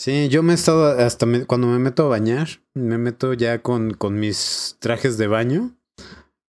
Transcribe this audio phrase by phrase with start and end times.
[0.00, 3.60] Sí, yo me he estado hasta me- cuando me meto a bañar, me meto ya
[3.60, 5.76] con, con mis trajes de baño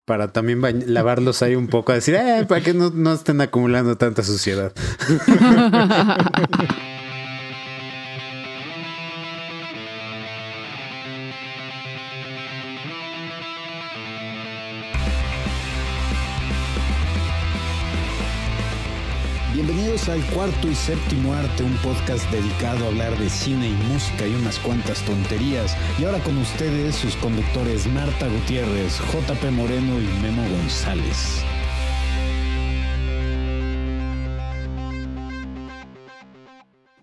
[0.06, 0.62] para también
[0.94, 4.72] lavarlos ahí un poco, a decir, eh, para que no, no estén acumulando tanta suciedad.
[20.14, 24.36] al cuarto y séptimo arte, un podcast dedicado a hablar de cine y música y
[24.36, 25.76] unas cuantas tonterías.
[25.98, 31.44] Y ahora con ustedes sus conductores Marta Gutiérrez, JP Moreno y Memo González.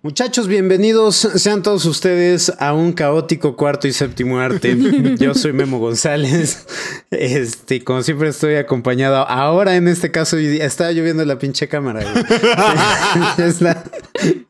[0.02, 4.74] Muchachos, bienvenidos sean todos ustedes a un caótico cuarto y séptimo arte.
[5.18, 6.66] Yo soy Memo González.
[7.10, 9.16] Este, como siempre estoy acompañado.
[9.28, 12.00] Ahora en este caso estaba lloviendo la pinche cámara.
[13.36, 13.84] está,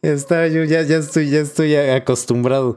[0.03, 2.77] estaba yo, ya, ya estoy, ya estoy acostumbrado.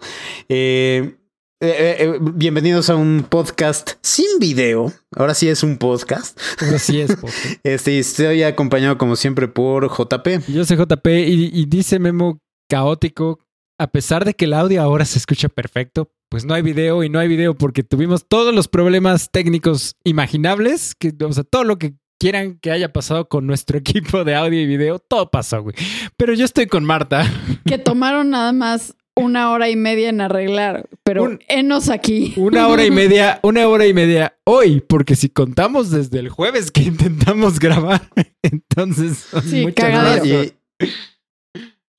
[0.50, 1.16] Eh,
[1.62, 4.92] eh, eh, bienvenidos a un podcast sin video.
[5.16, 6.39] Ahora sí es un podcast.
[6.73, 7.28] Así es, Popo.
[7.64, 10.48] Este, estoy acompañado como siempre por JP.
[10.48, 12.42] Yo soy JP y, y dice Memo
[12.74, 13.40] caótico.
[13.80, 17.10] A pesar de que el audio ahora se escucha perfecto, pues no hay video y
[17.10, 21.78] no hay video porque tuvimos todos los problemas técnicos imaginables, que, o sea, todo lo
[21.78, 25.76] que quieran que haya pasado con nuestro equipo de audio y video, todo pasó, güey.
[26.18, 27.26] Pero yo estoy con Marta.
[27.66, 32.34] que tomaron nada más una hora y media en arreglar, pero Un- enos aquí.
[32.38, 36.72] Una hora y media, una hora y media hoy, porque si contamos desde el jueves
[36.72, 38.02] que intentamos grabar,
[38.42, 40.52] entonces Sí, muchas cagadero.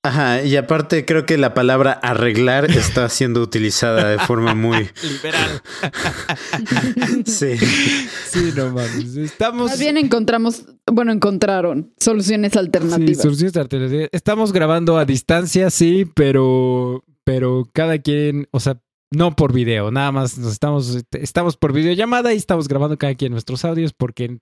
[0.05, 4.88] Ajá, y aparte creo que la palabra arreglar está siendo utilizada de forma muy...
[5.02, 5.62] Liberal.
[7.27, 7.56] Sí.
[7.56, 9.16] Sí, no mames.
[9.16, 9.70] Estamos.
[9.70, 13.22] Más bien encontramos, bueno, encontraron soluciones Sí, alternativas.
[13.22, 14.08] soluciones alternativas.
[14.12, 18.80] Estamos grabando a distancia, sí, pero, pero cada quien, o sea,
[19.11, 23.33] no por video, nada más nos estamos, estamos por videollamada y estamos grabando cada quien
[23.33, 24.39] nuestros audios porque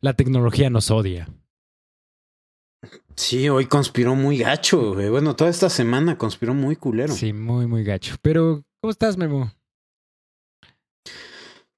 [0.00, 1.28] la tecnología nos odia.
[3.16, 5.08] Sí, hoy conspiró muy gacho, güey.
[5.08, 7.14] Bueno, toda esta semana conspiró muy culero.
[7.14, 8.16] Sí, muy, muy gacho.
[8.20, 9.50] Pero, ¿cómo estás, Memo?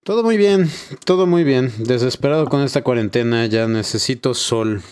[0.02, 0.70] Todo muy bien,
[1.04, 1.72] todo muy bien.
[1.78, 4.82] Desesperado con esta cuarentena, ya necesito sol.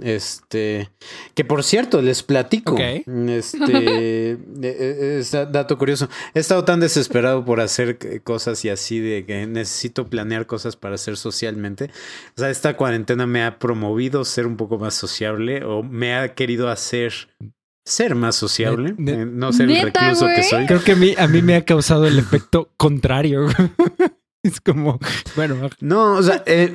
[0.00, 0.90] Este,
[1.34, 2.76] que por cierto, les platico.
[2.78, 6.08] Este, eh, eh, es dato curioso.
[6.34, 10.94] He estado tan desesperado por hacer cosas y así de que necesito planear cosas para
[10.94, 11.90] hacer socialmente.
[12.36, 16.34] O sea, esta cuarentena me ha promovido ser un poco más sociable o me ha
[16.34, 17.12] querido hacer
[17.84, 20.66] ser más sociable, Ne- eh, no ser el ¿Neta, recluso que soy.
[20.66, 23.46] Creo que a mí, a mí me ha causado el efecto contrario.
[24.44, 24.98] es como,
[25.36, 26.72] bueno, No, o sea, eh,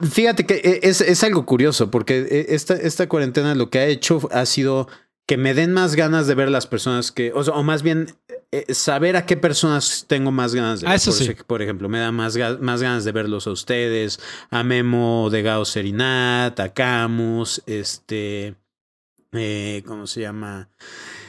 [0.00, 3.86] fíjate que eh, es, es algo curioso porque eh, esta, esta cuarentena lo que ha
[3.86, 4.88] hecho ha sido
[5.26, 7.82] que me den más ganas de ver a las personas que, o, sea, o más
[7.84, 8.12] bien
[8.50, 10.96] eh, saber a qué personas tengo más ganas de Ah, ver.
[10.96, 11.36] eso por, sí.
[11.46, 14.18] por ejemplo, me da más, más ganas de verlos a ustedes,
[14.50, 18.56] a Memo de Gao Serinat, a Camus, este,
[19.32, 20.68] eh, ¿cómo se llama?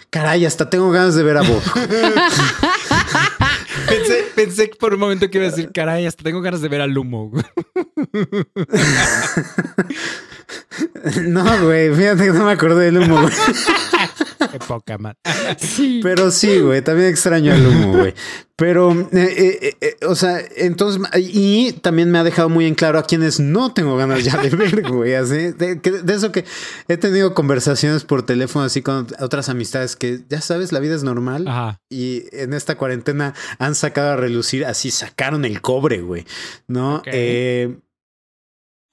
[0.10, 1.62] Caray, hasta tengo ganas de ver a Bob.
[3.92, 6.82] pensé, pensé por un momento que iba a decir, caray, hasta tengo ganas de ver
[6.82, 7.32] al humo.
[11.28, 13.34] no, güey, fíjate que no me acordé del humo, güey.
[14.52, 15.16] Qué poca man.
[15.58, 16.00] Sí.
[16.02, 18.14] Pero sí, güey, también extraño el humo, güey.
[18.56, 23.00] Pero, eh, eh, eh, o sea, entonces, y también me ha dejado muy en claro
[23.00, 25.16] a quienes no tengo ganas ya de ver, güey.
[25.16, 26.46] Así, de, eso que
[26.88, 31.04] he tenido conversaciones por teléfono así con otras amistades que, ya sabes, la vida es
[31.04, 31.48] normal.
[31.48, 31.82] Ajá.
[31.90, 36.26] Y en esta cuarentena han sacado a relucir, así sacaron el cobre, güey.
[36.68, 36.98] ¿No?
[36.98, 37.08] Ok.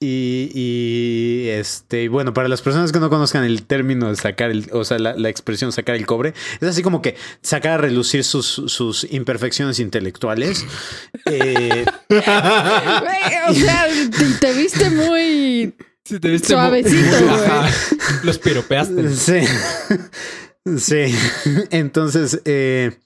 [0.01, 4.69] Y, y este, bueno, para las personas que no conozcan el término de sacar el,
[4.71, 8.23] o sea, la, la expresión sacar el cobre, es así como que sacar a relucir
[8.23, 10.65] sus, sus imperfecciones intelectuales.
[11.25, 13.87] Eh, o sea,
[14.17, 15.73] te, te viste muy
[16.05, 17.45] Sí, te viste Suavecito, muy- güey.
[17.45, 17.69] Ajá.
[18.23, 19.09] Los piropeaste.
[19.15, 19.41] Sí.
[20.77, 21.15] Sí.
[21.71, 22.97] Entonces, eh,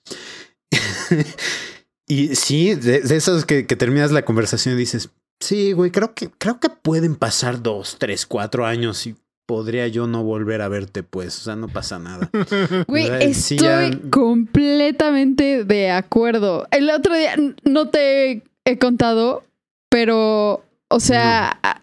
[2.07, 5.09] y sí, de, de esos que, que terminas la conversación y dices,
[5.43, 10.07] sí, güey, creo que, creo que pueden pasar dos, tres, cuatro años y podría yo
[10.07, 11.37] no volver a verte, pues.
[11.40, 12.29] O sea, no pasa nada.
[12.87, 13.07] Güey,
[13.59, 16.67] estoy completamente de acuerdo.
[16.72, 19.43] El otro día no te he contado,
[19.90, 21.79] pero, o sea, a,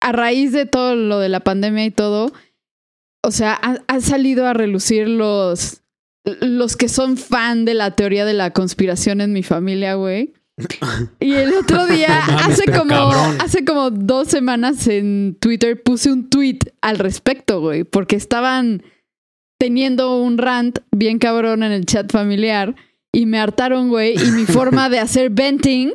[0.00, 2.32] a raíz de todo lo de la pandemia y todo,
[3.22, 5.82] o sea, ha- han salido a relucir los,
[6.24, 10.32] los que son fan de la teoría de la conspiración en mi familia, güey.
[11.20, 13.36] Y el otro día, No mames, hace como, cabrón.
[13.40, 18.82] hace como dos semanas en Twitter puse un tweet al respecto, güey, porque estaban
[19.58, 22.74] teniendo un rant bien cabrón en el chat familiar
[23.12, 24.14] y me hartaron, güey.
[24.14, 25.90] Y mi forma de hacer venting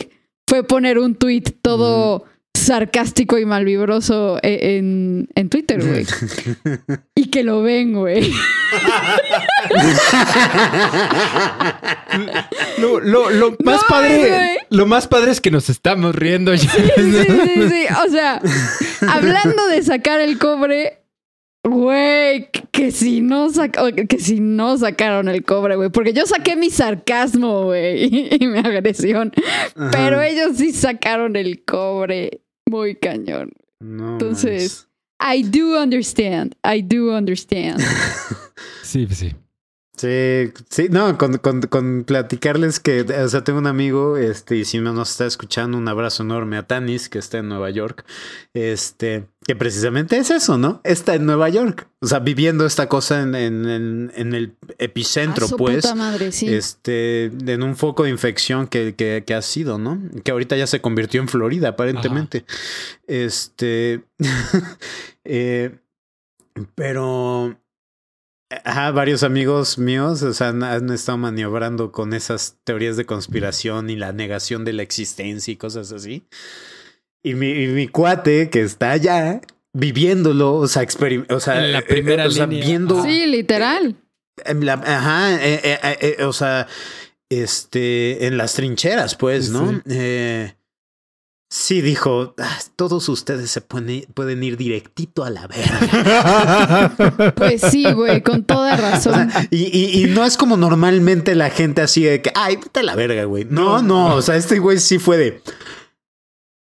[0.48, 2.26] fue poner un tweet todo
[2.69, 6.06] sarcástico y malvibroso e- en, en Twitter, güey.
[7.16, 8.31] y que lo ven, güey.
[12.77, 16.69] Lo, lo- lo más No, padre, lo más padre es que nos estamos riendo ya.
[16.69, 17.86] Sí, sí, sí, sí.
[18.07, 18.39] O sea,
[19.07, 21.00] hablando de sacar el cobre,
[21.63, 26.56] güey, que, si no saca- que si no sacaron el cobre, güey, porque yo saqué
[26.56, 29.31] mi sarcasmo, güey, y, y mi agresión,
[29.75, 29.89] Ajá.
[29.92, 33.51] pero ellos sí sacaron el cobre muy cañón.
[33.80, 34.88] No Entonces,
[35.19, 37.81] I do understand, I do understand.
[38.83, 39.36] Sí, sí.
[39.95, 44.66] Sí, sí, no, con, con, con platicarles que, o sea, tengo un amigo, este, y
[44.66, 48.06] si no nos está escuchando, un abrazo enorme a Tanis, que está en Nueva York,
[48.54, 50.80] este, que precisamente es eso, ¿no?
[50.84, 55.48] Está en Nueva York, o sea, viviendo esta cosa en, en, en, en el epicentro,
[55.48, 56.54] A su pues, puta madre, sí.
[56.54, 60.00] este, en un foco de infección que, que, que ha sido, ¿no?
[60.24, 62.46] Que ahorita ya se convirtió en Florida, aparentemente.
[63.07, 64.04] Este,
[65.24, 65.80] eh,
[66.75, 67.60] pero...
[68.66, 73.90] Ajá, varios amigos míos o sea, han, han estado maniobrando con esas teorías de conspiración
[73.90, 76.28] y la negación de la existencia y cosas así.
[77.24, 79.42] Y mi, y mi cuate que está allá
[79.74, 80.86] viviéndolo, o sea,
[81.30, 82.66] o sea, En la eh, primera o sea, línea.
[82.66, 83.95] viendo, Sí, literal.
[84.45, 86.68] en la- ajá, eh, eh, eh, eh, o sea,
[87.30, 89.69] este, en las trincheras, pues, ¿no?
[89.69, 89.81] sí.
[89.89, 90.56] Eh,
[91.51, 96.94] sí, dijo, "Ah, todos ustedes se pueden, pueden ir directito a la verga.
[97.36, 99.30] Pues sí, güey, con toda O razón.
[99.31, 102.80] sea, y, y, y no es como normalmente la gente así de que, ay, vete
[102.80, 103.45] a la verga, güey.
[103.45, 105.42] No, no, o sea, este güey sí fue de,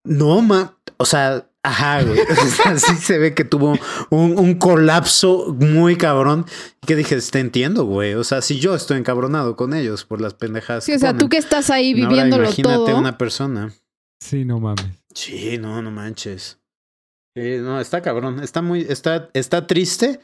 [0.04, 2.18] no, ma, o sea, ajá, güey.
[2.30, 3.78] O sea, sí se ve que tuvo
[4.10, 6.46] un, un colapso muy cabrón.
[6.86, 8.14] Que dije, te entiendo, güey.
[8.14, 10.84] O sea, si yo estoy encabronado con ellos por las pendejadas.
[10.84, 12.98] Sí, o sea, tú que estás ahí Ahora viviéndolo imagínate todo.
[12.98, 13.72] una persona.
[14.20, 14.86] Sí, no mames.
[15.14, 16.58] Sí, no, no manches.
[17.34, 18.40] Sí, no, está cabrón.
[18.42, 20.20] Está muy, está, está triste,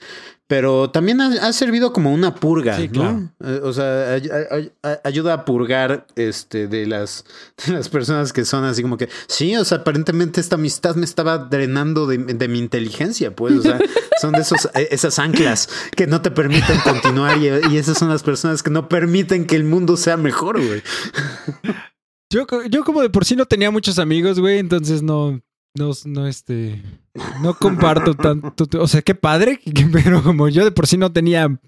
[0.49, 2.93] pero también ha, ha servido como una purga, Sí, ¿no?
[2.93, 3.31] claro.
[3.45, 7.25] Eh, o sea, ay- ay- ay- ayuda a purgar este de las,
[7.67, 11.05] de las personas que son así como que, sí, o sea, aparentemente esta amistad me
[11.05, 13.79] estaba drenando de, de mi inteligencia, pues, o sea,
[14.21, 18.09] son de esos, eh, esas anclas que no te permiten continuar y, y esas son
[18.09, 20.83] las personas que no permiten que el mundo sea mejor, güey.
[22.33, 25.41] Yo, yo como de por sí no tenía muchos amigos, güey, entonces no,
[25.78, 26.82] no, no, este,
[27.43, 29.61] no comparto tanto, o sea, qué padre,
[29.93, 31.61] pero como yo de por sí no tenía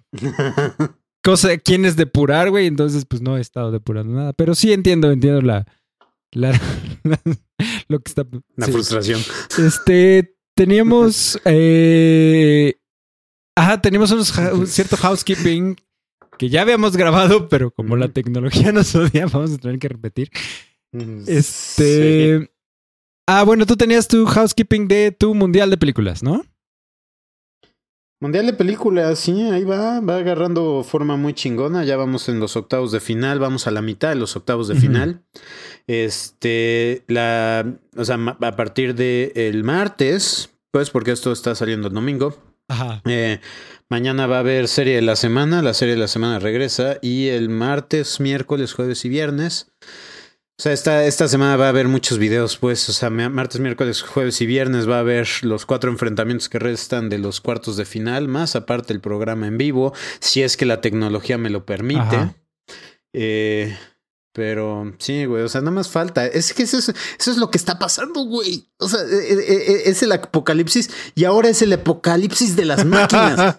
[1.23, 5.43] cosa, quienes depurar, güey, entonces pues no he estado depurando nada, pero sí entiendo, entiendo
[5.43, 5.67] la,
[6.33, 6.59] la,
[7.89, 8.27] lo que está,
[8.57, 8.73] La sí.
[8.73, 9.21] frustración.
[9.59, 12.75] Este, teníamos, eh,
[13.57, 15.77] ajá, teníamos unos, un cierto housekeeping
[16.39, 20.31] que ya habíamos grabado, pero como la tecnología nos odia, vamos a tener que repetir.
[21.27, 22.51] Este.
[23.31, 26.47] Ah, bueno, tú tenías tu housekeeping de tu mundial de películas, ¿no?
[28.23, 31.85] Mundial de películas, sí, ahí va, va agarrando forma muy chingona.
[31.85, 34.77] Ya vamos en los octavos de final, vamos a la mitad de los octavos de
[34.77, 35.21] final.
[35.87, 41.95] Este, la, o sea, a partir del el martes, pues porque esto está saliendo el
[41.95, 42.35] domingo.
[42.69, 43.03] Ajá.
[43.05, 43.41] eh,
[43.91, 47.27] mañana va a haber serie de la semana, la serie de la semana regresa y
[47.27, 49.71] el martes, miércoles, jueves y viernes.
[50.59, 54.03] O sea, esta, esta semana va a haber muchos videos, pues, o sea, martes, miércoles,
[54.03, 57.85] jueves y viernes va a haber los cuatro enfrentamientos que restan de los cuartos de
[57.85, 62.01] final, más aparte el programa en vivo, si es que la tecnología me lo permite.
[62.01, 62.35] Ajá.
[63.13, 63.77] Eh,
[64.33, 66.27] pero sí, güey, o sea, nada más falta.
[66.27, 68.69] Es que eso es, eso es lo que está pasando, güey.
[68.79, 72.85] O sea, eh, eh, eh, es el apocalipsis y ahora es el apocalipsis de las
[72.85, 73.57] máquinas.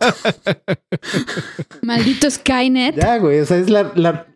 [1.81, 2.95] Maldito Skynet.
[2.95, 3.91] ya, güey, o sea, es la...
[3.95, 4.27] la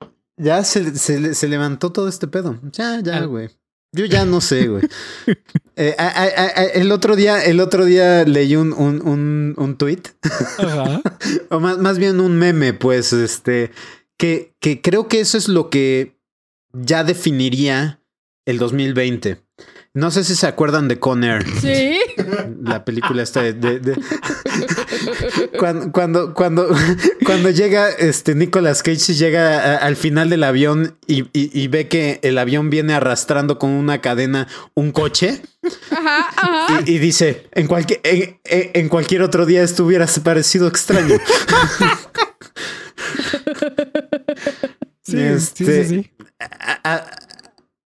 [0.43, 2.59] ya se, se, se levantó todo este pedo.
[2.71, 3.49] Ya, ya, güey.
[3.95, 4.83] Yo ya no sé, güey.
[5.75, 9.55] Eh, a- a- a- a- el otro día, el otro día leí un, un, un,
[9.57, 10.03] un tweet
[10.59, 11.01] Ajá.
[11.49, 13.71] o más, más bien un meme, pues, este,
[14.19, 16.15] que, que creo que eso es lo que
[16.73, 17.99] ya definiría
[18.45, 19.41] el 2020.
[19.95, 21.99] No sé si se acuerdan de Con Air, Sí.
[22.63, 23.53] la película esta de...
[23.53, 23.95] de- de-
[25.59, 26.67] Cuando, cuando, cuando,
[27.25, 31.67] cuando llega este Nicolas Cage y llega a- al final del avión y, y- y
[31.67, 35.43] ve que el avión viene arrastrando con una cadena un coche
[35.91, 36.81] Ajá, ajá.
[36.87, 41.17] y, y dice, en cualquier, en, en- en cualquier otro día esto hubiera parecido extraño.
[45.03, 46.11] Sí, Este, sí, sí, sí.
[46.39, 47.05] a, a-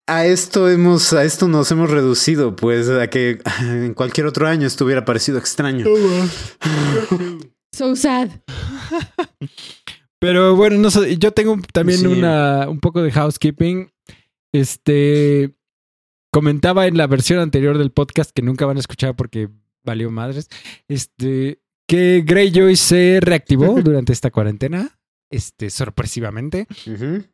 [0.07, 4.67] a esto hemos, a esto nos hemos reducido, pues, a que en cualquier otro año
[4.67, 5.87] esto hubiera parecido extraño.
[7.75, 8.29] So sad.
[10.21, 12.07] Pero bueno, no sé, yo tengo también Sí.
[12.07, 13.91] una, un poco de housekeeping.
[14.53, 15.57] Este
[16.31, 19.49] comentaba en la versión anterior del podcast que nunca van a escuchar porque
[19.85, 20.49] valió madres.
[20.87, 25.01] Este que Greyjoy se reactivó durante esta cuarentena.
[25.33, 26.67] Este, sorpresivamente.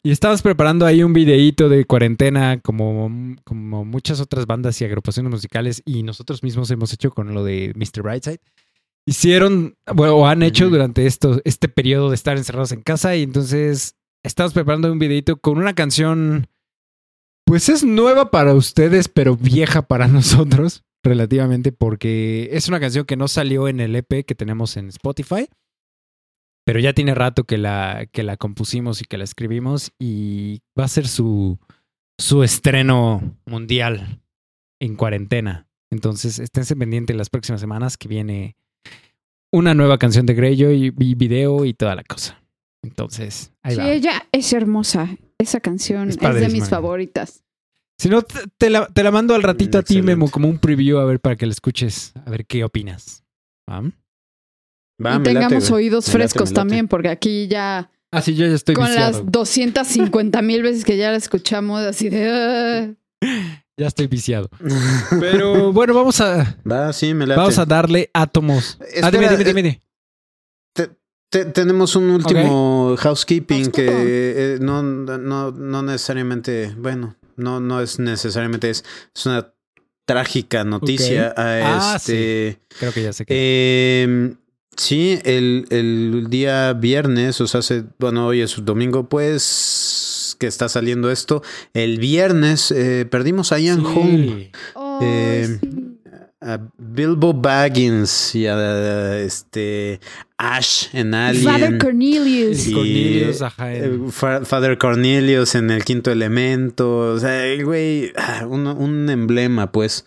[0.05, 3.11] Y estábamos preparando ahí un videíto de cuarentena, como,
[3.43, 7.73] como muchas otras bandas y agrupaciones musicales, y nosotros mismos hemos hecho con lo de
[7.75, 8.02] Mr.
[8.02, 8.38] Brightside.
[9.05, 13.25] Hicieron, bueno, o han hecho durante esto, este periodo de estar encerrados en casa, y
[13.25, 16.47] entonces estamos preparando un videíto con una canción,
[17.45, 23.17] pues es nueva para ustedes, pero vieja para nosotros, relativamente, porque es una canción que
[23.17, 25.49] no salió en el EP que tenemos en Spotify.
[26.69, 30.85] Pero ya tiene rato que la, que la compusimos y que la escribimos y va
[30.85, 31.59] a ser su,
[32.19, 34.21] su estreno mundial
[34.79, 35.67] en cuarentena.
[35.91, 38.55] Entonces, esténse pendientes las próximas semanas que viene
[39.51, 42.39] una nueva canción de Greyjoy y video y toda la cosa.
[42.85, 43.91] Entonces, ahí Sí, va.
[43.91, 45.17] ella es hermosa.
[45.39, 47.45] Esa canción Es es, de mis favoritas.
[47.99, 50.03] Si no, te, te la, te la mando al ratito a ti.
[50.03, 53.25] Memo, como un preview, a ver, para que la escuches, a ver qué opinas.
[53.67, 53.91] ¿Va?
[55.05, 56.61] Va, y late, tengamos oídos Me late, frescos me late.
[56.61, 59.11] también, porque aquí ya Ah, sí, yo ya estoy con viciado.
[59.23, 62.97] las 250 mil veces que ya la escuchamos, así de...
[63.23, 63.62] "Ah".
[63.76, 64.49] Ya estoy viciado.
[65.21, 67.38] Pero bueno, vamos a, Va, sí, me late.
[67.38, 68.78] vamos a darle átomos.
[69.02, 69.83] ah, dime, dime, eh, dime, dime.
[71.31, 73.71] Te- tenemos un último housekeeping Housekeeping.
[73.71, 78.83] que eh, no, no, no necesariamente, bueno, no, no es necesariamente, es,
[79.14, 79.52] es una
[80.07, 81.35] trágica noticia.
[81.37, 83.35] a Ah, este, Creo que ya sé que.
[83.37, 84.35] eh,
[84.78, 90.68] sí, el, el día viernes, o sea, hace, bueno, hoy es domingo, pues, que está
[90.68, 91.42] saliendo esto.
[91.75, 93.87] El viernes eh, perdimos a Ian Sí.
[93.87, 94.44] Holm.
[94.75, 95.94] Oh, Eh, sí.
[96.40, 99.99] a Bilbo Baggins y a este
[100.37, 101.44] Ash en Alien.
[101.44, 102.68] Father Cornelius.
[102.73, 106.99] Cornelius, ajá, Eh, Father Cornelius en el quinto elemento.
[107.14, 110.06] O sea, el güey, ah, un, un emblema, pues.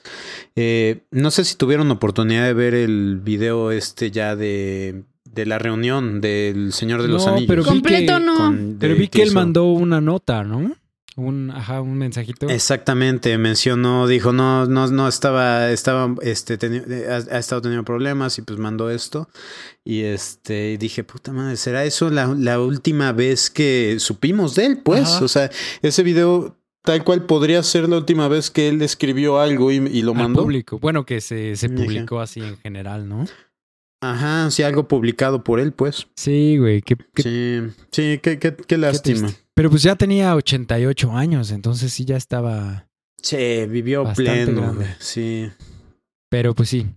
[0.56, 5.60] Eh, no sé si tuvieron oportunidad de ver el video este ya de, de la
[5.60, 7.48] reunión del Señor de los No, Anillos.
[7.48, 8.36] pero vi Completo que- no.
[8.38, 9.36] Con- Pero vi que él hizo.
[9.36, 10.76] mandó una nota, ¿no?
[11.18, 12.48] Un, ajá, un mensajito.
[12.50, 18.38] Exactamente, mencionó, dijo, no, no, no estaba, estaba, este, teni- ha, ha estado teniendo problemas
[18.38, 19.30] y pues mandó esto.
[19.84, 24.78] Y este, dije, puta madre, ¿será eso la, la última vez que supimos de él?
[24.84, 25.26] Pues, Ajá.
[25.26, 29.72] o sea, ese video tal cual podría ser la última vez que él escribió algo
[29.72, 30.42] y, y lo al mandó.
[30.44, 30.80] público.
[30.80, 33.26] Bueno, que se, se publicó así en general, ¿no?
[34.04, 36.08] Ajá, sí, algo publicado por él, pues.
[36.16, 36.82] Sí, güey.
[36.82, 37.62] qué- qué- Sí,
[37.92, 39.30] sí, qué, qué, qué lástima.
[39.54, 42.88] Pero pues ya tenía 88 años, entonces sí ya estaba.
[43.22, 44.88] Sí, vivió pleno, grande.
[45.00, 45.52] sí.
[46.32, 46.88] Pero pues sí.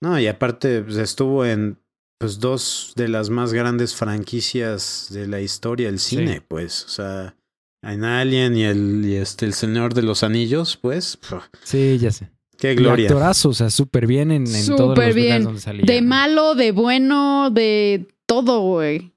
[0.00, 1.78] No, y aparte pues, estuvo en
[2.18, 6.42] pues dos de las más grandes franquicias de la historia del cine, Sí.
[6.48, 7.36] pues, o sea,
[7.82, 11.18] en Alien y el y este el Señor de los Anillos, pues,
[11.64, 12.30] Sí, ya sé.
[12.58, 13.08] qué gloria.
[13.08, 15.26] actorazo, o sea, súper bien en, en todos Súper los bien.
[15.26, 15.84] lugares donde salía.
[15.86, 16.08] De ¿no?
[16.08, 19.12] malo, de bueno, de todo, güey.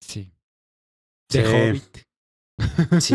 [0.00, 0.30] Sí.
[1.30, 1.54] De Sí.
[1.54, 1.98] Hobbit.
[3.00, 3.14] Sí,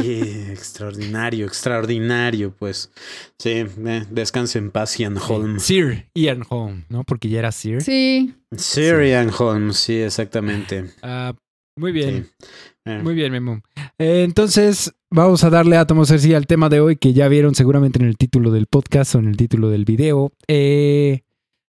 [0.52, 2.92] extraordinario, extraordinario, pues.
[3.38, 5.60] Sí, eh, descanse en paz, Ian Holm.
[5.60, 7.04] Sir Ian Holm, ¿no?
[7.04, 7.82] Porque ya era Sir.
[7.82, 8.34] Sí.
[8.56, 10.92] Sir Ian Holm, sí, exactamente.
[11.02, 11.34] Ah,
[11.78, 12.30] muy bien.
[12.40, 12.48] Sí.
[12.86, 13.62] Eh, Muy bien, Memo.
[13.98, 18.00] Eh, entonces, vamos a darle átomos así al tema de hoy que ya vieron seguramente
[18.00, 20.32] en el título del podcast o en el título del video.
[20.48, 21.22] Eh,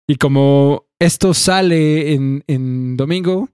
[0.07, 3.49] y como esto sale en, en domingo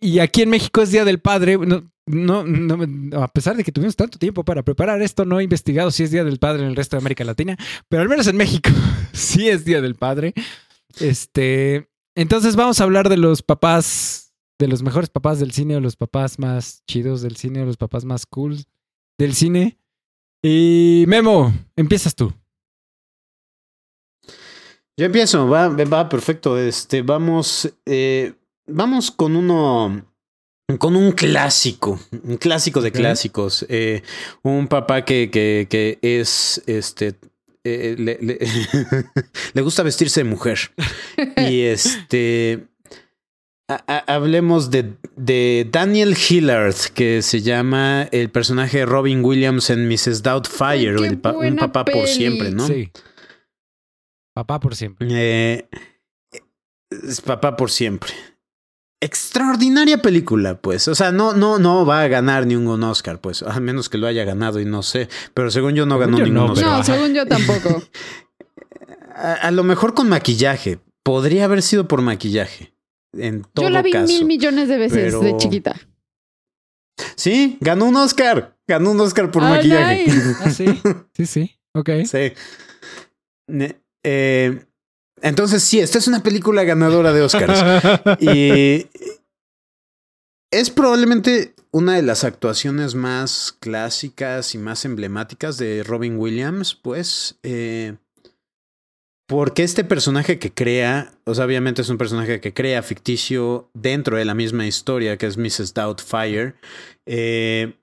[0.00, 3.72] y aquí en México es Día del Padre, no, no, no, a pesar de que
[3.72, 6.68] tuvimos tanto tiempo para preparar esto, no he investigado si es Día del Padre en
[6.68, 7.56] el resto de América Latina,
[7.88, 8.70] pero al menos en México
[9.12, 10.34] sí es Día del Padre.
[11.00, 14.25] Este, entonces vamos a hablar de los papás
[14.58, 17.76] de los mejores papás del cine o los papás más chidos del cine o los
[17.76, 18.64] papás más cool
[19.18, 19.78] del cine.
[20.42, 22.32] Y Memo, empiezas tú.
[24.98, 26.58] Yo empiezo, va, va, perfecto.
[26.58, 28.32] Este, vamos, eh,
[28.66, 30.06] vamos con uno,
[30.78, 33.66] con un clásico, un clásico de clásicos.
[33.68, 34.02] Eh,
[34.42, 37.14] un papá que, que, que es, este,
[37.64, 38.38] eh, le, le-
[39.52, 40.58] le gusta vestirse de mujer.
[41.36, 42.66] Y este,
[43.68, 50.22] hablemos de, de Daniel Hillard, que se llama el personaje de Robin Williams en Mrs.
[50.22, 52.66] Doubtfire, Ay, qué el pa- un buena papá por siempre, ¿no?
[52.66, 52.90] Sí.
[54.34, 55.08] Papá por siempre.
[55.10, 55.68] Eh,
[56.90, 58.12] es papá por siempre.
[59.00, 60.88] Extraordinaria película, pues.
[60.88, 63.42] O sea, no, no, no va a ganar ni un Oscar, pues.
[63.42, 65.08] A menos que lo haya ganado y no sé.
[65.34, 66.66] Pero según yo no Según ganó yo ningún no, Oscar.
[66.78, 67.82] no, según yo tampoco.
[69.18, 70.78] A, a lo mejor con maquillaje.
[71.02, 72.74] Podría haber sido por maquillaje.
[73.12, 74.06] En todo Yo la vi caso.
[74.06, 75.74] mil millones de veces pero- de chiquita.
[77.14, 78.56] Sí, ganó un Oscar.
[78.66, 80.04] Ganó un Oscar por maquillaje.
[80.06, 80.34] nice.
[80.44, 80.66] Ah, sí.
[81.14, 81.58] Sí, sí.
[81.74, 81.90] Ok.
[82.06, 82.32] Sí.
[84.02, 84.64] Eh,
[85.22, 87.60] entonces, sí, esta es una película ganadora de Oscars.
[88.20, 88.86] y
[90.50, 97.38] es probablemente una de las actuaciones más clásicas y más emblemáticas de Robin Williams, pues.
[97.42, 97.96] eh,
[99.26, 104.16] porque este personaje que crea, o sea, obviamente es un personaje que crea ficticio dentro
[104.16, 105.74] de la misma historia que es Mrs.
[105.74, 106.54] Doubtfire.
[107.06, 107.74] Eh,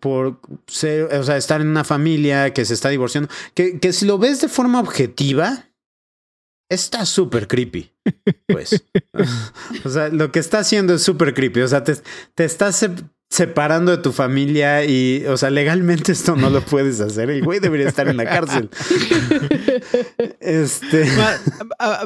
[0.00, 4.06] por ser, o sea, estar en una familia que se está divorciando, que, que si
[4.06, 5.68] lo ves de forma objetiva,
[6.68, 7.92] está súper creepy.
[8.46, 8.84] Pues.
[9.84, 11.60] o sea, lo que está haciendo es súper creepy.
[11.60, 11.94] O sea, te,
[12.34, 12.84] te estás
[13.30, 17.28] separando de tu familia y, o sea, legalmente esto no lo puedes hacer.
[17.30, 18.70] El güey debería estar en la cárcel.
[20.40, 21.04] este.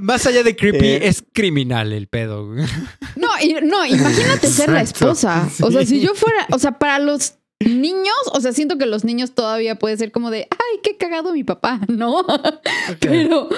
[0.02, 1.09] Más, allá de creepy, Eh.
[1.09, 2.47] es criminal el pedo.
[3.17, 5.49] No, y- no, imagínate ser la esposa.
[5.61, 9.05] O sea, si yo fuera, o sea, para los niños, o sea, siento que los
[9.05, 12.25] niños todavía puede ser como de, ay, qué cagado mi papá, ¿no?
[13.00, 13.49] Pero,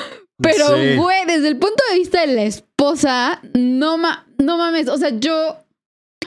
[0.40, 0.97] pero, Sí.
[0.97, 5.11] güey, desde el punto de vista de la esposa, no, ma no mames, o sea,
[5.18, 5.63] yo,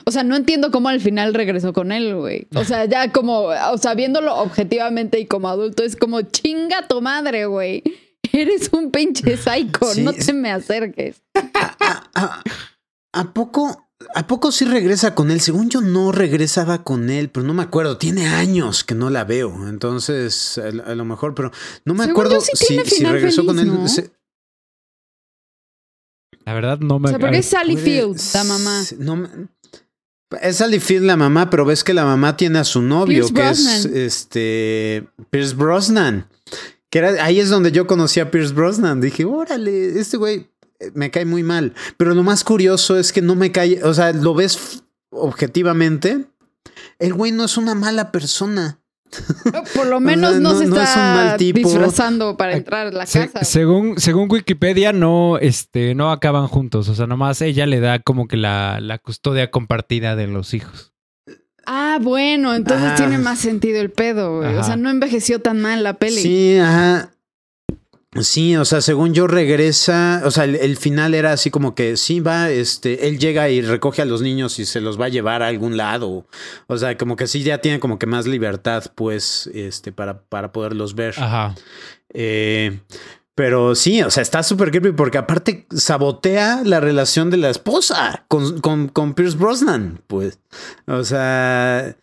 [0.08, 2.48] o sea, no entiendo cómo al final regresó con él, güey.
[2.56, 7.02] O sea, ya como, o sea, viéndolo objetivamente y como adulto, es como chinga tu
[7.02, 7.84] madre, güey.
[8.32, 11.22] Eres un pinche psycho, Sí, no te me acerques.
[11.36, 12.44] ¿A, a-
[13.14, 13.84] a poco?
[14.16, 15.42] ¿A poco sí regresa con él?
[15.42, 17.98] Según yo no regresaba con él, pero no me acuerdo.
[17.98, 19.68] Tiene años que no la veo.
[19.68, 21.52] Entonces, a, a lo mejor, pero
[21.84, 23.68] no me Según acuerdo sí si, regresó con él.
[23.68, 23.88] ¿no?
[23.88, 24.12] Se-
[26.46, 28.84] La verdad, no me O sea, porque es Sally puede- Field, la mamá.
[29.00, 29.30] No me-
[30.42, 33.34] es Sally Field la mamá, pero ves que la mamá tiene a su novio, Pierce
[33.34, 36.28] que es este Pierce Brosnan.
[36.90, 39.02] Que era, ahí es donde yo conocí a Pierce Brosnan.
[39.02, 41.74] Dije, órale, este güey eh, me cae muy mal.
[41.98, 46.26] Pero lo más curioso es que no me cae, o sea, lo ves objetivamente.
[47.00, 48.80] El güey no es una mala persona.
[49.76, 53.44] Por lo menos no, no- se no está disfrazando para entrar a la se- casa.
[53.46, 56.90] según, según Wikipedia, no, este, no acaban juntos.
[56.90, 60.94] O sea, nomás ella le da como que la, la custodia compartida de los hijos.
[61.66, 64.56] Ah, bueno, entonces tiene más sentido el pedo, güey.
[64.56, 66.22] O sea, no envejeció tan mal la peli.
[66.22, 67.12] Sí, ajá.
[68.22, 71.98] Sí, o sea, según yo regresa, o sea, el, el final era así como que
[71.98, 75.10] sí va, este, él llega y recoge a los niños y se los va a
[75.10, 76.26] llevar a algún lado.
[76.68, 80.54] O sea, como que sí ya tiene como que más libertad, pues, este, para, para
[80.54, 81.16] poderlos ver.
[81.18, 81.54] Ajá.
[82.14, 82.80] Eh,
[83.36, 88.26] pero sí, o sea, está súper creepy porque aparte sabotea la relación de la esposa
[88.30, 90.40] con, con, con Pierce Brosnan, pues.
[90.88, 91.96] O sea,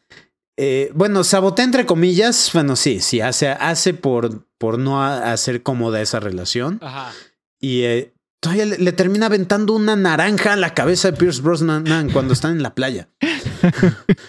[0.57, 6.01] eh, bueno, sabotea entre comillas, bueno, sí, sí, hace, hace por, por no hacer cómoda
[6.01, 6.79] esa relación.
[6.83, 7.13] Ajá.
[7.61, 12.09] Y eh, todavía le, le termina aventando una naranja a la cabeza de Pierce Brosnan
[12.13, 13.09] cuando están en la playa.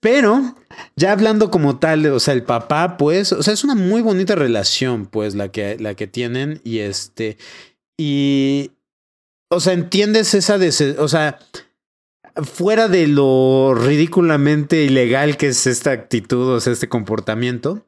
[0.00, 0.54] Pero
[0.96, 4.34] ya hablando como tal, o sea, el papá, pues, o sea, es una muy bonita
[4.34, 6.60] relación, pues, la que, la que tienen.
[6.62, 7.38] Y este,
[7.98, 8.72] y,
[9.50, 11.38] o sea, entiendes esa, dese- o sea,
[12.42, 17.86] fuera de lo ridículamente ilegal que es esta actitud, o sea, este comportamiento,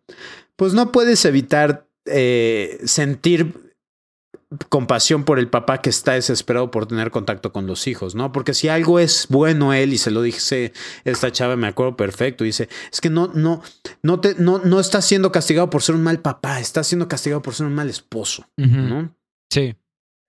[0.57, 3.69] pues no puedes evitar eh, sentir
[4.71, 8.33] compasión por el papá que está desesperado por tener contacto con los hijos, ¿no?
[8.33, 10.73] Porque si algo es bueno él y se lo dije
[11.05, 13.63] esta chava, me acuerdo perfecto, dice, es que no, no,
[14.03, 17.43] no te, no, no está siendo castigado por ser un mal papá, está siendo castigado
[17.43, 18.49] por ser un mal esposo.
[18.57, 19.15] ¿no?
[19.51, 19.77] Sí.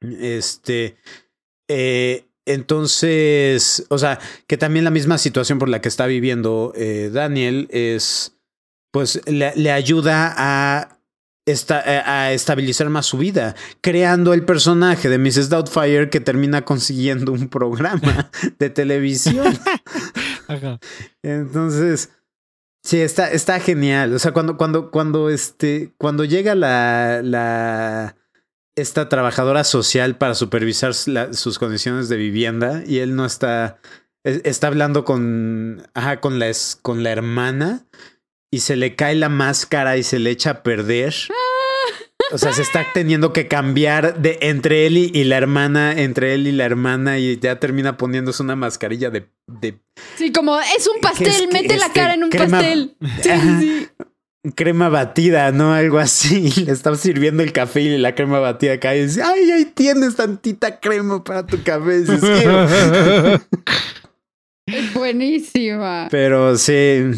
[0.01, 0.97] Este,
[1.69, 7.09] eh, entonces, o sea, que también la misma situación por la que está viviendo eh,
[7.13, 8.35] Daniel es,
[8.91, 10.97] pues, le, le ayuda a,
[11.45, 15.49] esta- a a estabilizar más su vida, creando el personaje de Mrs.
[15.49, 19.57] Doubtfire que termina consiguiendo un programa de televisión.
[20.47, 20.79] Ajá.
[21.23, 22.09] Entonces,
[22.83, 24.13] sí, está, está genial.
[24.13, 28.15] O sea, cuando, cuando, cuando, este, cuando llega la, la,
[28.81, 33.77] esta trabajadora social para supervisar la- sus condiciones de vivienda y él no está,
[34.23, 37.85] está hablando con, ajá, con la, con la hermana
[38.51, 41.13] y se le cae la máscara y se le echa a perder.
[42.31, 46.35] O sea, se está teniendo que cambiar de entre él y, y la hermana, entre
[46.35, 49.79] él y la hermana, y ya termina poniéndose una mascarilla de, de
[50.15, 52.57] Sí, como es un pastel, Que es que, mete la este, cara en un crema-
[52.59, 52.95] pastel.
[53.23, 53.87] Sí, sí.
[54.55, 55.73] Crema batida, ¿no?
[55.73, 56.49] Algo así.
[56.65, 60.15] Le estaba sirviendo el café y la crema batida cae y dice, ay, ahí tienes
[60.15, 63.39] tantita crema para tu "Ew".
[64.65, 66.07] Es buenísima.
[66.11, 67.11] Pero sí,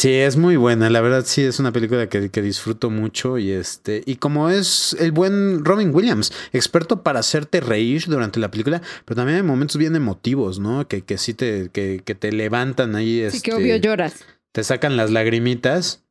[0.00, 0.88] Sí, es muy buena.
[0.88, 3.36] La verdad, sí, es una película que, que, disfruto mucho.
[3.36, 4.02] Y este.
[4.06, 9.16] Y como es el buen Robin Williams, experto para hacerte reír durante la película, pero
[9.16, 10.88] también hay momentos bien emotivos, ¿no?
[10.88, 13.16] Que, que sí te, que, que te levantan ahí.
[13.16, 14.24] Sí, este, que obvio lloras.
[14.52, 16.02] Te sacan las lagrimitas.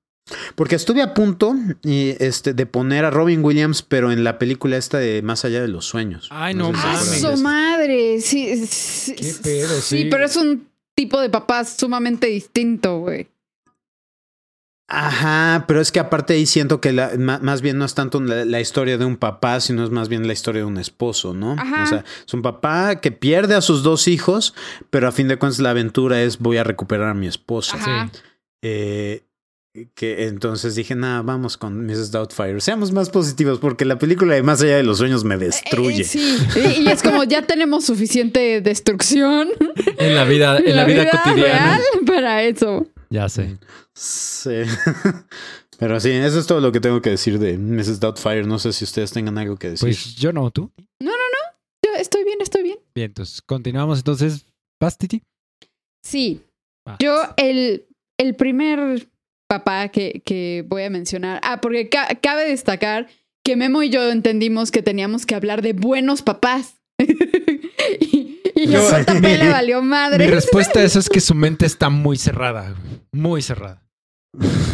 [0.56, 4.78] Porque estuve a punto y, este, de poner a Robin Williams, pero en la película
[4.78, 6.28] esta de Más allá de los sueños.
[6.32, 7.12] Ay, no, ¡Ah, mames.
[7.12, 8.22] de su madre!
[8.22, 10.08] Sí, sí, Qué pedo, sí.
[10.12, 13.28] pero es un tipo de papá sumamente distinto, güey.
[14.92, 18.44] Ajá, pero es que aparte ahí siento que la- más bien no es tanto la,
[18.44, 21.52] la historia de un papá, sino es más bien la historia de un esposo, ¿no?
[21.60, 21.84] Ajá.
[21.84, 24.56] O sea, es un papá que pierde a sus dos hijos,
[24.90, 27.78] pero a fin de cuentas la aventura es voy a recuperar a mi esposa.
[27.78, 28.10] Ajá.
[28.64, 29.22] Eh,
[29.94, 32.12] que entonces dije, nada, vamos con Mrs.
[32.12, 32.60] Doubtfire.
[32.60, 36.02] Seamos más positivos porque la película de Más allá de los sueños me destruye.
[36.02, 39.50] Eh, sí, y, y es como ya tenemos suficiente destrucción
[39.98, 41.78] En la vida, en la vida, cotidiana.
[41.78, 42.88] real para eso.
[43.10, 43.58] Ya sé.
[43.94, 44.62] Sí.
[45.80, 48.00] Pero sí, eso es todo lo que tengo que decir de Mrs.
[48.00, 48.44] Doubtfire.
[48.44, 49.88] No sé si ustedes tengan algo que decir.
[49.88, 50.72] Pues yo no, tú.
[51.00, 52.80] Yo estoy bien, estoy bien.
[52.94, 54.00] Bien, entonces continuamos.
[54.00, 54.46] Entonces,
[54.82, 55.24] ¿vas, Titi?
[56.04, 56.42] Sí.
[56.86, 56.98] Vas.
[57.00, 59.08] Yo, el, el primer
[59.50, 61.42] papá que, que voy a mencionar.
[61.44, 63.08] Ah, porque ca- cabe destacar
[63.44, 66.76] que Memo y yo entendimos que teníamos que hablar de buenos papás.
[68.00, 70.28] y y Yo- JP le valió Mi madre.
[70.28, 72.76] respuesta a eso es que su mente está muy cerrada.
[73.12, 73.82] Muy cerrada.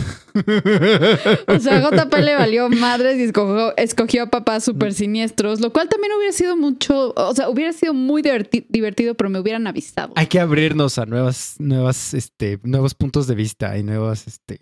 [1.48, 5.88] O sea, JP le valió madres y escogió, escogió a papás súper siniestros, lo cual
[5.88, 10.12] también hubiera sido mucho, o sea, hubiera sido muy diverti- divertido, pero me hubieran avisado.
[10.18, 14.60] Hay que abrirnos a nuevas, nuevas, este, nuevos puntos de vista y nuevas, este,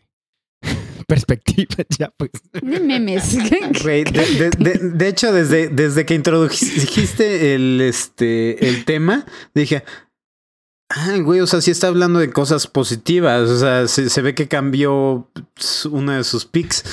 [1.03, 1.85] perspectivas.
[1.99, 2.31] Ya, pues.
[2.61, 3.35] Ni memes.
[3.83, 9.83] De, de- de- de hecho, desde, desde que introdujiste el, este, el tema, dije,
[10.89, 13.49] ah, güey, o sea, sí está hablando de cosas positivas.
[13.49, 16.83] O sea, se, se ve que cambió su- una de sus pics.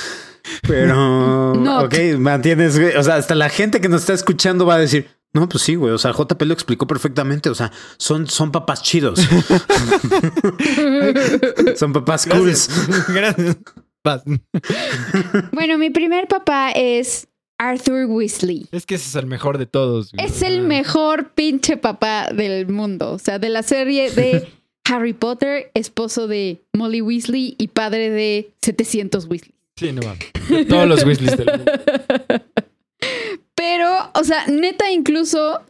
[0.67, 1.81] Pero, No.
[1.83, 2.95] ok, mantienes, güey.
[2.95, 5.75] O sea, hasta la gente que nos está escuchando va a decir, no, pues sí,
[5.75, 5.93] güey.
[5.93, 7.49] O sea, JP lo explicó perfectamente.
[7.49, 9.19] O sea, son, son papás chidos.
[11.77, 12.53] son papás cool.
[13.09, 13.57] Gracias.
[14.03, 14.23] Vas.
[15.51, 17.27] bueno, mi primer papá es
[17.59, 18.67] Arthur Weasley.
[18.71, 20.11] Es que ese es el mejor de todos.
[20.11, 20.25] güey.
[20.25, 23.11] Es el mejor pinche papá del mundo.
[23.11, 24.47] O sea, de la serie de
[24.89, 29.53] Harry Potter, esposo de Molly Weasley y padre de 700 Weasley.
[29.77, 30.67] Sí, no mames.
[30.67, 31.71] Todos los Weasleys del mundo.
[33.55, 35.61] Pero, o sea, neta, incluso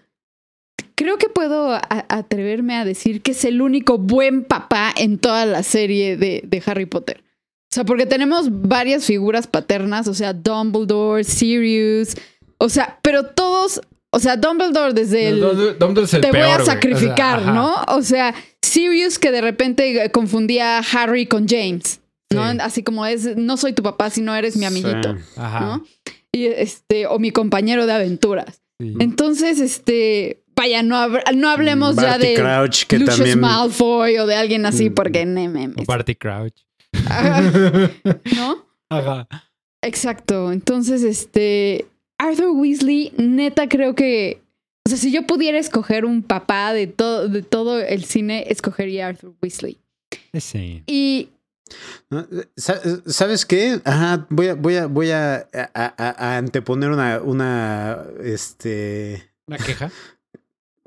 [0.95, 5.45] creo que puedo a- atreverme a decir que es el único buen papá en toda
[5.45, 7.23] la serie de, de Harry Potter.
[7.71, 12.15] O sea, porque tenemos varias figuras paternas, o sea, Dumbledore, Sirius,
[12.57, 13.79] o sea, pero todos,
[14.12, 15.41] o sea, Dumbledore desde el...
[15.41, 16.62] Dumbledore- Dumbledore es el te peor, voy a güey.
[16.62, 17.41] O sea, sacrificar.
[17.45, 17.75] ¿no?
[17.88, 22.51] O sea, Sirius que de repente confundía a Harry con James, ¿no?
[22.51, 22.57] Sí.
[22.60, 25.23] Así como es, no soy tu papá, sino eres mi amiguito, Sí.
[25.38, 25.60] Ajá.
[25.62, 25.86] ¿no?
[26.34, 28.62] Y este, o mi compañero de aventuras.
[28.81, 28.95] sí.
[28.99, 33.39] Entonces, este, vaya, no, hab- no hablemos ya Barty de Crouch, que Lucius también.
[33.39, 34.93] Malfoy o de alguien así, Mm.
[34.93, 35.86] porque no O.
[35.88, 36.53] Barty Crouch.
[38.35, 38.65] ¿No?
[38.89, 39.27] Ajá.
[39.81, 40.51] Exacto.
[40.51, 41.85] Entonces, este,
[42.17, 44.41] Arthur Weasley, neta, creo que,
[44.85, 49.05] o sea, si yo pudiera escoger un papá de todo, de todo el cine, escogería
[49.05, 49.79] a Arthur Weasley.
[50.39, 50.83] Sí.
[50.87, 51.29] Y.
[52.57, 53.79] Sa- ¿Sabes qué?
[53.85, 59.57] Ajá, voy a, voy a, voy a, a- a- a anteponer una, una, este, ¿Una
[59.57, 59.89] queja?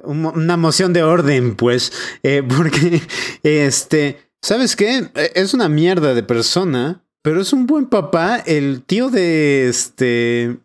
[0.03, 1.91] una moción de orden, pues,
[2.23, 3.01] eh, porque,
[3.43, 5.09] este, ¿sabes qué?
[5.15, 10.59] Eh, Es una mierda de persona, pero es un buen papá, el tío de, este,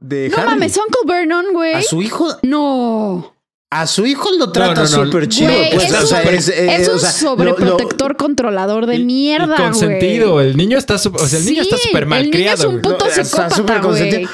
[0.00, 0.50] de no Harry.
[0.50, 1.74] mames, Uncle Vernon, güey.
[1.74, 3.34] A su hijo, No.
[3.70, 5.04] a su hijo lo trata no, no.
[5.04, 7.36] súper chido, Güey, pues, es o sea, un- es, eh, es un o sea, lo-
[7.44, 9.62] lo- sobreprotector controlador de mierda, y güey.
[9.70, 10.40] consentido.
[10.40, 12.56] El niño está, o sea, el niño está Sí, súper mal el niño criado.
[12.58, 12.82] es un güey.
[12.82, 14.28] puto No, está psicópata, súper güey.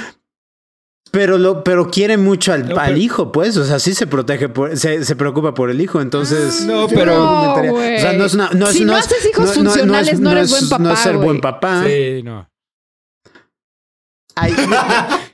[1.13, 3.57] Pero lo, pero quiere mucho al, No, al pero- hijo, pues.
[3.57, 6.01] O sea, sí se protege por, se, se preocupa por el hijo.
[6.01, 6.63] Entonces.
[6.67, 7.97] No, yo pero- güey.
[7.97, 8.51] O sea, no es una.
[8.51, 11.15] No es, Si no es- haces hijos funcionales, no eres buen papá, No es ser
[11.17, 11.25] güey.
[11.27, 11.85] buen papá.
[11.87, 12.49] Sí, no.
[14.37, 14.55] Ay,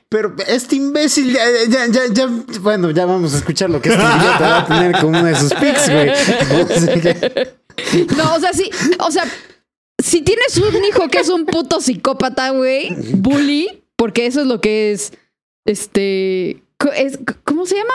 [0.09, 2.29] pero este imbécil, ya, ya, ya, ya-
[2.61, 5.35] bueno, ya vamos a escuchar lo que este idiota va a tener como uno de
[5.35, 6.11] sus pics, güey.
[8.17, 9.23] No, o sea, sí, o sea,
[10.03, 14.59] si tienes un hijo que es un puto psicópata, güey, bully, porque eso es lo
[14.61, 15.13] que es,
[15.67, 16.63] este,
[16.95, 17.93] es- ¿cómo se llama?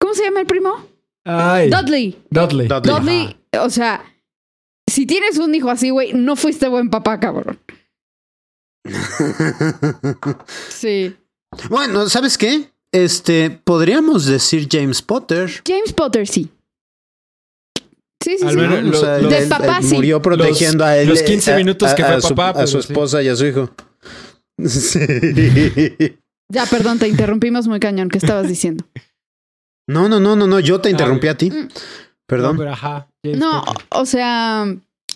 [0.00, 0.86] ¿Cómo se llama el primo?
[1.24, 1.68] Ay.
[1.68, 2.22] Dudley.
[2.30, 2.68] Dudley.
[2.68, 2.94] Dudley.
[2.94, 4.02] Dudley, o sea,
[4.88, 7.58] si tienes un hijo así, güey, no fuiste buen papá, cabrón.
[10.68, 11.16] Sí.
[11.68, 12.70] bueno, ¿sabes qué?
[12.92, 15.50] Este, podríamos decir James Potter.
[15.66, 16.50] James Potter, sí.
[18.22, 19.94] Sí, Sí, sí, lo- él- él papá, sí.
[19.94, 21.08] murió protegiendo Los- a él.
[21.08, 22.88] los 15 a- minutos que a- fue a su, papá, a su sí.
[22.92, 23.70] esposa y a su hijo.
[24.66, 24.98] Sí.
[26.50, 28.08] Ya, perdón, te interrumpimos muy cañón.
[28.08, 28.84] ¿Qué estabas diciendo?
[29.88, 31.50] No, no, no, no, no, yo te interrumpí a ti.
[31.50, 31.68] Mm.
[32.26, 32.52] Perdón.
[32.56, 33.08] No, pero ajá.
[33.24, 34.66] James No, o sea,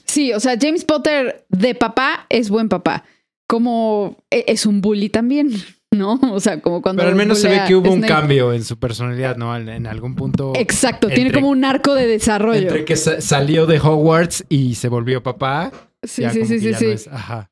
[0.05, 3.05] sí, o sea, James Potter de papá es buen papá.
[3.49, 5.51] Como e- es un bully también,
[5.93, 6.19] ¿no?
[6.33, 7.01] O sea, como cuando.
[7.01, 9.57] Pero al menos se ve que hubo un cambio en su personalidad, ¿no?
[9.57, 10.53] En, algún punto.
[10.57, 12.63] Exacto, tiene como un arco de desarrollo.
[12.63, 15.71] Entre que sa- salió de Hogwarts y se volvió papá.
[16.03, 16.87] Sí, ya sí, como sí, que sí, ya sí.
[16.87, 17.51] no es- ajá.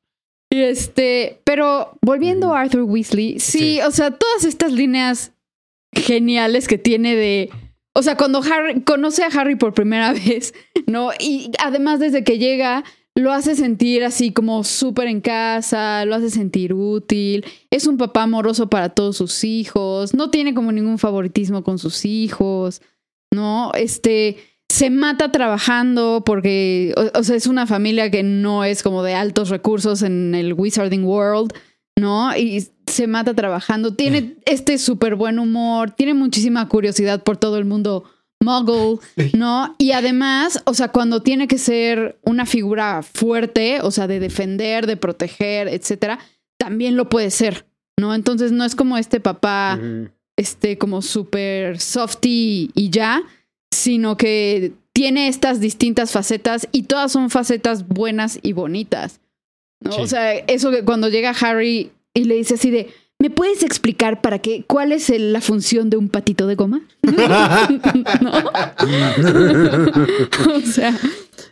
[0.53, 3.81] Y este, pero volviendo a Arthur Weasley, sí, Sí.
[3.81, 5.31] o sea, todas estas líneas
[5.93, 7.49] geniales que tiene de.
[7.95, 10.53] O sea, cuando Harry conoce a Harry por primera vez,
[10.85, 11.09] ¿no?
[11.19, 12.83] Y además desde que llega,
[13.15, 18.23] lo hace sentir así como súper en casa, lo hace sentir útil, es un papá
[18.23, 22.81] amoroso para todos sus hijos, no tiene como ningún favoritismo con sus hijos,
[23.31, 23.71] ¿no?
[23.73, 24.37] Este,
[24.73, 29.13] se mata trabajando porque, o, o sea, es una familia que no es como de
[29.13, 31.53] altos recursos en el Wizarding World,
[31.95, 32.35] ¿no?
[32.35, 37.65] Y se mata trabajando, tiene este súper buen humor, tiene muchísima curiosidad por todo el
[37.65, 38.05] mundo
[38.43, 38.97] muggle,
[39.37, 39.75] ¿no?
[39.77, 44.87] Y además, o sea, cuando tiene que ser una figura fuerte, o sea, de defender,
[44.87, 46.17] de proteger, etcétera,
[46.57, 48.15] también lo puede ser, ¿no?
[48.15, 49.79] Entonces no es como este papá
[50.35, 53.21] este como súper softy y ya,
[53.73, 59.19] sino que tiene estas distintas facetas y todas son facetas buenas y bonitas.
[59.81, 59.91] ¿no?
[59.91, 60.01] Sí.
[60.01, 64.21] O sea, eso que cuando llega Harry y le dice así de, ¿me puedes explicar
[64.21, 64.63] para qué?
[64.67, 66.81] ¿Cuál es el- la función de un patito de goma?
[70.55, 70.97] O sea,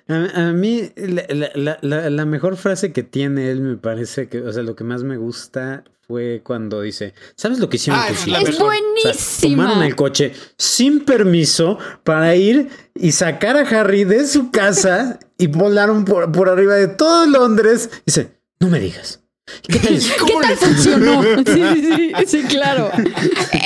[0.07, 4.27] A, a mí, la, la- la- la- la mejor frase que tiene él me parece
[4.27, 8.01] que, o sea, lo que más me gusta fue cuando dice, ¿sabes lo que hicieron
[8.01, 8.49] Ah, tus es la hijos?
[8.49, 8.73] es mejor.
[8.73, 9.63] O sea, buenísima.
[9.63, 15.47] tomaron el coche sin permiso para ir y sacar a Harry de su casa y
[15.47, 17.89] volaron por, por arriba de todo Londres.
[18.05, 19.19] Dice, no me digas.
[19.67, 19.99] ¿Qué tal?
[20.27, 21.23] ¿Qué tal funcionó?
[21.45, 22.91] Sí, sí, sí, sí, claro.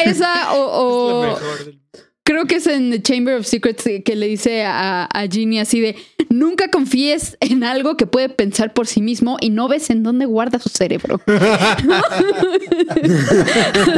[0.06, 0.62] Esa o,
[1.34, 1.40] o-
[2.26, 5.80] creo que es en The Chamber of Secrets que le dice a, a Ginny así
[5.80, 5.96] de
[6.30, 10.26] nunca confíes en algo que puede pensar por sí mismo y no ves en dónde
[10.26, 11.22] guarda su cerebro.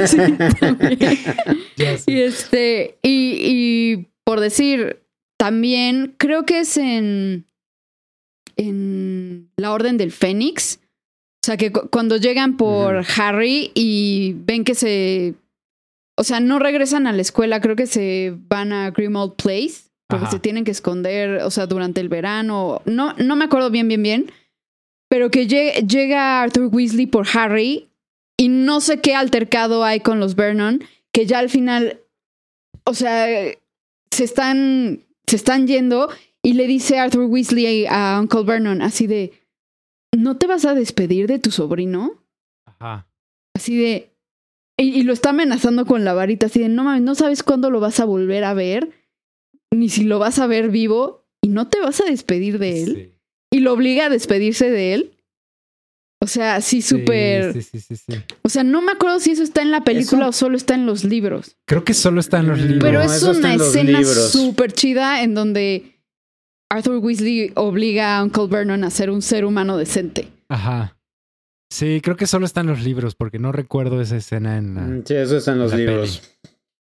[2.08, 5.02] Y este, y, y por decir,
[5.38, 7.46] también creo que es en,
[8.56, 10.80] en la Orden del Fénix.
[11.44, 15.36] O sea, que cu- cuando llegan por Harry y ven que se.
[16.20, 20.24] O sea, no regresan a la escuela, creo que se van a Grimmauld Place, porque
[20.26, 20.32] Ajá.
[20.32, 22.82] se tienen que esconder, o sea, durante el verano.
[22.86, 24.32] No, no me acuerdo bien, bien, bien.
[25.10, 27.90] Pero que lle- llega Arthur Weasley por Harry
[28.38, 32.02] y no sé qué altercado hay con los Vernon, que ya al final,
[32.86, 33.28] o sea,
[34.12, 36.10] se están, se están yendo
[36.44, 39.34] y le dice Arthur Weasley a Uncle Vernon así de,
[40.16, 42.24] ¿no te vas a despedir de tu sobrino?
[42.66, 43.08] Ajá.
[43.56, 44.12] Así de,
[44.78, 47.70] y, y lo está amenazando con la varita, así de, no mames, no sabes cuándo
[47.72, 48.92] lo vas a volver a ver,
[49.74, 52.94] ni si lo vas a ver vivo, y no te vas a despedir de él,
[52.96, 53.58] Sí.
[53.58, 55.14] y lo obliga a despedirse de él.
[56.20, 57.54] O sea, sí, súper...
[57.54, 58.18] Sí, sí, sí, sí, sí.
[58.42, 60.74] O sea, no me acuerdo si eso está en la película Eso- o solo está
[60.74, 61.56] en los libros.
[61.68, 62.82] Creo que solo está en los libros.
[62.82, 66.02] Pero es eso una escena súper chida en donde
[66.72, 70.28] Arthur Weasley obliga a Uncle Vernon a ser un ser humano decente.
[70.50, 70.97] Ajá.
[71.70, 74.82] Sí, creo que solo está en los libros porque no recuerdo esa escena en la...
[74.82, 76.22] Mm, Sí, eso está en los libros.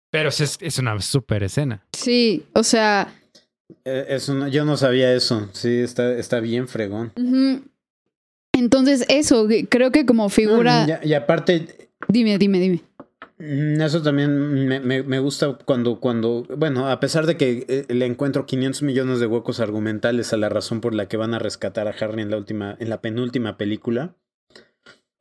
[0.09, 1.85] Pero sí es, es una súper escena.
[1.93, 3.13] Sí, o sea,
[3.85, 5.49] eso no- yo no sabía eso.
[5.53, 7.11] Sí, está, está bien fregón.
[8.53, 10.85] entonces eso, creo que como figura...
[10.87, 12.81] No, y, y aparte, Dime, dime, dime.
[13.39, 17.93] Mm, Eso también me, me- me gusta cuando, cuando, bueno, a pesar de que eh,
[17.93, 21.39] le encuentro 500 millones de huecos argumentales a la razón por la que van a
[21.39, 24.15] rescatar a Harry en la última, en la penúltima película.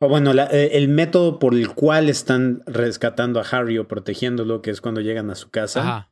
[0.02, 4.60] O bueno, la- eh, el método por el cual están rescatando a Harry o protegiéndolo,
[4.60, 5.80] que es cuando llegan a su casa.
[5.80, 6.10] Ajá.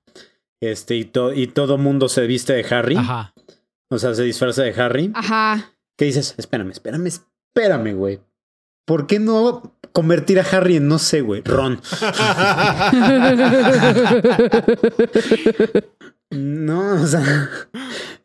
[0.60, 2.96] Este, y, to- y todo mundo se viste de Harry.
[2.96, 3.34] Ajá.
[3.90, 5.10] O sea, se disfraza de Harry.
[5.14, 5.72] Ajá.
[5.98, 6.34] ¿Qué dices?
[6.38, 8.20] Espérame, espérame, espérame, güey.
[8.86, 11.80] ¿Por qué no convertir a Harry en, no sé, güey, Ron?
[16.30, 17.50] No, o sea,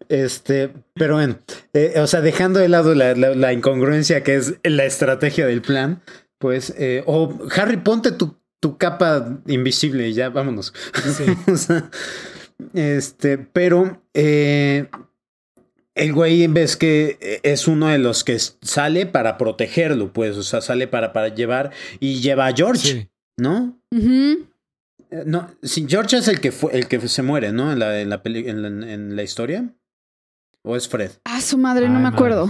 [0.09, 1.39] este, pero bueno,
[1.73, 5.61] eh, o sea, dejando de lado la, la- la incongruencia que es la estrategia del
[5.61, 6.01] plan,
[6.37, 10.73] pues, eh, o Harry, ponte tu, tu capa invisible y ya, vámonos.
[11.17, 11.23] Sí.
[11.51, 11.89] o sea,
[12.73, 14.87] este, pero eh,
[15.95, 20.61] el güey ves que es uno de los que sale para protegerlo, pues, o sea,
[20.61, 23.09] sale para, para llevar y lleva a George, Sí.
[23.37, 23.79] ¿no?
[23.91, 24.37] Eh,
[25.25, 27.71] No, sí, George es el que fue, el que se muere, ¿no?
[27.71, 29.69] En la, en la, peli- en la, en la historia.
[30.63, 31.11] ¿O es Fred?
[31.25, 32.49] Ah, su madre, no me acuerdo.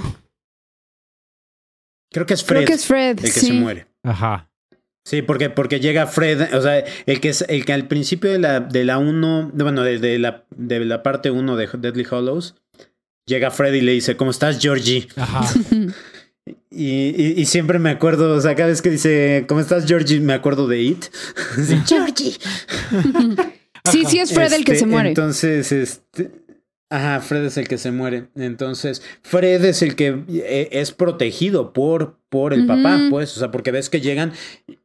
[2.12, 3.18] Creo que es Fred Creo que es Fred.
[3.20, 3.48] el que sí.
[3.48, 3.88] se muere.
[4.04, 4.50] Aja.
[5.06, 8.40] Sí, porque, porque llega Fred, o sea, el que es el que al principio de
[8.40, 12.08] la de la 1, de- bueno, de, de la de la parte 1 de Deadly
[12.10, 12.56] Hollows,
[13.28, 15.42] llega Fred y le dice, "¿Cómo estás, Georgie?" Ajá.
[16.46, 20.20] Y, y, y siempre me acuerdo, o sea, cada vez que dice, ¿cómo estás, Georgie?
[20.20, 21.06] Me acuerdo de It.
[21.66, 22.34] Sí, Georgie.
[23.92, 25.10] Sí, sí es Fred el que Este, se muere.
[25.10, 26.32] Entonces, este.
[26.90, 28.30] Ajá, Fred es el que se muere.
[28.36, 33.36] Entonces, Fred es el que eh, es protegido por, por el papá, pues.
[33.38, 34.34] O sea, porque ves que llegan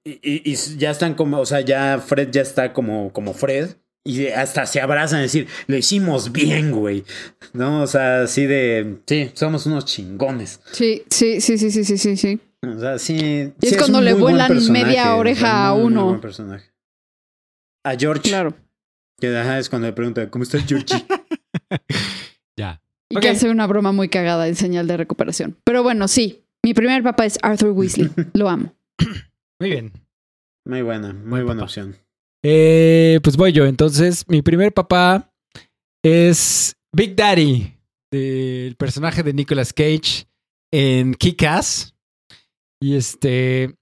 [0.05, 3.70] y, y- y ya están como, o sea, ya Fred ya está como, como Fred.
[4.05, 7.05] Y hasta se abrazan y decir, lo hicimos bien, güey.
[7.53, 7.83] ¿No?
[7.83, 10.61] O sea, así de, sí, somos unos chingones.
[10.73, 12.41] Sí, sí, sí, sí, sí, sí, sí, sí.
[12.67, 13.53] O sea, sí.
[13.61, 16.05] Y es sí, cuando le vuelan media o sea, oreja a muy, muy uno.
[16.07, 16.71] buen personaje.
[17.85, 18.29] A George.
[18.29, 18.55] Claro.
[19.19, 21.05] Que ajá, es cuando le pregunta, ¿cómo estás, Georgie?
[22.57, 22.83] Ya.
[23.09, 25.57] Y que hace una broma muy cagada en señal de recuperación.
[25.65, 26.45] Pero bueno, sí.
[26.63, 28.11] Mi primer papá es Arthur Weasley.
[28.35, 28.75] Lo amo.
[29.59, 29.93] Muy bien.
[30.67, 31.65] Muy buena, muy Buen buena papá.
[31.65, 31.97] opción.
[32.42, 33.66] Eh, pues voy yo.
[33.66, 35.33] Entonces, mi primer papá
[36.03, 37.74] es Big Daddy,
[38.11, 40.26] del personaje de Nicolas Cage
[40.72, 41.94] en Kick-Ass.
[42.83, 43.74] Y este.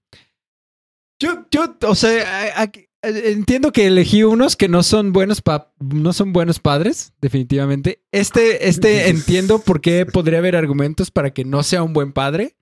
[1.21, 2.69] Yo, yo, o sea,
[3.01, 8.01] entiendo que elegí unos que no son buenos pa- no son buenos padres, definitivamente.
[8.11, 12.55] Este, este entiendo por qué podría haber argumentos para que no sea un buen padre.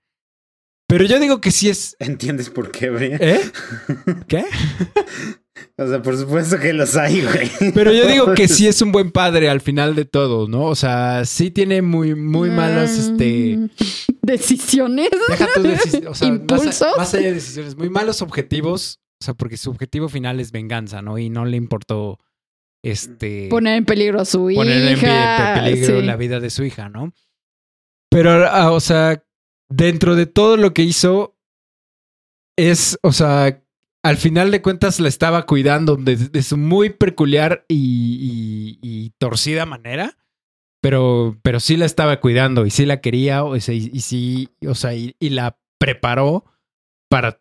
[0.88, 1.96] Pero yo digo que sí es.
[1.98, 3.16] ¿Entiendes por qué, Bria?
[3.20, 3.40] ¿Eh?
[4.28, 4.44] ¿Qué?
[5.76, 7.72] O sea, por supuesto que los hay, güey.
[7.74, 10.64] Pero yo digo que sí es un buen padre al final de todo, ¿no?
[10.64, 13.56] O sea, sí tiene muy, muy malas, este.
[13.56, 13.68] Mm,
[14.22, 15.10] Decisiones.
[15.28, 16.06] Deja tu decisión.
[16.08, 16.96] O sea, más, ¿Impulsos?
[16.96, 19.00] más allá de decisiones, muy malos objetivos.
[19.20, 21.18] O sea, porque su objetivo final es venganza, ¿no?
[21.18, 22.18] Y no le importó
[22.84, 25.54] este Poner en peligro a su poner en pe- hija.
[25.64, 26.06] peligro sí.
[26.06, 27.12] la vida de su hija, ¿no?
[28.10, 29.22] Pero, ah, o sea,
[29.68, 31.36] dentro de todo lo que hizo,
[32.56, 33.62] es, o sea,
[34.04, 39.10] al final de cuentas la estaba cuidando de, de su muy peculiar y, y- y
[39.18, 40.16] torcida manera.
[40.80, 44.48] Pero, pero sí la estaba cuidando y sí la quería, o sea, y, y sí,
[44.64, 46.44] o sea, y, la preparó
[47.10, 47.40] para,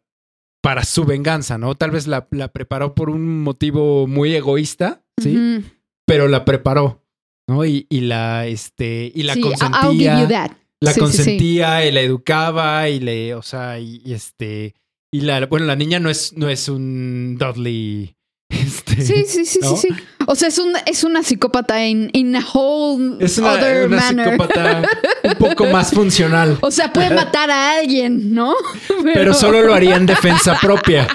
[0.64, 1.76] para su venganza, ¿no?
[1.76, 5.38] Tal vez la, la preparó por un motivo muy egoísta, ¿sí?
[5.60, 5.68] Ujú.
[6.08, 7.06] pero la preparó,
[7.48, 7.64] ¿no?
[7.64, 10.52] Y, y la, este, y la Sí, I'll give you consentía, that.
[10.82, 11.00] la Sí, sí, sí.
[11.00, 14.74] consentía y la educaba y le, o sea, y este,
[15.12, 18.16] y la, bueno, la niña no es, no es un Dudley,
[18.50, 19.76] este, Sí, sí, sí, ¿no?
[19.78, 20.04] sí, sí.
[20.30, 23.98] O sea, es, un, es una psicópata in, in a whole es una, other una
[23.98, 24.32] manner.
[24.32, 24.82] psicópata
[25.24, 28.54] un poco más funcional, O sea, puede matar a alguien, ¿no?
[29.14, 31.08] pero solo lo haría en defensa propia,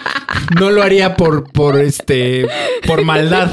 [0.59, 2.47] no lo haría por, por este,
[2.87, 3.53] por maldad,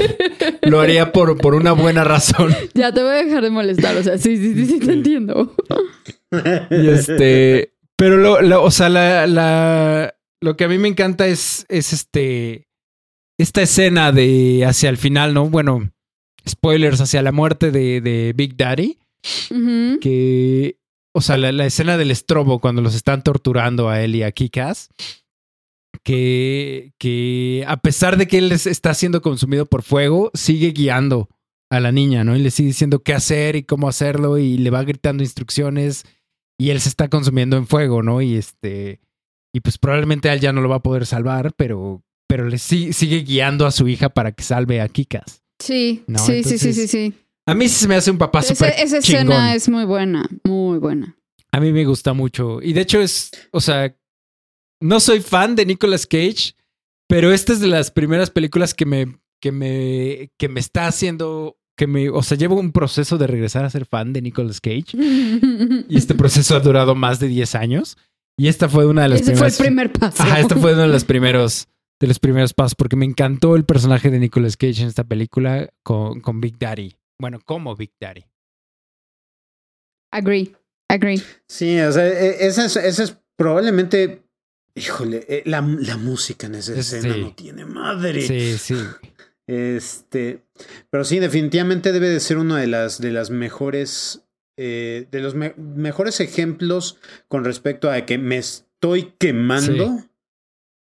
[0.62, 2.56] lo haría por, por una buena razón.
[2.74, 3.96] Ya te voy a dejar de molestar.
[3.96, 5.54] O sea, sí, sí, sí, sí, te entiendo.
[6.70, 7.74] Y este.
[7.96, 11.92] Pero lo, lo- o sea, la, la- lo que a mí me encanta es, es
[11.92, 12.66] este.
[13.38, 15.48] Esta escena de hacia el final, ¿no?
[15.48, 15.90] Bueno,
[16.48, 18.98] spoilers hacia la muerte de, de Big Daddy.
[20.00, 20.76] Que.
[21.12, 24.30] O sea, la, la escena del estrobo cuando los están torturando a él y a
[24.32, 24.90] Kikas.
[26.02, 31.28] Que, que a pesar de que él es- está siendo consumido por fuego, sigue guiando
[31.70, 32.36] a la niña, ¿no?
[32.36, 36.04] Y le sigue diciendo qué hacer y cómo hacerlo y le va gritando instrucciones
[36.58, 38.22] y él se está consumiendo en fuego, ¿no?
[38.22, 39.00] Y este
[39.52, 42.58] y pues probablemente a él ya no lo va a poder salvar, pero pero le
[42.58, 45.42] si- sigue guiando a su hija para que salve a Kikas.
[45.58, 47.12] Sí, No, sí, sí, sí, sí, sí.
[47.46, 49.22] A mí sí se me hace un papá súper esa chingón.
[49.32, 51.16] escena es muy buena, muy buena.
[51.52, 52.62] A mí me gusta mucho.
[52.62, 53.94] Y de hecho es, o sea,
[54.80, 56.54] no soy fan de Nicolas Cage,
[57.08, 61.58] pero esta es de las primeras películas que me, que me, que me está haciendo,
[61.76, 64.92] que me, o sea, llevo un proceso de regresar a ser fan de Nicolas Cage.
[65.88, 67.96] Y este proceso ha durado más de 10 años.
[68.38, 69.58] Y esta fue una de las Ese fue el primeras.
[69.58, 70.22] primer paso.
[70.22, 71.68] Ajá, este fue uno de los primeros,
[72.00, 75.68] de los primeros pasos, porque me encantó el personaje de Nicolas Cage en esta película
[75.82, 76.96] con, con Big Daddy.
[77.18, 78.24] Bueno, como Big Daddy.
[80.12, 80.54] Agree,
[80.88, 81.22] agree.
[81.48, 84.24] Sí, o sea, e- esa es, esa es probablemente.
[84.74, 87.20] Híjole, eh, la, la música en esa Es- escena sí.
[87.20, 88.22] no tiene madre.
[88.22, 88.76] Sí, sí.
[89.46, 90.46] Este,
[90.90, 94.24] pero sí, definitivamente debe de ser uno de las, de las mejores,
[94.62, 96.98] eh, de los me- mejores ejemplos
[97.28, 100.04] con respecto a que me estoy quemando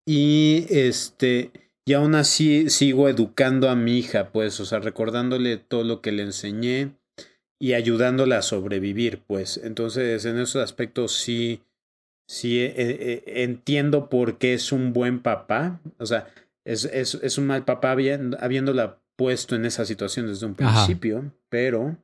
[0.05, 1.51] y este,
[1.85, 6.11] y aún así sigo educando a mi hija, pues, o sea, recordándole todo lo que
[6.11, 6.95] le enseñé
[7.59, 9.59] y ayudándola a sobrevivir, pues.
[9.63, 11.61] Entonces, en esos aspectos sí,
[12.27, 16.27] sí eh, eh, entiendo por qué es un buen papá, o sea,
[16.65, 20.85] es, es, es un mal papá habiendo- habiéndola puesto en esa situación desde un Ajá.
[20.85, 21.97] principio, pero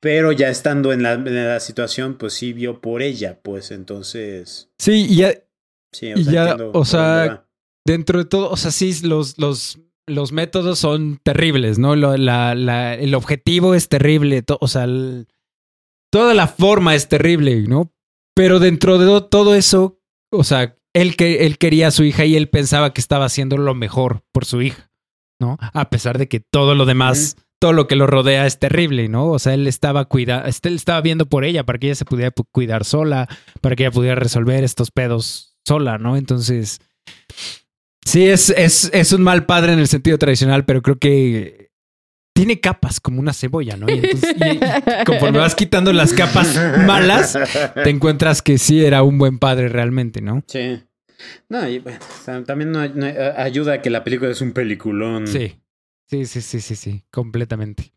[0.00, 4.70] pero ya estando en la, en la situación, pues sí vio por ella, pues entonces...
[4.78, 5.34] Sí, y ya,
[5.92, 7.46] Sí, Y ya, entiendo o sea,
[7.84, 11.96] dentro de todo, o sea, sí, los, los, los métodos son terribles, ¿no?
[11.96, 15.26] Lo- la- la- el objetivo es terrible, to- o sea, el-
[16.12, 17.92] toda la forma es terrible, ¿no?
[18.36, 20.00] Pero dentro de do- todo eso,
[20.32, 23.56] o sea, él, que, él quería a su hija y él pensaba que estaba haciendo
[23.56, 24.90] lo mejor por su hija,
[25.40, 25.58] ¿no?
[25.60, 29.26] A pesar de que todo lo demás, todo lo que lo rodea es terrible, ¿no?
[29.28, 32.04] O sea, él estaba cuida, este, él estaba viendo por ella para que ella se
[32.04, 33.28] pudiera pu- cuidar sola,
[33.60, 36.16] para que ella pudiera resolver estos pedos sola, ¿no?
[36.16, 36.80] Entonces,
[38.04, 41.70] sí, es, es, es un mal padre en el sentido tradicional, pero creo que
[42.34, 43.86] tiene capas como una cebolla, ¿no?
[43.90, 44.60] Y, entonces, y- y
[45.04, 47.38] conforme vas quitando las capas malas,
[47.74, 50.42] te encuentras que sí era un buen padre realmente, ¿no?
[50.46, 50.82] Sí.
[51.50, 51.98] No, y bueno,
[52.46, 53.06] también no, no-
[53.36, 55.26] ayuda a que la película es un peliculón.
[55.26, 55.56] Sí.
[56.10, 57.92] Sí, sí, sí, sí, sí, completamente.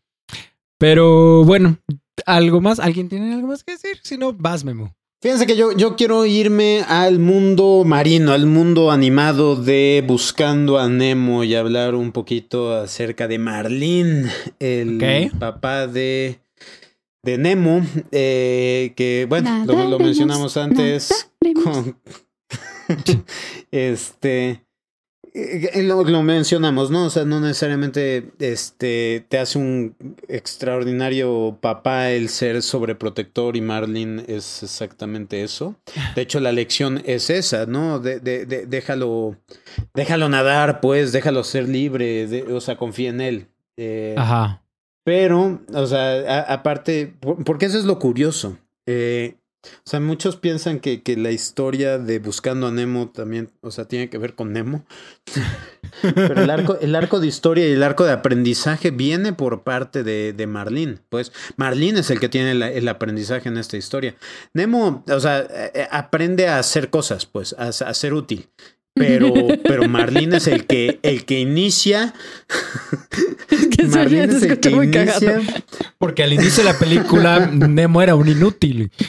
[0.78, 1.78] Pero bueno,
[2.26, 2.78] ¿algo más?
[2.78, 3.98] ¿Alguien tiene algo más que decir?
[4.04, 4.94] Si no, vas, Memo.
[5.20, 10.88] Fíjense que yo, yo quiero irme al mundo marino, al mundo animado de Buscando a
[10.88, 16.38] Nemo y hablar un poquito acerca de Marlin, el papá de,
[17.24, 21.32] de Nemo, eh, que bueno, lo, lo mencionamos antes
[21.64, 21.96] con...
[23.72, 24.64] este...
[25.34, 27.06] eh, Lo, lo mencionamos, ¿no?
[27.06, 29.94] O sea, no necesariamente este, te hace un
[30.28, 35.74] extraordinario papá el ser sobreprotector y Marlin es exactamente eso.
[36.14, 37.98] De hecho, la lección es esa, ¿no?
[37.98, 39.36] De, de- de- déjalo,
[39.94, 43.46] déjalo nadar, pues, déjalo ser libre, de- o sea, confía en él.
[43.76, 44.62] Eh, Ajá.
[45.04, 48.56] pero, o sea, a- aparte, por- porque eso es lo curioso.
[48.86, 49.34] Eh,
[49.64, 53.86] o sea, muchos piensan que, que la historia de Buscando a Nemo también, o sea,
[53.86, 54.84] tiene que ver con Nemo.
[56.02, 60.02] Pero el arco, el arco de historia y el arco de aprendizaje viene por parte
[60.02, 60.98] de, de Marlene.
[61.08, 64.16] Pues Marlene es el que tiene el aprendizaje en esta historia.
[64.52, 68.48] Nemo, o sea, eh, eh, aprende a hacer cosas, pues, a, a ser útil.
[68.94, 69.32] Pero,
[69.64, 72.14] pero Marlene es el que, el que inicia.
[73.76, 75.20] que Marlene es el que muy cagado.
[75.40, 75.64] inicia.
[75.98, 78.90] Porque al inicio de la película, Nemo era un inútil.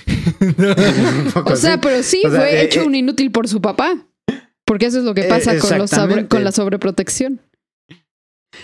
[1.45, 1.79] O sea, así.
[1.81, 3.95] pero sí O sea, fue eh, hecho eh, un inútil por su papá.
[4.65, 7.39] Porque eso es lo que Eh, pasa con, los sobre- con la sobreprotección.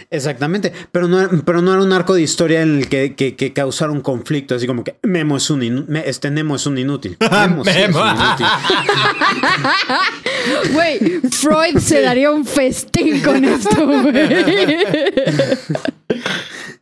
[0.10, 3.54] Exactamente, pero no, pero no era un arco de historia en el que, que, que
[3.54, 7.18] causara un conflicto, así como que Memo es un me- este Nemo es un inútil.
[7.22, 8.02] Sí es Memo.
[8.02, 8.46] un inútil.
[10.74, 11.00] Güey,
[11.32, 14.14] Freud se daría un festín con esto, güey.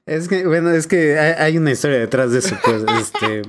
[0.05, 3.43] Es que, bueno, es que hay, hay una historia detrás de eso, pues, este.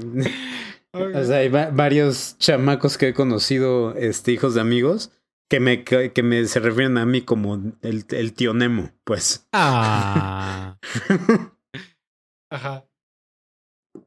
[0.93, 5.11] O sea, hay va- varios chamacos que he conocido, este, hijos de amigos,
[5.51, 9.49] que me, que, me se refieren a mí como el, el tío Nemo, pues.
[9.53, 10.79] Ah.
[12.51, 12.87] Ajá.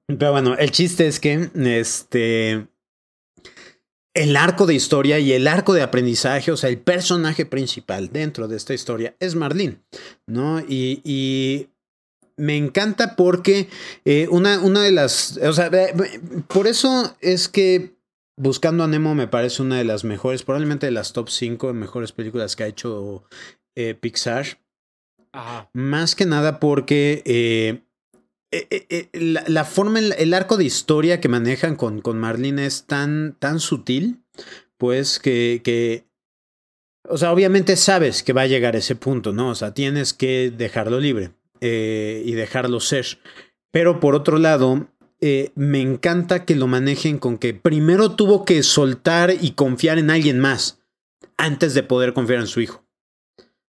[0.07, 2.65] Pero bueno, el chiste es que este
[4.15, 8.47] el arco de historia y el arco de aprendizaje, o sea, el personaje principal dentro
[8.47, 9.79] de esta historia es Marlene,
[10.27, 10.59] ¿no?
[10.59, 11.67] Y, y
[12.37, 13.67] me encanta porque
[14.05, 15.71] eh, una, una de las, o sea,
[16.47, 17.92] por eso es que
[18.37, 22.11] Buscando a Nemo me parece una de las mejores, probablemente de las top 5 mejores
[22.11, 23.25] películas que ha hecho
[23.75, 24.59] eh, Pixar.
[25.31, 25.69] Ajá.
[25.73, 27.83] Más que nada porque eh,
[28.53, 32.19] eh, eh, eh, la, la forma, el, el arco de historia que manejan con, con
[32.19, 34.23] Marlene es tan, tan sutil,
[34.77, 36.05] pues que, que,
[37.09, 39.49] o sea, obviamente sabes que va a llegar a ese punto, ¿no?
[39.49, 41.31] O sea, tienes que dejarlo libre
[41.61, 43.17] eh, y dejarlo ser.
[43.71, 44.87] Pero por otro lado,
[45.25, 50.09] eh, me encanta que lo manejen con que primero tuvo que soltar y confiar en
[50.09, 50.79] alguien más
[51.37, 52.83] antes de poder confiar en su hijo.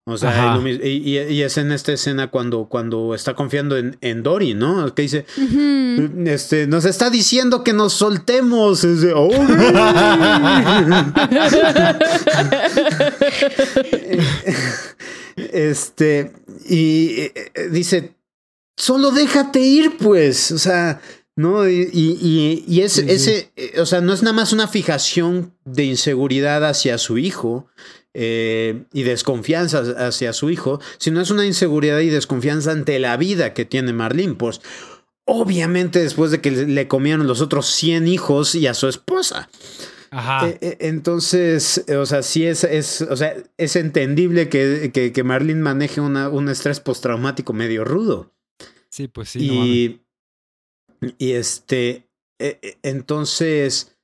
[0.04, 4.24] O sea, y, y- y es en esta escena cuando, cuando está confiando en, en
[4.24, 4.92] Dory, ¿no?
[4.96, 5.26] Que dice,
[6.26, 8.82] este, nos está diciendo que nos soltemos.
[8.82, 9.30] Es de, "Oh,
[15.36, 16.32] este,
[16.68, 17.34] y eh,
[17.70, 18.14] dice,
[18.76, 20.50] solo déjate ir, pues.
[20.52, 21.00] O sea,
[21.36, 21.68] ¿no?
[21.68, 24.68] Y, y, y- y es, Sí, ese, eh, o sea, no es nada más una
[24.68, 27.66] fijación de inseguridad hacia su hijo.
[28.14, 33.54] eh, y desconfianza hacia su hijo, sino es una inseguridad y desconfianza ante la vida
[33.54, 34.60] que tiene Marlene, pues
[35.24, 39.48] obviamente después de que le comieron los otros 100 hijos y a su esposa.
[40.10, 40.46] Ajá.
[40.46, 45.24] Eh, eh, entonces, o sea, sí es, es, o sea, es entendible que, que, que
[45.24, 48.34] Marlene maneje una, un estrés postraumático medio rudo.
[48.90, 49.46] sí, pues sí.
[49.48, 49.90] no mames.
[51.18, 53.96] Y, este, eh, eh, entonces,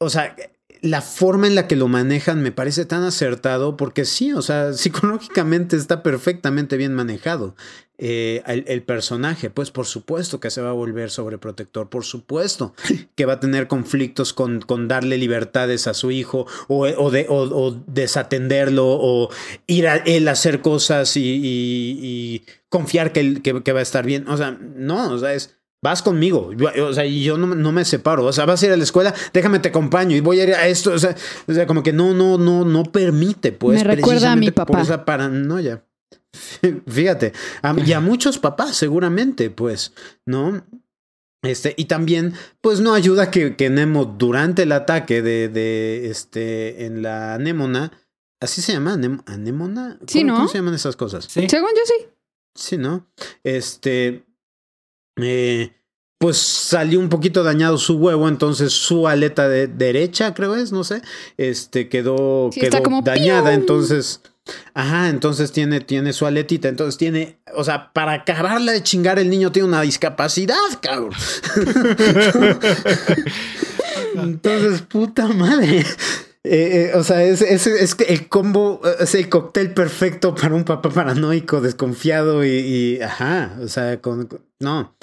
[0.00, 0.36] o sea,
[0.80, 4.72] la forma en la que lo manejan me parece tan acertado porque sí, o sea,
[4.74, 7.54] psicológicamente está perfectamente bien manejado.
[8.00, 12.72] Eh, el, personaje, pues por supuesto que se va a volver sobreprotector, por supuesto
[13.16, 17.26] que va a tener conflictos con, con darle libertades a su hijo o, o, de,
[17.28, 19.30] o, desatenderlo o
[19.66, 24.28] ir a él a hacer cosas y, confiar que, que, va a estar bien.
[24.28, 26.50] O sea, no, o sea, es vas conmigo,
[26.82, 28.82] o sea, y yo no, no, me separo, o sea, vas a ir a la
[28.82, 31.14] escuela, déjame te acompaño y voy a ir a esto, o sea,
[31.46, 33.78] o sea como que no, no, no, no permite, pues.
[33.78, 34.72] Me recuerda a mi papá.
[34.72, 35.84] Por esa paranoia.
[36.86, 39.92] Fíjate, a, y a muchos papás seguramente, pues,
[40.26, 40.64] ¿no?
[41.42, 46.84] Este, y también, pues no ayuda que, que Nemo durante el ataque de, de este,
[46.84, 47.92] en la anémona,
[48.40, 49.96] así se llama, anémona.
[49.98, 50.34] ¿Cómo, sí, ¿no?
[50.34, 51.26] ¿Cómo se llaman esas cosas?
[51.26, 51.48] ¿Sí?
[51.48, 52.06] Según yo sí.
[52.56, 53.06] Sí, ¿no?
[53.44, 54.24] Este,
[55.20, 55.72] eh,
[56.18, 60.82] pues salió un poquito dañado su huevo, entonces su aleta de derecha, creo es, no
[60.84, 61.00] sé,
[61.36, 63.60] este quedó, Sí, quedó está como dañada, ¡pium!
[63.60, 64.20] entonces,
[64.74, 69.30] ajá, entonces tiene, tiene su aletita, entonces tiene, o sea, para acabarla de chingar el
[69.30, 71.12] niño tiene una discapacidad, cabrón.
[74.16, 75.84] entonces, puta madre.
[76.50, 80.64] Eh, eh, o sea, es, es, es, el combo, es el cóctel perfecto para un
[80.64, 84.96] papá paranoico, desconfiado y, y ajá, o sea, con, con, no.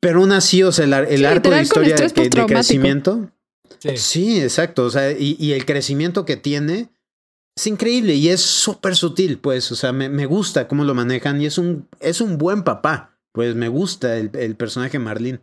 [0.00, 3.30] Pero aún así, o sea, el, el Sí, arco de historia de, crecimiento.
[3.78, 3.96] Sí.
[3.98, 4.84] Sí, exacto.
[4.84, 6.88] O sea, y, y el crecimiento que tiene
[7.54, 9.70] es increíble y es súper sutil, pues.
[9.72, 13.18] O sea, me, me, gusta cómo lo manejan y es un, es un buen papá.
[13.32, 15.40] Pues me gusta el, el personaje Marlene.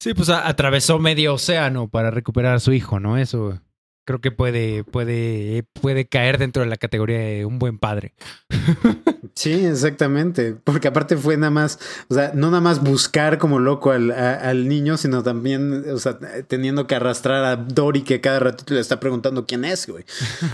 [0.00, 3.18] Sí, pues a, atravesó medio océano para recuperar a su hijo, ¿no?
[3.18, 3.60] Eso
[4.04, 8.14] creo que puede, puede, puede caer dentro de la categoría de un buen padre.
[9.34, 10.54] Sí, exactamente.
[10.62, 11.78] Porque aparte fue nada más,
[12.08, 15.96] o sea, no nada más buscar como loco al, a, al niño, sino también, o
[15.98, 20.04] sea, teniendo que arrastrar a Dory que cada ratito le está preguntando quién es, güey.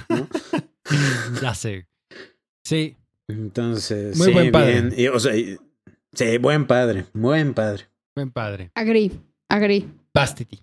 [0.09, 0.29] ¿No?
[1.43, 1.89] ya sé.
[2.63, 2.97] Sí.
[3.27, 4.73] Entonces, Muy sí, buen padre.
[4.73, 4.95] bien.
[4.97, 5.59] Y, o sea, y,
[6.13, 7.89] sí, buen padre, buen padre.
[8.15, 8.71] Buen padre.
[8.75, 9.11] Agree,
[9.49, 9.87] agree.
[10.15, 10.63] Bastity.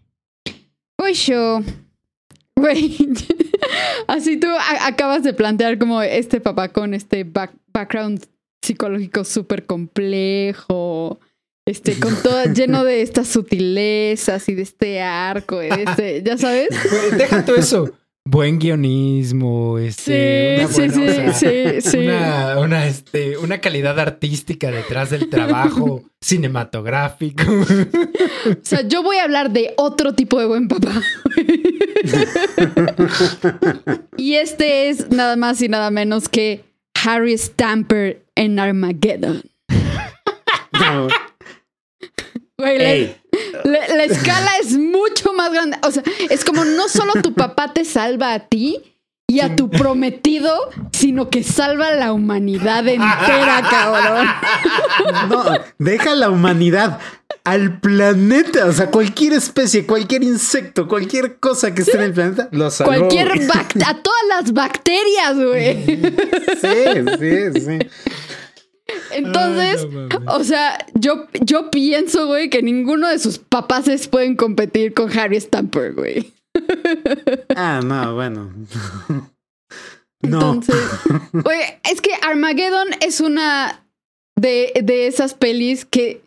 [0.95, 1.61] Pues yo.
[2.55, 2.97] Güey.
[4.07, 4.47] Así tú
[4.81, 8.25] acabas de plantear como este papá con este back- background
[8.61, 11.19] psicológico súper complejo.
[11.67, 16.69] Este, con todo lleno de estas sutilezas y de este arco, de este, ¿ya sabes?
[17.17, 17.91] Deja todo eso.
[18.27, 21.97] Buen guionismo, este, una Sí, sí, buena- sí, o sea, sí, sí.
[21.99, 27.43] Una, una, este, una calidad artística detrás del trabajo cinematográfico.
[27.51, 31.03] O sea, yo voy a hablar de otro tipo de buen papá.
[34.17, 36.63] y este es nada más y nada menos que
[37.05, 39.43] Harry Stamper en Armageddon.
[40.73, 41.07] No.
[42.57, 43.15] Güey,
[43.65, 45.77] la, escala es mucho más grande.
[45.83, 48.81] O sea, es como no solo tu papá te salva a ti
[49.27, 50.53] y a tu prometido,
[50.91, 54.27] sino que salva a la humanidad entera, cabrón.
[55.29, 55.43] no,
[55.79, 56.99] deja la humanidad
[57.43, 62.49] al planeta, o sea, cualquier especie, cualquier insecto, cualquier cosa que esté en el planeta,
[62.51, 62.91] lo salvó.
[62.91, 65.85] Cualquier a todas las bacterias, güey.
[66.61, 67.79] Sí, sí, sí.
[69.11, 74.35] Entonces, Ay, no o sea, yo, yo pienso, güey, que ninguno de sus papaces pueden
[74.35, 76.31] competir con Harry Stamper, güey.
[77.55, 78.53] Ah, no, bueno.
[80.21, 80.53] No.
[80.53, 80.75] Entonces,
[81.33, 83.85] güey, es que Armageddon es una
[84.35, 86.24] de, de esas pelis que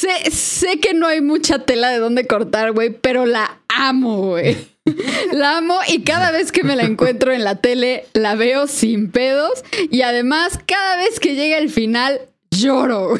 [0.00, 4.56] sé, sé que no hay mucha tela de dónde cortar, güey, pero la amo, güey.
[5.32, 9.10] La amo y cada vez que me la encuentro en la tele la veo sin
[9.10, 12.18] pedos y además cada vez que llega el final
[12.50, 13.12] lloro.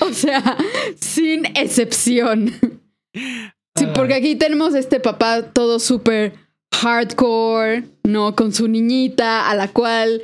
[0.00, 0.56] o sea,
[0.98, 2.54] sin excepción.
[3.76, 6.34] Sí, porque aquí tenemos este papá todo súper
[6.72, 8.36] hardcore, ¿no?
[8.36, 10.22] Con su niñita a la cual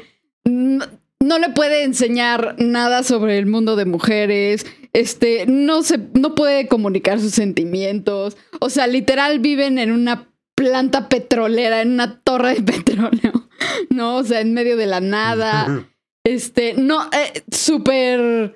[1.24, 4.66] no, le puede enseñar nada sobre el mundo de mujeres.
[4.92, 8.36] Este, no se, no puede comunicar sus sentimientos.
[8.60, 13.48] O sea, literal viven en una planta petrolera, en una torre de petróleo,
[13.90, 14.16] ¿no?
[14.16, 15.86] O sea, en medio de la nada.
[16.26, 18.54] Este, no, eh, súper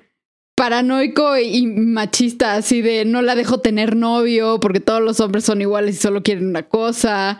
[0.59, 5.61] paranoico y machista, así de no la dejo tener novio porque todos los hombres son
[5.61, 7.39] iguales y solo quieren una cosa,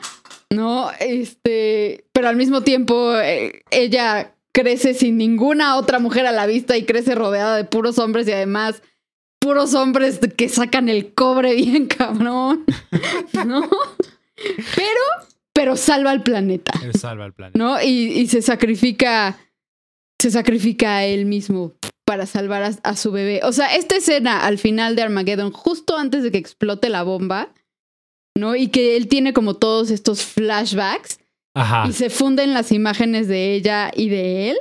[0.49, 0.89] ¿no?
[0.99, 6.78] Este, pero al mismo tiempo eh, ella crece sin ninguna otra mujer a la vista
[6.78, 8.82] y crece rodeada de puros hombres y además
[9.39, 12.66] puros hombres que sacan el cobre bien cabrón,
[13.45, 13.70] ¿no?
[14.76, 15.02] Pero,
[15.54, 16.74] pero salva al planeta.
[16.84, 17.58] Él salva al planeta.
[17.58, 17.82] ¿no?
[17.82, 19.38] Y, y se sacrifica,
[20.22, 21.74] se sacrifica a él mismo
[22.06, 23.41] para salvar a, a su bebé.
[23.43, 27.54] O sea, esta escena al final de Armageddon, justo antes de que explote la bomba,
[28.36, 28.56] ¿no?
[28.56, 31.20] Y que él tiene como todos estos flashbacks
[31.56, 31.86] Ajá.
[31.89, 34.58] y se funden las imágenes de ella y de él.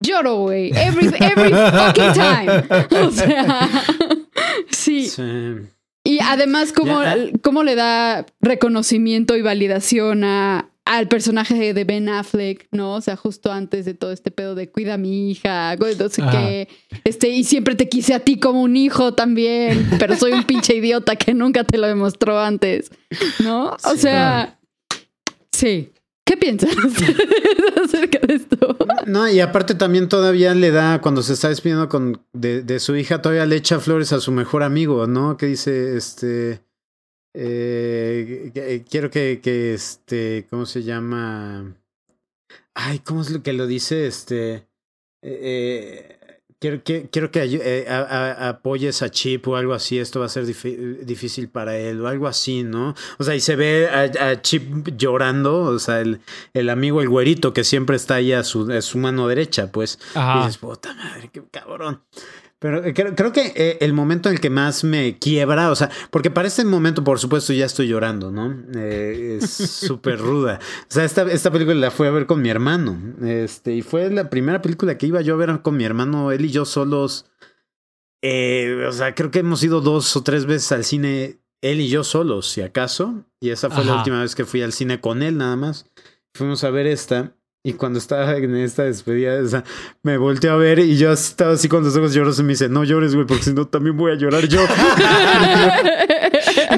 [0.00, 0.70] Lloro, güey.
[0.76, 2.64] Every, every fucking time.
[3.06, 3.68] O sea,
[4.70, 5.08] sí.
[5.08, 5.22] Sí.
[6.04, 7.16] Y además, cómo, ah.
[7.42, 12.94] cómo le da reconocimiento y validación a, al personaje de Ben Affleck, ¿no?
[12.94, 16.08] O sea, justo antes de todo este pedo de cuida a mi hija, güey, no
[16.08, 16.30] sé Ajá.
[16.32, 16.68] qué.
[17.04, 20.76] Este, y siempre te quise a ti como un hijo también, pero soy un pinche
[20.76, 22.90] idiota que nunca te lo demostró antes,
[23.42, 23.70] ¿no?
[23.82, 23.98] O Sí.
[23.98, 24.58] sea,
[25.52, 25.90] sí.
[26.26, 27.16] ¿Qué piensan ustedes
[27.84, 28.76] acerca de esto?
[29.06, 32.96] No, y aparte también todavía le da, cuando se está despidiendo con, de, de su
[32.96, 35.36] hija, todavía le echa flores a su mejor amigo, ¿no?
[35.36, 36.60] Que dice, este,
[37.34, 41.76] eh, que- quiero que, que, este, ¿cómo se llama?
[42.74, 44.06] Ay, ¿cómo es lo que lo dice?
[44.08, 44.66] Este,
[45.22, 46.15] eh,
[46.58, 50.26] quiero que, quiero que eh, a- a- apoyes a Chip o algo así, esto va
[50.26, 52.94] a ser difícil para él o algo así, ¿no?
[53.18, 56.20] O sea, y se ve a, a Chip llorando, o sea, el,
[56.54, 59.98] el amigo, el güerito que siempre está ahí a su, su mano derecha, pues.
[60.14, 60.38] Y Ajá.
[60.40, 62.02] dices, puta madre, qué cabrón.
[62.58, 65.76] Pero eh, creo, creo que eh, el momento en el que más me quiebra, o
[65.76, 68.56] sea, porque para este momento, por supuesto, ya estoy llorando, ¿no?
[68.74, 69.50] Eh, es
[69.86, 70.58] súper ruda.
[70.82, 72.98] O sea, esta, esta película la fui a ver con mi hermano.
[73.22, 76.46] Este, y fue la primera película que iba yo a ver con mi hermano, él
[76.46, 77.26] y yo solos.
[78.22, 81.88] Eh, o sea, creo que hemos ido dos o tres veces al cine, él y
[81.88, 83.26] yo solos, si acaso.
[83.38, 85.90] Y esa fue la última vez que fui al cine con él, nada más.
[86.34, 87.35] Fuimos a ver esta.
[87.66, 89.64] Y cuando estaba en esta despedida, o sea,
[90.04, 92.68] me volteé a ver y yo estaba así con los ojos llorosos y me dice,
[92.68, 94.60] no llores, güey, porque si no también voy a llorar yo.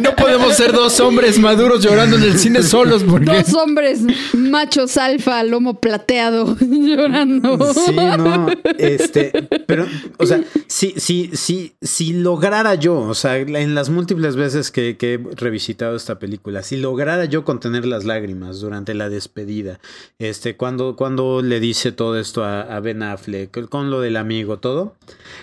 [0.01, 4.01] No podemos ser dos hombres maduros llorando en el cine solos porque Dos hombres
[4.32, 7.72] machos alfa, lomo plateado, llorando.
[7.72, 8.46] Sí, no,
[8.78, 9.86] este, pero,
[10.18, 14.96] o sea, si, si, si, si lograra yo, o sea, en las múltiples veces que,
[14.96, 19.80] que he revisitado esta película, si lograra yo contener las lágrimas durante la despedida,
[20.18, 24.59] este, cuando, cuando le dice todo esto a, a Ben Affleck, con lo del amigo,
[24.59, 24.94] todo,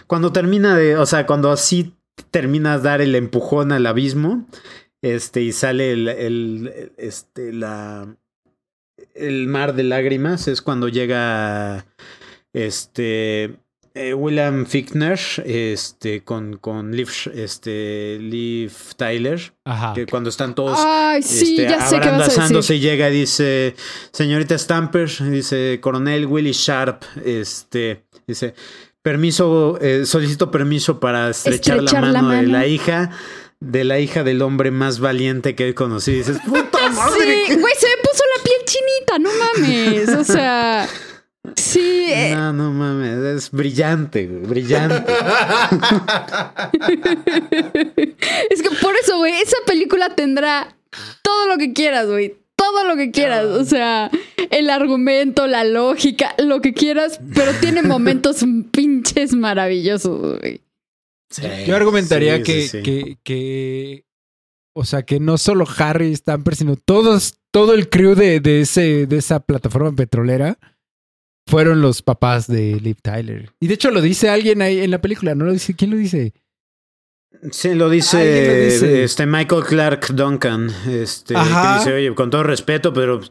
[0.07, 1.93] cuando termina de, o sea, cuando así
[2.31, 4.45] terminas dar el empujón al abismo,
[5.01, 8.15] este, y sale el, el este, la,
[9.13, 11.85] el mar de lágrimas, es cuando llega,
[12.53, 13.57] este,
[13.93, 19.93] eh, William Fickner, este, con, con Liv, este, Liv Tyler, Ajá.
[19.93, 22.87] que cuando están todos Ay, sí, este, ya sé qué vas a abrandazándose decir.
[22.87, 23.75] y llega y dice,
[24.11, 28.53] señorita Stamper, dice, coronel Willy Sharp, este, dice,
[29.05, 33.11] permiso, eh, solicito permiso para estrechar, Estrechar la, la mano de la hija,
[33.59, 36.15] de la hija del hombre más valiente que he conocido.
[36.15, 37.43] Y dices, puta madre.
[37.47, 40.09] Sí, güey, se me puso la piel chinita, no mames.
[40.09, 40.87] O sea,
[41.55, 42.07] sí.
[42.09, 45.05] eh, No, no mames, es brillante, güey, brillante.
[48.49, 50.75] Es que por eso, güey, esa película tendrá
[51.21, 52.37] todo lo que quieras, güey.
[52.75, 53.45] Todo lo que quieras.
[53.45, 54.11] O sea,
[54.51, 60.59] el argumento, la lógica, lo que quieras, pero tiene momentos pinches maravillosos, güey.
[61.65, 62.83] Yo argumentaría Sí, que, sí, sí.
[62.83, 64.05] Que, que,
[64.73, 69.05] o sea, que no solo Harry Stamper, sino todos, todo el crew de, de, ese,
[69.07, 70.57] de esa plataforma petrolera
[71.47, 73.51] fueron los papás de Liv Tyler.
[73.61, 75.75] Y de hecho lo dice alguien ahí en la película, ¿no lo dice?
[75.75, 76.33] ¿Quién lo dice?
[77.51, 78.17] Sí, lo dice,
[78.47, 79.03] lo dice.
[79.03, 81.73] este Michael Clark Duncan, este, Ajá.
[81.73, 83.21] que dice, oye, con todo respeto, pero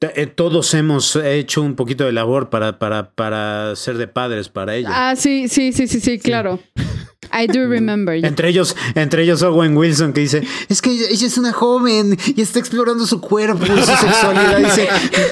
[0.00, 4.74] eh, todos hemos hecho un poquito de labor para, para, para ser de padres para
[4.74, 4.90] ella.
[4.92, 6.60] Ah, sí, sí, sí, sí, sí, claro.
[7.32, 8.14] I do remember.
[8.24, 12.40] Entre ellos, entre ellos Owen Wilson que dice, es que ella, es una joven y
[12.42, 14.58] está explorando su cuerpo y su sexualidad.
[14.58, 14.88] Dice,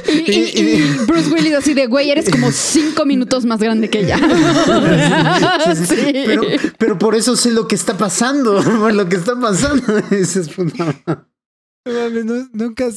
[0.12, 4.00] Y, y- y Bruce Willis así de, güey, eres como cinco minutos más grande que
[4.00, 4.18] ella.
[5.74, 6.12] Sí, sí, Sí.
[6.26, 6.42] Pero,
[6.78, 9.82] pero por eso sé lo que está pasando, por lo que está pasando.
[10.10, 10.94] Dices, puta.
[11.84, 12.88] No nunca.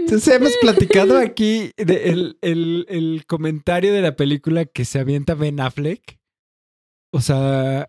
[0.00, 5.34] Entonces hemos platicado aquí de el, el- el comentario de la película que se avienta
[5.34, 6.18] Ben Affleck.
[7.12, 7.88] O sea,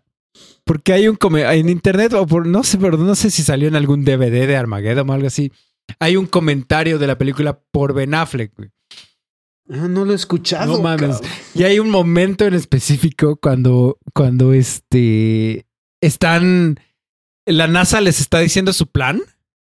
[0.64, 3.68] porque hay un come- en internet, o por no sé, pero no sé si salió
[3.68, 5.52] en algún DVD de Armageddon o algo así.
[6.00, 8.70] Hay un comentario de la película por Ben Affleck, güey.
[9.70, 10.76] Ah, no lo he escuchado.
[10.76, 11.16] No mames.
[11.18, 11.30] cabrón.
[11.54, 15.66] Y hay un momento en específico cuando, cuando este
[16.00, 16.80] están.
[17.46, 19.22] La NASA les está diciendo su plan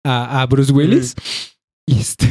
[0.05, 1.14] a, a Bruce Willis.
[1.87, 2.29] Y este.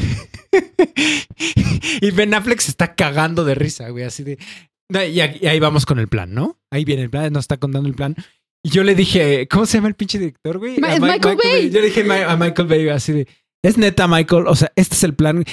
[2.01, 4.37] y Ben Affleck se está cagando de risa, güey, así de.
[4.91, 6.57] Y, ahí- vamos con el plan, ¿no?
[6.71, 8.15] Ahí viene el plan, nos está contando el plan.
[8.63, 10.77] Y yo le dije, ¿cómo se llama el pinche director, güey?
[10.79, 11.69] Ma- A es Mi- Michael Bay.
[11.69, 13.27] Yo le dije a Michael Bay así de,
[13.63, 15.43] es neta, Michael, o sea, este es el plan.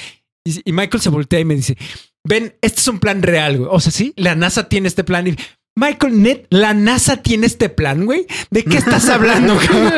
[0.45, 1.77] Y Michael se voltea y me dice,
[2.25, 3.69] ven, este es un plan real, güey.
[3.73, 5.37] O sea, sí, la NASA tiene este plan y
[5.79, 8.27] Michael, net, la NASA tiene este plan, güey.
[8.51, 9.59] ¿De qué estás hablando?
[9.69, 9.93] cabrón?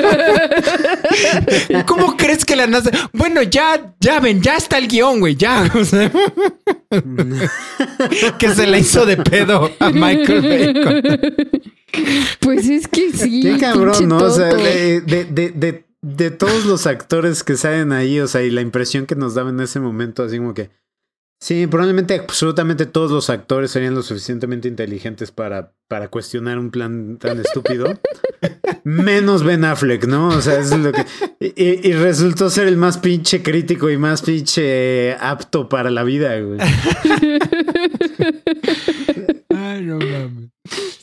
[1.86, 2.90] ¿Cómo crees que la NASA?
[3.12, 5.70] Bueno, ya, ya ven, ya está el guion, güey, ya.
[5.74, 6.10] O sea,
[8.38, 11.02] que se le hizo de pedo a Michael Bacon.
[12.40, 13.42] Pues es que sí.
[13.42, 14.16] Qué cabrón, ¿no?
[14.16, 18.50] O sea, de, de, de, de todos los actores que salen ahí, o sea, y
[18.50, 20.70] la impresión que nos daba en ese momento, así como que.
[21.41, 27.16] Sí, probablemente absolutamente todos los actores serían lo suficientemente inteligentes para, para cuestionar un plan
[27.18, 27.86] tan estúpido.
[28.84, 30.28] Menos Ben Affleck, ¿no?
[30.28, 31.05] O sea, eso es lo que.
[31.39, 36.41] Y, y resultó ser el más pinche crítico y más pinche apto para la vida,
[36.41, 36.59] güey.
[39.51, 40.51] Ay, no mames.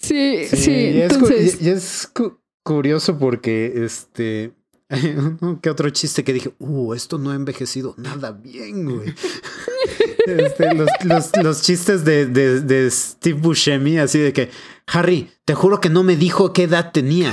[0.02, 1.62] Sí, sí, y es, cu- entonces.
[1.62, 4.54] y- y es cu- curioso porque este.
[5.62, 9.14] que otro chiste que dije, uh, esto no ha envejecido nada bien, güey.
[10.26, 14.50] Este, los, los- los chistes de, de- de Steve Buscemi, así de que,
[14.88, 17.32] Harry, te juro que no me dijo qué edad tenía.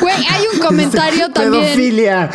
[0.00, 1.64] Güey, hay un comentario también.
[1.64, 2.30] Pedofilia.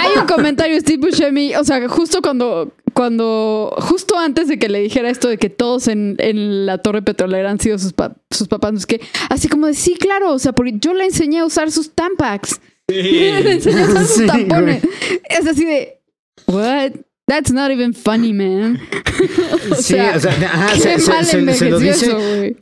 [0.00, 4.80] Hay un comentario, Steve Buscemi, o sea, justo cuando, cuando, justo antes de que le
[4.80, 8.48] dijera esto de que todos en, en la torre petrolera han sido sus, pa- sus
[8.48, 9.00] papás, no es que,
[9.30, 12.60] así como de, sí, claro, o sea, porque yo le enseñé a usar sus tampax.
[12.88, 14.82] le enseñé a usar sus Sí, tampones.
[15.28, 15.98] Es así de,
[16.46, 16.92] what?
[17.32, 18.78] That's not even funny, man.
[19.70, 22.12] o Sí, o sea, ajá, se, se- se- lo dice.
[22.12, 22.56] güey.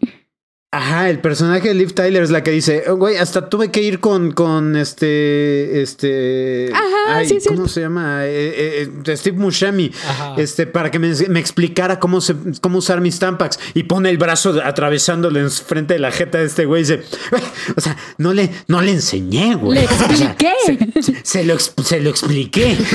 [0.72, 3.82] Ajá, el personaje de Liv Tyler es la que dice, "Oh, güey, hasta tuve que
[3.82, 7.68] ir con, con este, este, Ajá, sí, es ¿cómo cierto.
[7.68, 8.20] se llama?
[8.26, 10.34] Eh, eh, Steve Buscemi, Ajá.
[10.36, 14.18] este, para que me, me explicara cómo se, cómo usar mis tampax y pone el
[14.18, 17.02] brazo atravesándole en frente de la jeta de este güey y dice,
[17.32, 17.42] "Güey,
[17.76, 19.80] o sea, no le, no le enseñé, güey.
[19.80, 21.02] Le O sea, expliqué.
[21.02, 22.76] se, se lo, se lo expliqué.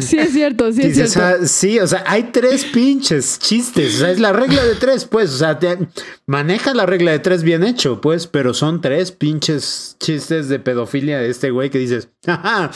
[0.00, 1.38] Sí, es cierto, sí, es Dices, cierto.
[1.44, 3.96] ah, sí, o sea, hay tres pinches chistes.
[3.96, 5.32] O sea, es la regla de tres, pues.
[5.32, 5.78] O sea, te-
[6.26, 11.18] maneja la regla de tres bien hecho, pues, pero son tres pinches chistes de pedofilia
[11.18, 12.70] de este güey que dices, ajá.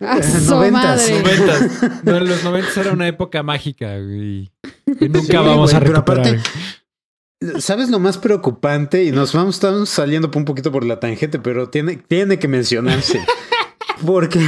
[0.00, 1.10] A eh, noventas.
[1.10, 1.22] madre.
[1.22, 2.04] Noventas.
[2.04, 4.52] No, los noventas era una época mágica, güey.
[4.98, 6.26] Que nunca Sí, vamos güey, a pero recuperar.
[6.28, 9.04] aparte, ¿Sabes lo más preocupante?
[9.04, 13.20] Y nos vamos, estamos saliendo un poquito por la tangente, pero tiene, tiene que mencionarse.
[14.06, 14.40] Porque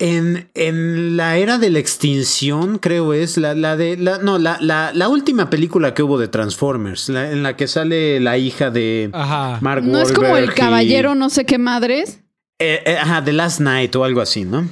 [0.00, 3.96] en, en la era de la extinción, creo es, la, la de.
[3.96, 7.66] La, no, la, la, la última película que hubo de Transformers, la- en la que
[7.66, 9.58] sale la hija de Ajá.
[9.60, 12.20] Mark No es como el y- caballero no sé qué madres.
[12.60, 14.68] eh, eh, ajá, The Last Night o algo así, ¿no?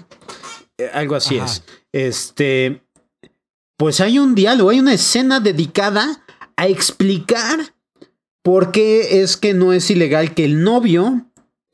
[0.79, 1.47] Eh, algo así Ajá.
[1.47, 1.63] es.
[1.93, 2.83] Este.
[3.79, 6.23] Pues hay un diálogo, hay una escena dedicada
[6.57, 7.59] a explicar
[8.43, 11.26] por qué es que no es ilegal que el novio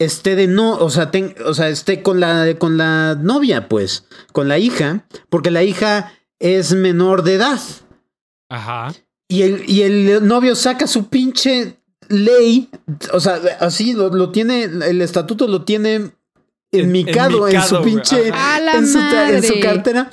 [0.04, 4.06] esté de no, o sea, ten- o sea, esté con la, con la novia, pues,
[4.32, 7.60] con la hija, porque la hija es menor de edad.
[8.48, 8.92] Ajá.
[9.28, 11.78] Y el, y el novio saca su pinche
[12.08, 12.68] ley,
[13.12, 16.12] o sea, así lo, lo tiene, el estatuto lo tiene
[16.70, 18.56] enmicado en, su pinche, ajá.
[18.56, 20.10] ¡A la en, su, en cartera,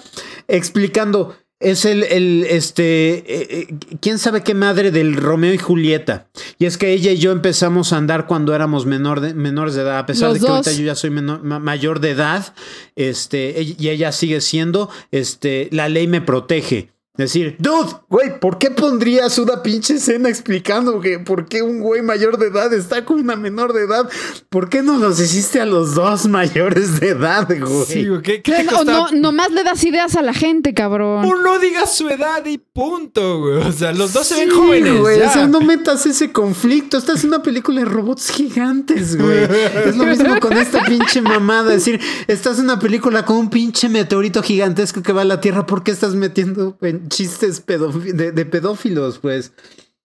[0.47, 3.67] explicando, es el, el este, eh, eh,
[3.99, 6.27] quién sabe qué madre del Romeo y Julieta.
[6.57, 9.81] Y es que ella y yo empezamos a andar cuando éramos menor de, menores de
[9.81, 12.53] edad, a pesar Los de que ahorita yo ya soy menor- ma- mayor de edad,
[12.95, 16.91] este, y ella sigue siendo, este, la ley me protege.
[17.17, 22.01] Decir, dude, güey, ¿por qué pondrías una pinche escena explicando que por qué un güey
[22.01, 24.09] mayor de edad está con una menor de edad?
[24.47, 27.85] ¿Por qué no los hiciste a los dos mayores de edad, güey?
[27.85, 28.21] Sí, güey.
[28.21, 31.25] ¿Qué, qué No, no, nomás le das ideas a la gente, cabrón.
[31.25, 33.57] O no digas su edad y punto, güey.
[33.67, 34.99] O sea, los dos se ven Sí, jóvenes.
[35.01, 35.29] güey, ya.
[35.29, 36.97] o sea, no metas ese conflicto.
[36.97, 39.39] Esta es una película de robots gigantes, güey.
[39.85, 41.73] Es lo mismo con esta pinche mamada.
[41.73, 45.41] Es decir, esta es una película con un pinche meteorito gigantesco que va a la
[45.41, 45.65] Tierra.
[45.65, 46.77] ¿Por qué estás metiendo
[47.07, 49.53] chistes de, de pedófilos, pues?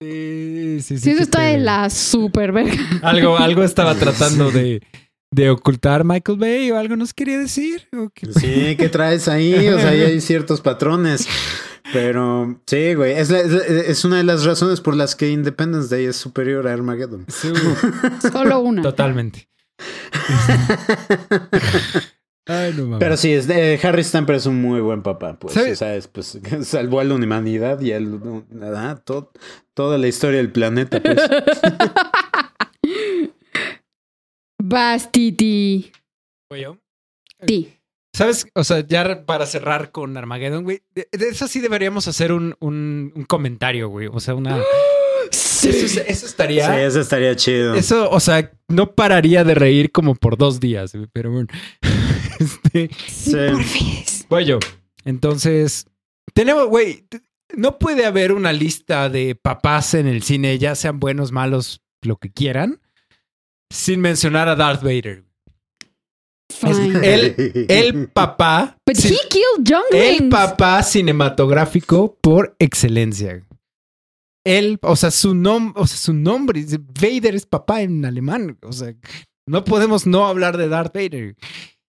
[0.01, 1.05] Sí, sí, sí.
[1.05, 2.75] Sí, eso está de la super verga.
[3.03, 4.83] Algo, algo estaba tratando de,
[5.31, 7.89] de ocultar Michael Bay o algo nos quería decir.
[7.97, 8.27] ¿O qué?
[8.33, 9.69] Sí, ¿qué traes ahí?
[9.69, 11.27] O sea, ahí hay ciertos patrones.
[11.93, 13.13] Pero sí, güey.
[13.13, 16.73] Es, la- es una de las razones por las que Independence Day es superior a
[16.73, 17.25] Armageddon.
[17.29, 17.53] Sí.
[18.33, 18.83] Solo una.
[18.83, 19.49] Totalmente.
[22.47, 22.99] Ay, no mames.
[22.99, 25.55] Pero sí, es de- Harry Stamper es un muy buen papá, pues.
[25.55, 25.73] ¿Sabes?
[25.73, 28.21] O sea, es, pues, salvó a la humanidad y a él,
[28.51, 29.33] nada, todo-
[29.75, 31.17] toda la historia del planeta, pues.
[34.63, 35.93] Vas, Titi.
[36.51, 36.79] ¿Voy yo?
[37.47, 37.73] Ti.
[38.17, 38.47] ¿Sabes?
[38.55, 40.83] O sea, ya para cerrar con Armageddon, güey.
[40.95, 44.09] De, de eso sí deberíamos hacer un, un, un comentario, güey.
[44.13, 44.59] O sea, una.
[45.33, 46.85] Eso, es- eso Sí, estaría.
[46.85, 47.75] eso estaría chido.
[47.75, 51.49] Eso, o sea, no pararía de reír como por dos días, güey, pero bueno.
[52.39, 54.25] Este, Sí.
[54.29, 54.59] Voy yo.
[55.05, 55.87] Entonces,
[56.33, 57.07] tenemos, güey,
[57.57, 62.17] no puede haber una lista de papás en el cine, ya sean buenos, malos, lo
[62.17, 62.81] que quieran,
[63.71, 65.25] sin mencionar a Darth Vader.
[66.63, 68.77] El, el papá.
[68.87, 73.45] But he killed el papá cinematográfico por excelencia.
[74.45, 76.65] Él, o sea, su nombre, o sea, su nombre,
[77.01, 78.59] Vader es papá en alemán.
[78.63, 78.95] O sea,
[79.47, 81.35] no podemos no hablar de Darth Vader.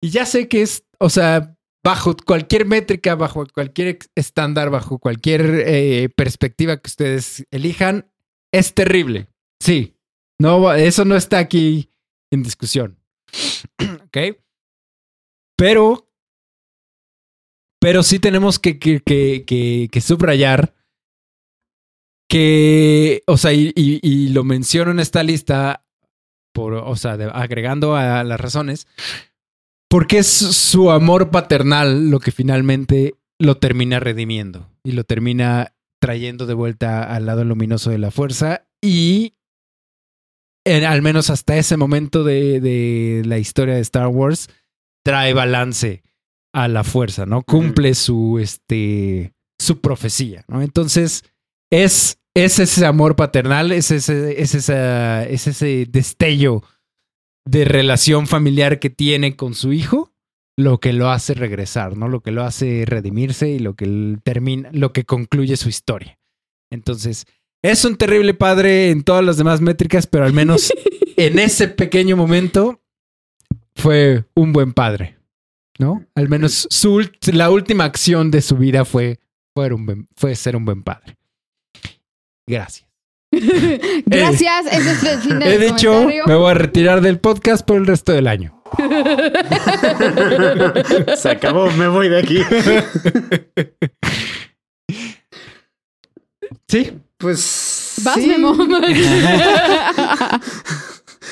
[0.02, 5.64] Y ya sé que es, o sea, bajo cualquier métrica, bajo cualquier estándar, bajo cualquier
[5.66, 8.12] eh, perspectiva que ustedes elijan,
[8.54, 9.28] es terrible.
[9.62, 9.96] Sí.
[10.40, 11.92] No, eso no está aquí
[12.32, 13.00] en discusión.
[14.06, 14.18] ¿Ok?
[15.58, 16.12] Pero,
[17.82, 19.44] pero sí tenemos que, que, que,
[19.92, 20.76] que- subrayar
[22.30, 25.86] que, o sea, y, y- lo menciono en esta lista,
[26.54, 28.88] por, o sea, agregando a las razones,
[29.90, 36.46] porque es su amor paternal lo que finalmente lo termina redimiendo y lo termina trayendo
[36.46, 39.34] de vuelta al lado luminoso de la fuerza y
[40.66, 44.50] en- al menos hasta ese momento de, de la historia de Star Wars
[45.06, 46.04] trae balance
[46.54, 47.44] a la fuerza, ¿no?
[47.44, 50.62] Cumple su, este, su profecía, ¿no?
[50.62, 51.24] Entonces,
[51.72, 56.64] es, es ese amor paternal, es ese, es, esa, es ese destello
[57.48, 60.12] de relación familiar que tiene con su hijo
[60.58, 62.08] lo que lo hace regresar, ¿no?
[62.08, 66.18] Lo que lo hace redimirse y lo que termina, lo que concluye su historia.
[66.72, 67.26] Entonces,
[67.64, 70.74] es un terrible padre en todas las demás métricas, pero al menos
[71.18, 72.82] en ese pequeño momento
[73.76, 75.18] fue un buen padre,
[75.78, 76.04] ¿no?
[76.16, 79.20] Al menos su, la última acción de su vida fue,
[79.56, 81.18] fue, un buen- fue ser un buen padre.
[82.48, 82.87] Gracias.
[84.06, 86.24] Gracias, ese es el fin del He dicho, comentario.
[86.28, 88.54] me voy a retirar del podcast por el resto del año.
[91.18, 92.42] Se acabó, me voy de aquí.
[96.70, 97.94] Sí, Pues.
[98.04, 98.28] Vas, sí.
[98.28, 98.54] Memo.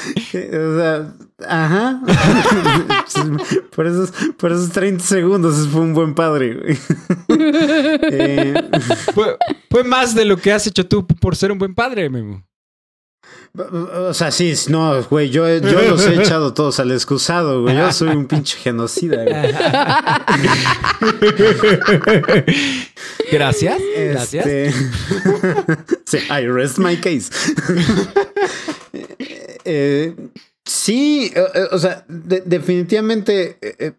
[0.35, 1.13] O sea,
[1.47, 2.01] ajá.
[3.75, 6.77] por, esos, por esos 30 segundos fue un buen padre.
[7.27, 8.53] Eh,
[9.13, 9.37] fue,
[9.69, 12.43] fue más de lo que has hecho tú por ser un buen padre, Memo.
[13.57, 17.77] O sea, sí, no, güey, yo, yo los he echado todos al excusado, güey.
[17.77, 19.53] Yo soy un pinche genocida, güey.
[23.31, 23.81] Gracias,
[24.11, 24.45] gracias.
[24.45, 24.73] Este...
[26.05, 27.29] sí, I rest my case.
[29.67, 30.15] Eh,
[30.63, 33.93] sí, eh, eh, o sea, de- definitivamente, eh,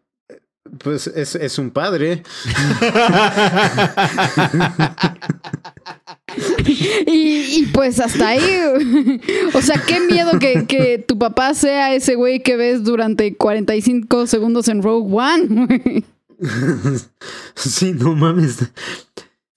[0.79, 2.23] pues es, es un padre.
[7.07, 8.41] Y, y pues hasta ahí.
[9.55, 14.27] O sea, qué miedo que, que tu papá sea ese güey que ves durante 45
[14.27, 15.67] segundos en Rogue One.
[15.67, 16.05] güey.
[17.55, 18.59] sí, no mames.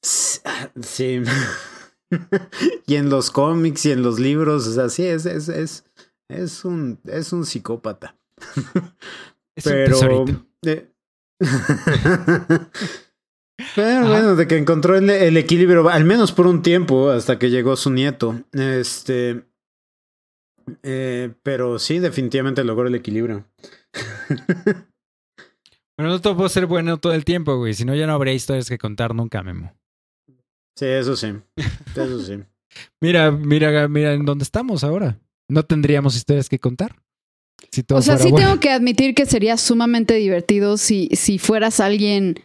[0.02, 1.22] Sí.
[2.88, 5.84] y en los cómics y en los libros, o sea, sí, es, es, es,
[6.30, 8.16] es un, es un psicópata.
[9.56, 10.00] Es Pero.
[10.00, 10.46] tesorito.
[13.76, 17.50] Pero bueno, de que encontró el, el equilibrio, al menos por un tiempo, hasta que
[17.50, 18.42] llegó su nieto.
[18.54, 19.44] Este.
[20.84, 23.46] eh, pero sí, definitivamente logró el equilibrio.
[25.96, 27.74] Pero no todo puede ser bueno todo el tiempo, güey.
[27.74, 29.74] Si no, ya no habría historias que contar nunca, Memo.
[30.78, 31.34] Sí, eso sí.
[31.94, 32.40] Eso sí.
[33.02, 35.20] Mira, mira, mira en dónde estamos ahora.
[35.50, 36.96] No tendríamos historias que contar.
[37.72, 38.48] Si todo O sea, fuera sí bueno.
[38.48, 42.36] tengo que admitir que sería sumamente divertido si, si fueras alguien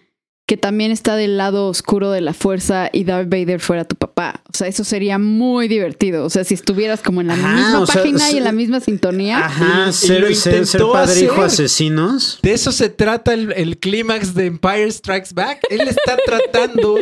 [0.46, 4.42] que también está del lado oscuro de la fuerza y Darth Vader fuera tu papá.
[4.52, 6.24] O sea, eso sería muy divertido.
[6.24, 8.80] O sea, si estuvieras como en la Ajá, misma sea, página y en la misma
[8.80, 9.38] sintonía.
[9.46, 9.88] Ajá, Y-
[10.32, 12.38] y ser, padre hijo asesinos.
[12.42, 15.60] De eso se trata el, el clímax de Empire Strikes Back.
[15.70, 16.98] Él está tratando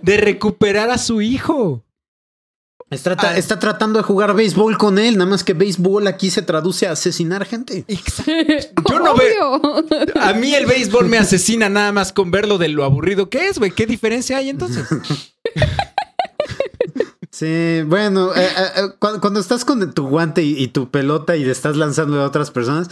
[0.00, 1.82] de recuperar a su hijo.
[2.92, 3.36] Está, tra- Ah.
[3.38, 6.92] está tratando de jugar béisbol con él, nada más que béisbol aquí se traduce a
[6.92, 7.84] asesinar gente.
[8.88, 9.60] Yo no veo.
[10.20, 13.58] A mí el béisbol me asesina nada más con verlo de lo aburrido que es,
[13.58, 13.70] güey.
[13.70, 14.86] ¿Qué diferencia hay entonces?
[17.30, 21.34] Sí, bueno, eh, eh, eh, cuando, cuando estás con tu guante y, y tu pelota
[21.34, 22.88] y le estás lanzando a otras personas,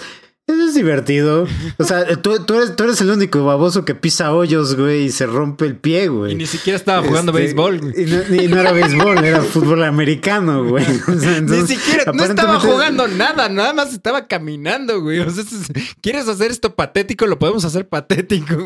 [0.53, 1.46] eso es divertido.
[1.78, 5.11] O sea, tú, tú eres, tú eres el único baboso que pisa hoyos, güey, y
[5.11, 6.32] se rompe el pie, güey.
[6.32, 7.78] Y ni siquiera estaba jugando Este, béisbol.
[7.80, 8.03] güey.
[8.03, 10.84] Y no, y no era béisbol, era fútbol americano, güey.
[11.09, 15.20] O sea, Ni siquiera, no estaba jugando nada, nada más estaba caminando, güey.
[15.20, 15.70] O sea, es-
[16.01, 17.26] ¿quieres hacer esto patético?
[17.26, 18.57] Lo podemos hacer patético.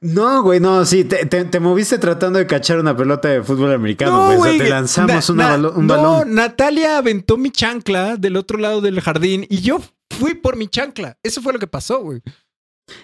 [0.00, 3.72] No, güey, no, sí, te, te- te moviste tratando de cachar una pelota de fútbol
[3.72, 4.38] americano, güey.
[4.38, 6.34] o sea, te lanzamos Na- una na- balo- un no, balón.
[6.34, 9.80] Natalia aventó mi chancla del otro lado del jardín y yo
[10.18, 11.16] fui por mi chancla.
[11.22, 12.20] Eso fue lo que pasó, güey.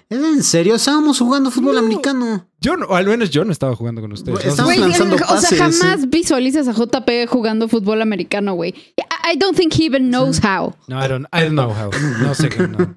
[0.08, 0.76] ¿Es en serio?
[0.76, 1.80] Estábamos jugando fútbol No.
[1.80, 2.48] americano.
[2.58, 4.32] Yo no, o al menos yo no estaba jugando con ustedes.
[4.38, 8.00] Güey, No sé estamos si- Güey, lanzando o sea, jamás visualizas a JP jugando fútbol
[8.00, 8.70] americano, güey.
[8.98, 10.74] I I don't think he even knows how.
[10.88, 11.90] No, I don't, I don't know how.
[12.22, 12.68] No sé cómo.
[12.78, 12.96] no.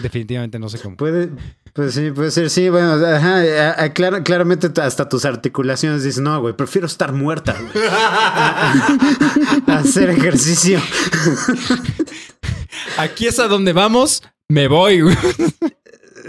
[0.00, 0.96] Definitivamente no sé cómo.
[0.96, 1.30] Puede,
[1.72, 6.24] pues sí, puede ser, sí, bueno, ajá, a- a- clara- claramente hasta tus articulaciones dicen,
[6.24, 7.86] no, güey, prefiero estar muerta, güey.
[9.66, 10.80] A hacer ejercicio.
[12.98, 15.00] Aquí es a donde vamos, me voy.
[15.02, 15.16] güey.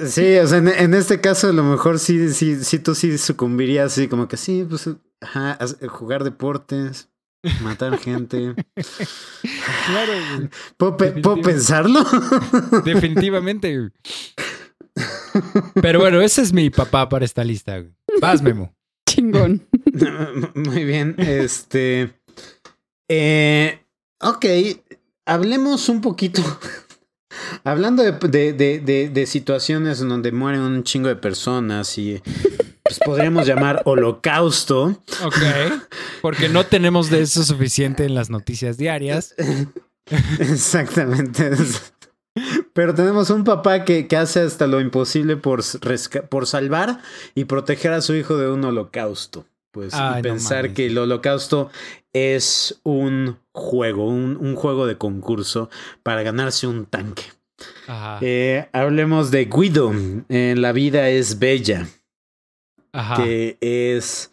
[0.08, 3.18] Sí, o sea, en, en este caso a lo mejor sí, sí, sí, tú sí
[3.18, 4.88] sucumbirías así como que sí, pues,
[5.22, 7.10] ajá, haz- jugar deportes,
[7.62, 8.54] matar gente.
[9.88, 10.50] Claro, güey.
[10.78, 12.04] ¿Puedo, pe- ¿puedo pensarlo?
[12.86, 13.76] definitivamente.
[13.78, 13.92] güey.
[15.82, 17.80] Pero bueno, ese es mi papá para esta lista.
[17.80, 17.94] güey.
[18.22, 18.76] Vas, Memo.
[19.10, 19.68] Chingón.
[20.56, 22.14] Muy bien, este...
[23.10, 23.80] Eh,
[24.22, 24.46] ok,
[25.28, 26.42] hablemos un poquito...
[27.64, 32.20] Hablando de, de, de, de- de situaciones en donde mueren un chingo de personas y
[32.84, 35.04] pues podríamos llamar holocausto.
[35.24, 35.36] Ok.
[36.22, 39.36] Porque no tenemos de eso suficiente en las noticias diarias.
[40.40, 41.52] Exactamente.
[42.74, 45.62] Pero tenemos un papá que, que hace hasta lo imposible por,
[46.30, 47.02] por salvar
[47.36, 49.46] y proteger a su hijo de un holocausto.
[49.78, 51.70] Pues Ay, y pensar que el holocausto
[52.14, 55.70] es un juego, un, un juego de concurso
[56.02, 57.24] para ganarse un tanque.
[57.88, 58.18] Ajá.
[58.22, 59.92] Eh, hablemos de Guido.
[60.30, 61.88] En La vida es bella,
[62.92, 63.24] Ajá.
[63.24, 64.32] que es...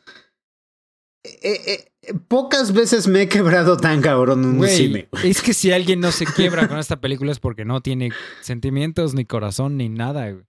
[1.25, 1.61] eh,
[2.03, 5.09] eh, pocas veces me he quebrado tan cabrón en un cine.
[5.23, 9.13] es que si alguien no se quiebra con esta película es porque no tiene sentimientos,
[9.15, 10.31] ni corazón, ni nada.
[10.31, 10.45] güey.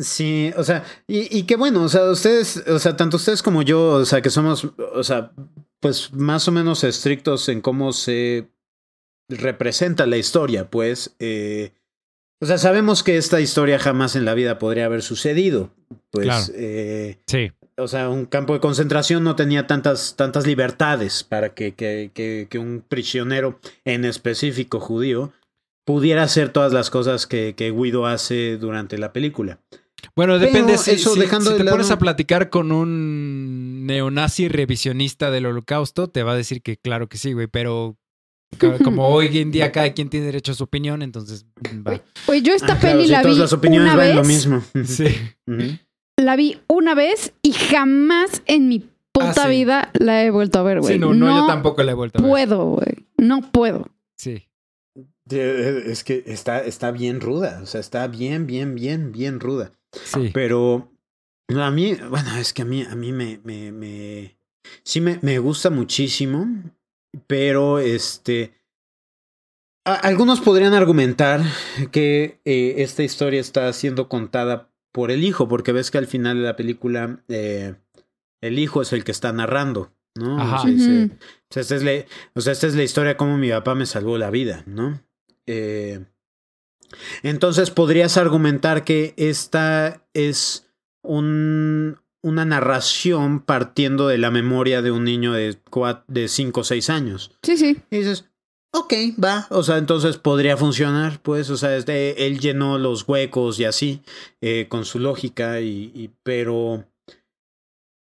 [0.00, 3.62] Sí, o sea, y, y que bueno, o sea, ustedes, o sea, tanto ustedes como
[3.62, 4.64] yo, o sea, que somos,
[4.94, 5.32] o sea,
[5.80, 8.48] pues más o menos estrictos en cómo se
[9.28, 11.72] representa la historia, pues, eh,
[12.40, 15.70] o sea, sabemos que esta historia jamás en la vida podría haber sucedido,
[16.10, 16.44] pues, Claro.
[16.56, 17.52] eh, Sí.
[17.76, 22.46] o sea, un campo de concentración no tenía tantas, tantas libertades para que, que, que,
[22.50, 25.32] que un prisionero en específico judío
[25.84, 29.58] pudiera hacer todas las cosas que, que Guido hace durante la película.
[30.16, 33.86] Bueno, depende si, eso si- dejando si de te lado- pones a platicar con un
[33.86, 37.96] neonazi revisionista del holocausto, te va a decir que claro que sí, güey, pero
[38.84, 41.46] como hoy en día cada quien tiene derecho a su opinión, entonces
[41.86, 42.00] va.
[42.26, 44.14] Oye, yo esta Ah, claro, peli la todas vi las opiniones una vez.
[44.16, 44.62] lo mismo.
[44.84, 45.06] Sí.
[46.18, 48.80] La vi una vez y jamás en mi
[49.12, 49.50] puta Ah, sí.
[49.50, 50.94] vida la he vuelto a ver, güey.
[50.94, 52.30] Sí, no, no, yo tampoco la he vuelto a ver.
[52.30, 53.06] puedo, güey.
[53.16, 53.88] No puedo.
[54.16, 54.48] Sí.
[55.30, 59.72] Es que está, está bien ruda, o sea, está bien, bien, bien, bien ruda.
[59.92, 60.30] Sí.
[60.32, 60.90] Pero
[61.56, 64.36] a mí, bueno, es que a mí, a mí me, me, me
[64.82, 66.46] sí me, me gusta muchísimo,
[67.26, 68.54] pero este,
[69.84, 71.40] a- algunos podrían argumentar
[71.90, 76.38] que eh, esta historia está siendo contada por el hijo, porque ves que al final
[76.38, 77.74] de la película eh,
[78.40, 80.40] el hijo es el que está narrando, ¿no?
[80.40, 80.62] Ajá.
[80.62, 81.08] O sea,
[81.54, 81.92] o esta es la,
[82.34, 85.02] o sea, esta es la historia como mi papá me salvó la vida, ¿no?
[85.46, 86.04] Eh,
[87.22, 90.68] entonces podrías argumentar que esta es
[91.02, 96.64] un, una narración partiendo de la memoria de un niño de, cua- de 5 o
[96.64, 97.32] 6 años.
[97.42, 97.78] Sí, sí.
[97.90, 98.26] Y dices,
[98.72, 99.46] ok, va.
[99.50, 101.50] O sea, entonces podría funcionar, pues.
[101.50, 104.02] O sea, este, él llenó los huecos y así,
[104.40, 106.84] eh, con su lógica, y, y- pero.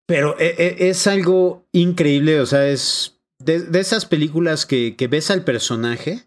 [0.07, 5.07] Pero e- e- es algo increíble, o sea, es de, de esas películas que, que
[5.07, 6.27] ves al personaje.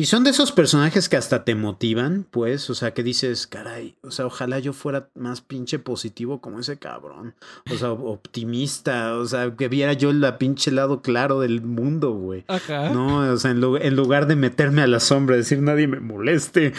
[0.00, 3.96] Y son de esos personajes que hasta te motivan, pues, o sea, que dices, caray,
[4.00, 7.34] o sea, ojalá yo fuera más pinche positivo como ese cabrón.
[7.70, 12.46] O sea, optimista, o sea, que viera yo el pinche lado claro del mundo, güey.
[12.48, 12.88] Ajá.
[12.88, 13.60] No, o sea, en
[13.94, 16.72] lugar de meterme a la sombra, decir nadie me moleste.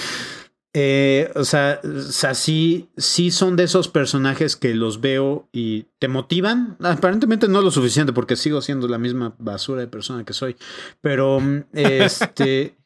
[0.73, 5.87] Eh, o sea, o sea, sí, sí son de esos personajes que los veo y
[5.99, 6.77] te motivan.
[6.79, 10.55] Aparentemente no lo suficiente porque sigo siendo la misma basura de persona que soy.
[11.01, 12.77] Pero, mm, este,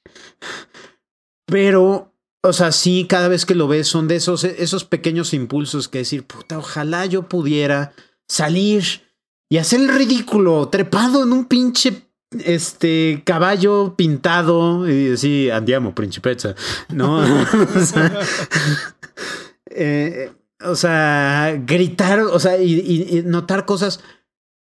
[1.46, 2.12] pero,
[2.42, 6.00] o sea, sí, cada vez que lo ves son de esos, esos pequeños impulsos que
[6.00, 7.94] decir, puta, ojalá yo pudiera
[8.28, 9.04] salir
[9.48, 12.05] y hacer el ridículo trepado en un pinche
[12.44, 16.56] este caballo pintado y así andiamo principessa
[16.90, 17.20] no
[17.76, 18.20] o sea,
[19.70, 20.32] eh,
[20.64, 24.00] o sea, gritar o sea y, y- y notar cosas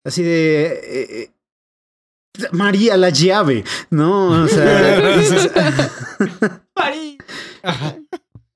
[0.04, 5.10] así de eh, eh, María la llave no o sea
[7.62, 7.96] Ajá.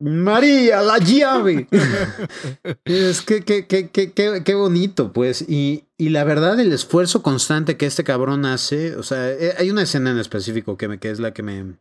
[0.00, 1.68] María, la llave.
[2.84, 5.44] es que qué bonito, pues.
[5.46, 8.96] Y, y la verdad, el esfuerzo constante que este cabrón hace.
[8.96, 11.74] O sea, eh, hay una escena en específico que, me, que es la que me.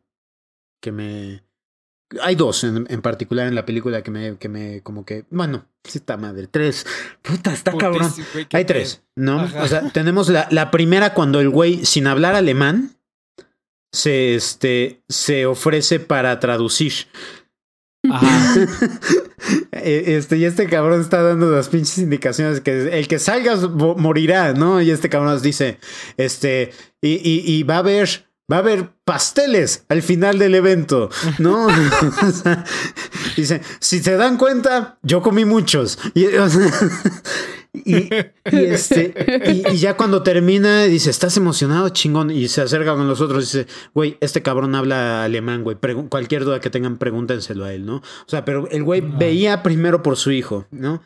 [0.81, 1.43] que me.
[2.21, 5.65] hay dos en, en particular en la película que me, que me, como que, bueno,
[5.85, 6.85] sí está madre, tres.
[7.21, 8.11] Puta, está cabrón.
[8.51, 9.39] Hay tres, ¿no?
[9.39, 9.63] Ajá.
[9.63, 12.97] O sea, tenemos la, la primera cuando el güey, sin hablar alemán,
[13.93, 16.93] se, este, se ofrece para traducir.
[19.71, 23.95] Eh, Este, y este cabrón está dando las pinches indicaciones que el que salga mo-
[23.95, 24.81] morirá, ¿no?
[24.81, 25.79] Y este cabrón nos dice,
[26.17, 27.17] este, y,
[27.51, 28.09] y, va a haber,
[28.51, 31.67] va a haber pasteles al final del evento, ¿no?
[33.37, 35.97] Dice, si se dan cuenta, yo comí muchos.
[36.13, 36.25] Y,
[37.73, 39.13] y, y este,
[39.45, 42.31] y, y ya cuando termina, dice, ¿estás emocionado, chingón?
[42.31, 45.77] Y se acerca con los otros y dice, güey, este cabrón habla alemán, güey.
[45.77, 47.97] Pregu- cualquier duda que tengan, pregúntenselo a él, ¿no?
[47.97, 51.03] O sea, pero el güey veía primero por su hijo, ¿no?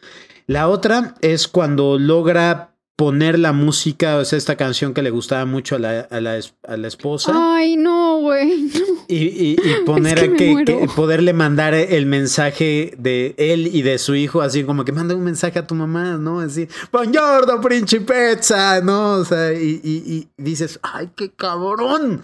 [0.48, 5.46] La otra es cuando logra poner la música, o sea, esta canción que le gustaba
[5.46, 7.32] mucho a la, a la, es- a la esposa.
[7.34, 8.70] Ay, no, güey.
[8.74, 8.80] no.
[9.08, 13.98] Y, y- y poner que a que, poderle mandar el mensaje de él y de
[13.98, 16.40] su hijo, así como que manda un mensaje a tu mamá, ¿no?
[16.40, 19.14] Así, Buongiorno, principessa, ¿no?
[19.14, 22.24] O sea, y, y- dices, ¡ay, qué cabrón!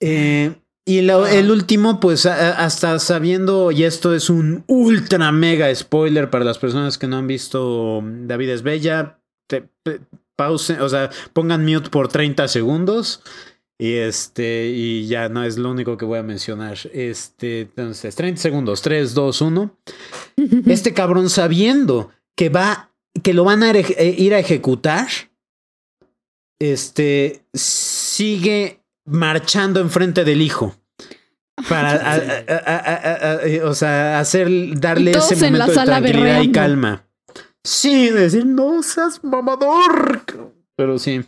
[0.00, 0.54] Eh,
[0.84, 6.44] y lo- el último, pues hasta sabiendo, y esto es un ultra mega spoiler para
[6.44, 9.14] las personas que no han visto David es Bella,
[9.48, 9.64] te,
[10.80, 13.22] o sea, pongan mute por 30 segundos.
[13.80, 16.76] Y este, y ya no es lo único que voy a mencionar.
[16.92, 19.78] Este, entonces, 30 segundos, 3, 2, 1.
[20.66, 22.90] Este cabrón sabiendo que va,
[23.22, 25.06] que lo van a eh, ir a ejecutar,
[26.58, 30.74] este, sigue marchando enfrente del hijo.
[31.68, 32.14] Para, a-
[32.56, 36.48] a- a- o sea, hacer, darle Y ese en la momento de sala tranquilidad y
[36.48, 36.52] berreando.
[36.52, 37.07] calma.
[37.64, 40.22] Sí, decir, no seas mamador.
[40.76, 41.22] Pero sí.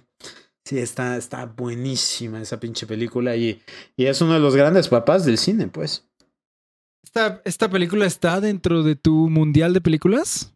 [0.65, 3.61] Sí, está, está buenísima esa pinche película y,
[3.97, 6.07] y es uno de los grandes papás del cine, pues.
[7.03, 10.55] ¿Esta, ¿Esta película está dentro de tu mundial de películas?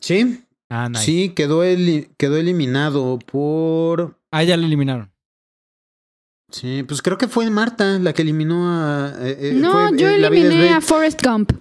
[0.00, 1.04] Sí, Ah, nice.
[1.04, 4.18] sí, quedó, eli- quedó eliminado por...
[4.30, 5.12] Ah, ya la eliminaron.
[6.52, 9.14] Sí, pues creo que fue Marta la que eliminó a...
[9.20, 11.52] eh, eh, No, fue, yo eh, eliminé a Forrest Gump.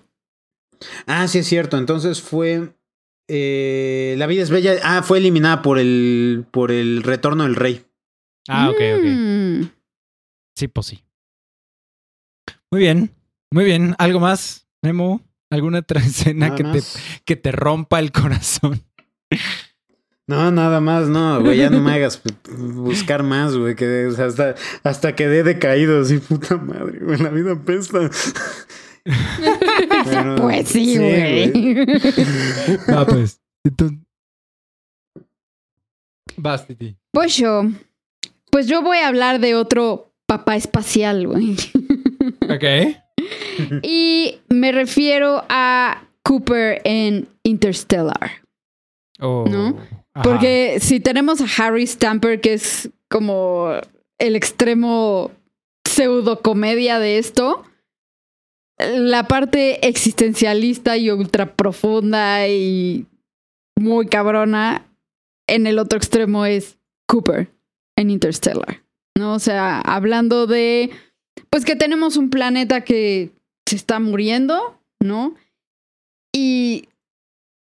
[1.05, 2.73] Ah, sí es cierto, entonces fue...
[3.29, 4.75] eh, la vida es bella.
[4.83, 7.85] Ah, fue eliminada por el, por el retorno del rey.
[8.47, 9.05] Ah, ok, ok.
[9.05, 9.61] Mm.
[10.55, 11.03] Sí, pues sí.
[12.71, 13.11] Muy bien,
[13.51, 13.95] muy bien.
[13.99, 15.21] ¿Algo más, Memo?
[15.51, 16.81] ¿Alguna otra escena que te,
[17.23, 18.83] que te rompa el corazón?
[20.27, 22.21] No, nada más, no, güey, ya no me hagas
[22.55, 24.53] buscar más, güey, que hasta,
[24.83, 28.11] hasta quedé decaído, así, puta madre, güey, la vida pesta.
[30.05, 31.85] Pero, Pues sí, güey.
[32.89, 33.41] Va, pues.
[33.63, 33.99] Entonces...
[36.37, 36.95] Vas, Titi.
[37.11, 37.63] Pues yo.
[38.51, 41.55] Pues yo voy a hablar de otro papá espacial, güey.
[42.49, 42.63] Ok.
[43.83, 48.31] Y me refiero a Cooper en Interstellar.
[49.19, 49.77] Oh, ¿No?
[50.13, 50.23] ajá.
[50.23, 53.73] Porque si tenemos a Harry Stamper, que es como
[54.17, 55.31] el extremo
[55.85, 57.65] pseudo comedia de esto,
[58.79, 63.05] la parte existencialista y ultra profunda y
[63.75, 64.85] muy cabrona
[65.47, 66.77] en el otro extremo es
[67.07, 67.51] Cooper
[67.97, 68.83] en Interstellar.
[69.17, 69.33] ¿No?
[69.33, 70.91] O sea, hablando de
[71.49, 73.31] pues que tenemos un planeta que
[73.67, 75.35] se está muriendo, ¿no?
[76.33, 76.87] Y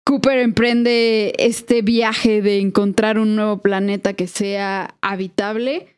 [0.05, 5.97] Cooper emprende este viaje de encontrar un nuevo planeta que sea habitable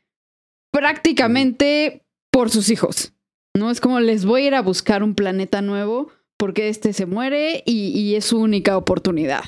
[0.73, 3.13] prácticamente por sus hijos.
[3.61, 3.71] ¿No?
[3.71, 7.63] Es como les voy a ir a buscar un planeta nuevo porque este se muere
[7.67, 9.45] y, y es su única oportunidad.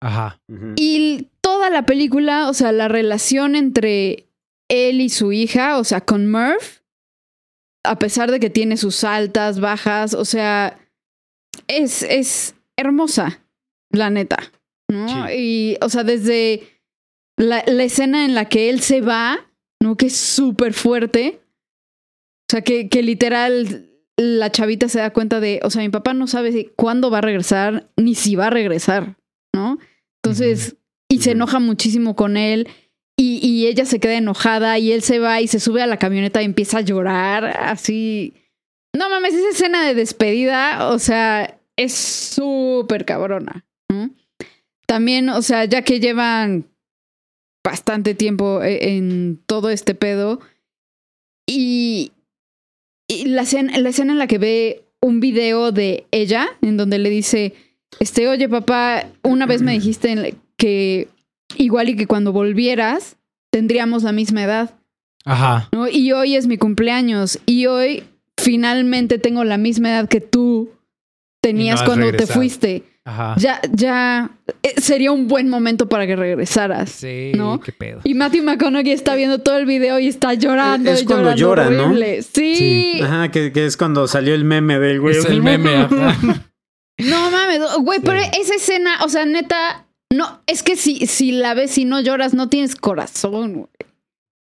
[0.00, 0.40] Ajá.
[0.76, 4.26] Y toda la película, o sea, la relación entre
[4.70, 6.80] él y su hija, o sea, con Murph,
[7.84, 10.78] a pesar de que tiene sus altas, bajas, o sea,
[11.68, 13.44] es, es hermosa,
[13.90, 14.38] la neta,
[14.88, 15.28] ¿no?
[15.28, 15.34] Sí.
[15.36, 16.80] Y, o sea, desde
[17.36, 19.38] la, la escena en la que él se va,
[19.82, 19.96] ¿no?
[19.96, 21.39] Que es súper fuerte.
[22.50, 23.86] O sea, que, que literal
[24.16, 27.18] la chavita se da cuenta de, o sea, mi papá no sabe si- cuándo va
[27.18, 29.16] a regresar, ni si va a regresar,
[29.54, 29.78] ¿no?
[30.20, 30.76] Entonces,
[31.08, 32.68] y se enoja muchísimo con él.
[33.16, 35.98] Y, y ella se queda enojada y él se va y se sube a la
[35.98, 38.34] camioneta y empieza a llorar así.
[38.96, 43.64] No mames, esa escena de despedida, o sea, es súper cabrona.
[43.90, 44.10] ¿no?
[44.86, 46.66] También, o sea, ya que llevan
[47.64, 50.40] bastante tiempo e- en todo este pedo
[51.46, 52.12] y,
[53.10, 56.98] y la, escena, la escena en la que ve un video de ella en donde
[56.98, 57.54] le dice,
[57.98, 61.08] este, oye papá, una vez me dijiste que
[61.56, 63.16] igual y que cuando volvieras
[63.50, 64.78] tendríamos la misma edad,
[65.24, 65.68] Ajá.
[65.72, 65.88] ¿no?
[65.88, 68.04] Y hoy es mi cumpleaños y hoy
[68.38, 70.70] finalmente tengo la misma edad que tú
[71.42, 72.84] tenías cuando te fuiste.
[73.10, 73.34] Ajá.
[73.38, 74.30] Ya, ya
[74.62, 76.90] eh, sería un buen momento para que regresaras.
[76.90, 77.58] Sí, ¿no?
[77.60, 78.00] qué pedo.
[78.04, 80.90] Y Matthew McConaughey está viendo todo el video y está llorando.
[80.92, 82.22] Es y cuando llorando llora, ¿no?
[82.22, 82.54] Sí.
[82.54, 83.00] Sí.
[83.02, 85.16] Ajá, que, que es cuando salió el meme del güey.
[85.16, 85.74] Es el meme.
[85.76, 86.16] ajá.
[86.98, 88.04] No mames, güey, Sí.
[88.06, 92.00] pero esa escena, o sea, neta, no, es que si, si la ves y no
[92.00, 93.66] lloras, no tienes corazón, güey.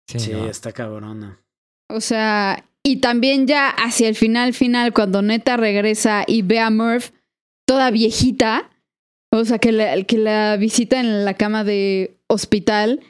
[0.08, 0.46] Sí, Sí, no.
[0.46, 1.40] está cabrona.
[1.88, 6.68] O sea, y también ya hacia el final, final, cuando neta regresa y ve a
[6.70, 7.10] Murph
[7.66, 8.70] toda viejita,
[9.32, 13.00] o sea, que la, que la visita en la cama de hospital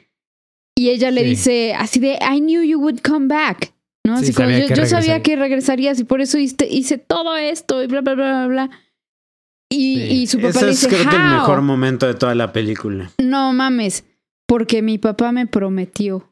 [0.77, 1.27] y ella le Sí.
[1.29, 3.73] dice así de, I knew you would come back.
[4.05, 4.17] ¿no?
[4.19, 5.23] Sí, Así como, sabía yo, sabía regresaría".
[5.23, 8.69] que regresarías y por eso hice, hice todo esto y bla, bla, bla, bla, bla.
[9.71, 10.01] Y, Sí.
[10.21, 11.29] y su papá Ese le es dice, creo que el "How?".
[11.39, 13.11] mejor momento de toda la película.
[13.17, 14.05] No mames,
[14.47, 16.31] porque mi papá me prometió.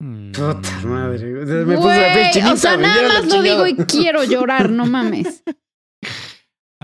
[0.00, 0.32] Mm.
[0.32, 1.32] Puta madre.
[1.32, 1.46] güey.
[1.66, 4.70] Me puse la piel Güey, chinita, o sea, nada más lo digo y quiero llorar,
[4.70, 5.42] no mames.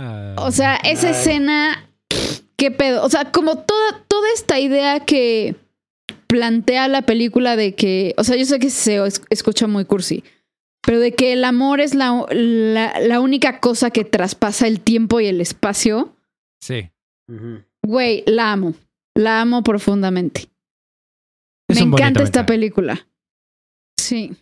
[0.03, 1.13] Ah, O sea, esa Ay.
[1.15, 1.89] escena,
[2.57, 3.05] qué pedo.
[3.05, 5.57] O sea, como toda, toda esta idea que
[6.27, 10.25] plantea la película de que, o sea, yo sé que se es- escucha muy cursi,
[10.83, 15.21] pero de que el amor es la, la, la única cosa que traspasa el tiempo
[15.21, 16.17] y el espacio,
[16.63, 16.89] sí.
[17.83, 18.75] Güey, la amo.
[19.15, 20.49] La amo profundamente.
[21.69, 22.47] Es Me encanta esta mensaje.
[22.47, 23.07] película.
[23.99, 24.33] Sí.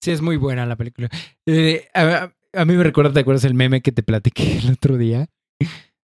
[0.00, 1.08] Sí, es muy buena la película.
[1.46, 4.96] Eh, a, a mí me recuerda, ¿te acuerdas el meme que te platiqué el otro
[4.96, 5.28] día?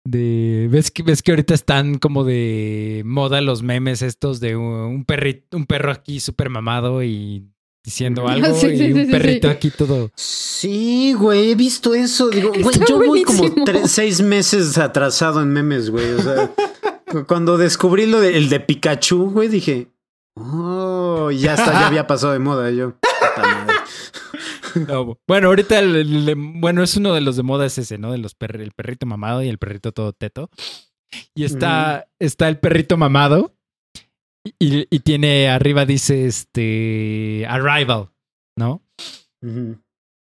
[0.06, 5.04] De, ¿ves que, ves que ahorita están como de moda los memes estos de un,
[5.06, 7.48] perrito, un perro aquí súper mamado y
[7.82, 9.54] diciendo algo Sí, y sí, un sí, perrito sí.
[9.54, 10.10] aquí todo.
[10.14, 12.28] Sí, güey, he visto eso.
[12.28, 16.12] Digo, güey, yo voy como tres, seis meses atrasado en memes, güey.
[16.12, 16.50] O sea,
[17.10, 19.88] cu- cuando descubrí lo de, el de Pikachu, güey, dije,
[20.36, 22.92] oh, ya está, ya había pasado de moda yo.
[24.88, 27.98] No, bueno, ahorita el, el de- bueno, es uno de los de moda es ese,
[27.98, 28.12] ¿no?
[28.12, 30.50] De los perri- el perrito mamado y el perrito todo teto.
[31.34, 33.54] Y está, está el perrito mamado
[34.58, 38.10] y, y tiene arriba dice este Arrival,
[38.58, 38.82] ¿no?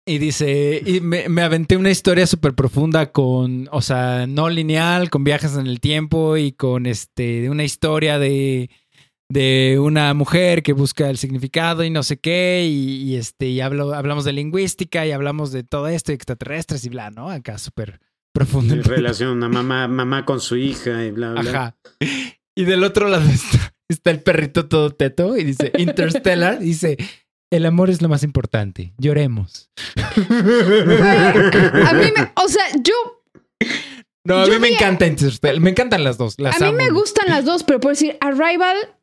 [0.06, 5.08] Y dice, y me, me aventé una historia súper profunda con, o sea, no lineal,
[5.08, 8.68] con viajes en el tiempo y con este, una historia de,
[9.34, 13.60] de una mujer que busca el significado y no sé qué, y, y, este, y
[13.60, 17.30] hablo, hablamos de lingüística y hablamos de todo esto, y extraterrestres y bla, ¿no?
[17.30, 17.98] Acá súper
[18.32, 18.74] profundo.
[18.74, 21.50] En relación a mamá, mamá con su hija y bla, bla.
[21.50, 21.76] Ajá.
[22.54, 26.96] Y del otro lado está, está el perrito todo teto y dice Interstellar, dice,
[27.50, 29.68] el amor es lo más importante, lloremos.
[29.76, 29.82] A
[31.92, 32.94] mí me, o sea, yo
[34.24, 35.60] No, a Yo mí me encanta Interstellar.
[35.60, 36.36] Me encantan las dos.
[36.38, 36.78] Las a mí amo.
[36.78, 38.93] me gustan las dos, pero por decir, Arrival,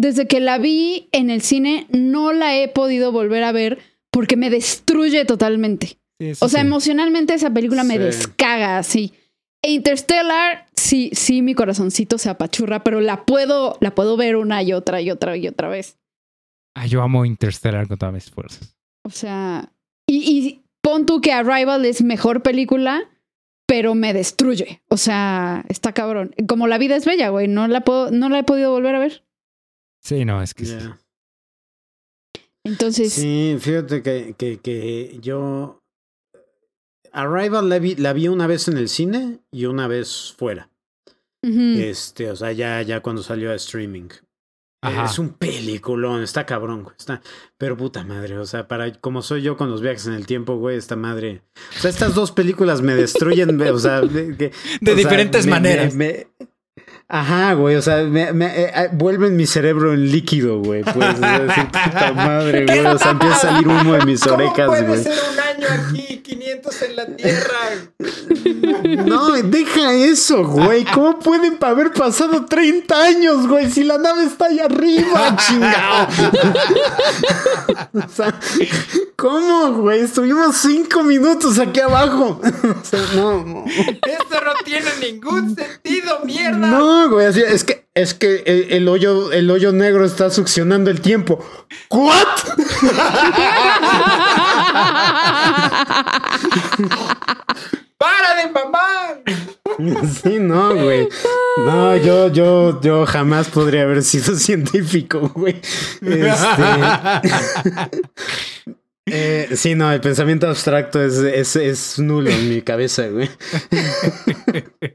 [0.00, 3.78] desde que la vi en el cine, no la he podido volver a ver
[4.10, 5.98] porque me destruye totalmente.
[6.18, 6.66] Sí, O sea, sí.
[6.66, 9.12] emocionalmente esa película me descaga así.
[9.62, 14.62] E Interstellar, sí, sí, mi corazoncito se apachurra, pero la puedo, la puedo ver una
[14.62, 15.98] y otra y otra y otra vez.
[16.74, 18.74] Ah, yo amo Interstellar con todas mis fuerzas.
[19.04, 19.70] O sea,
[20.06, 23.02] y, y pon tú que Arrival es mejor película,
[23.66, 24.82] pero me destruye.
[24.88, 26.34] O sea, está cabrón.
[26.48, 27.48] Como la vida es bella, güey.
[27.48, 29.24] No la puedo, no la he podido volver a ver.
[30.02, 30.78] Sí, no, es que sí.
[32.64, 35.80] Entonces, Sí, fíjate que, que, que yo.
[37.12, 40.70] Arrival la vi, la vi una vez en el cine y una vez fuera.
[41.42, 44.08] Este, o sea, ya, ya cuando salió a streaming.
[44.82, 45.06] Ajá.
[45.06, 47.20] Es un peliculón, está cabrón, güey, está,
[47.58, 50.56] pero puta madre, o sea, para como soy yo con los viajes en el tiempo,
[50.56, 51.42] güey, esta madre.
[51.76, 55.44] O sea, estas dos películas me destruyen, o sea, de, que- De o sea, diferentes
[55.44, 55.94] me- maneras.
[55.94, 56.48] me- me-
[57.10, 60.94] ajá, güey, o sea, me, me- eh, eh, vuelven mi cerebro en líquido, güey, pues,
[61.14, 64.82] puta madre, güey, o sea, empieza a salir humo de mis orejas, güey.
[65.00, 67.58] un año aquí, 500 en la Tierra?
[69.06, 70.84] No, deja eso, güey.
[70.84, 73.70] ¿Cómo pueden haber pasado 30 años, güey?
[73.70, 76.08] Si la nave está ahí arriba, chingado.
[77.94, 78.34] o sea,
[79.16, 80.00] ¿cómo, güey?
[80.00, 82.40] Estuvimos cinco minutos aquí abajo.
[82.42, 83.64] o sea, no, no.
[83.66, 86.58] Esto no tiene ningún sentido, mierda.
[86.68, 90.90] No, güey, así es que es que el, el hoyo el hoyo negro está succionando
[90.90, 91.44] el tiempo.
[91.90, 92.20] ¿What?
[97.98, 99.22] ¡Para de mamar!
[100.22, 101.08] Sí, no, güey.
[101.58, 105.60] No, yo, yo, yo jamás podría haber sido científico, güey.
[106.00, 106.62] Este,
[109.12, 113.28] eh, sí, no, el pensamiento abstracto es, es, es nulo en mi cabeza, güey.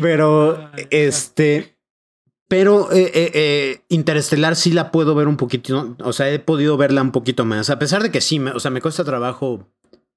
[0.00, 1.76] Pero, este,
[2.48, 6.76] Pero eh, eh, eh, Interestelar sí la puedo ver un poquito, o sea, he podido
[6.76, 9.68] verla un poquito más, a pesar de que sí, me, o sea, me cuesta trabajo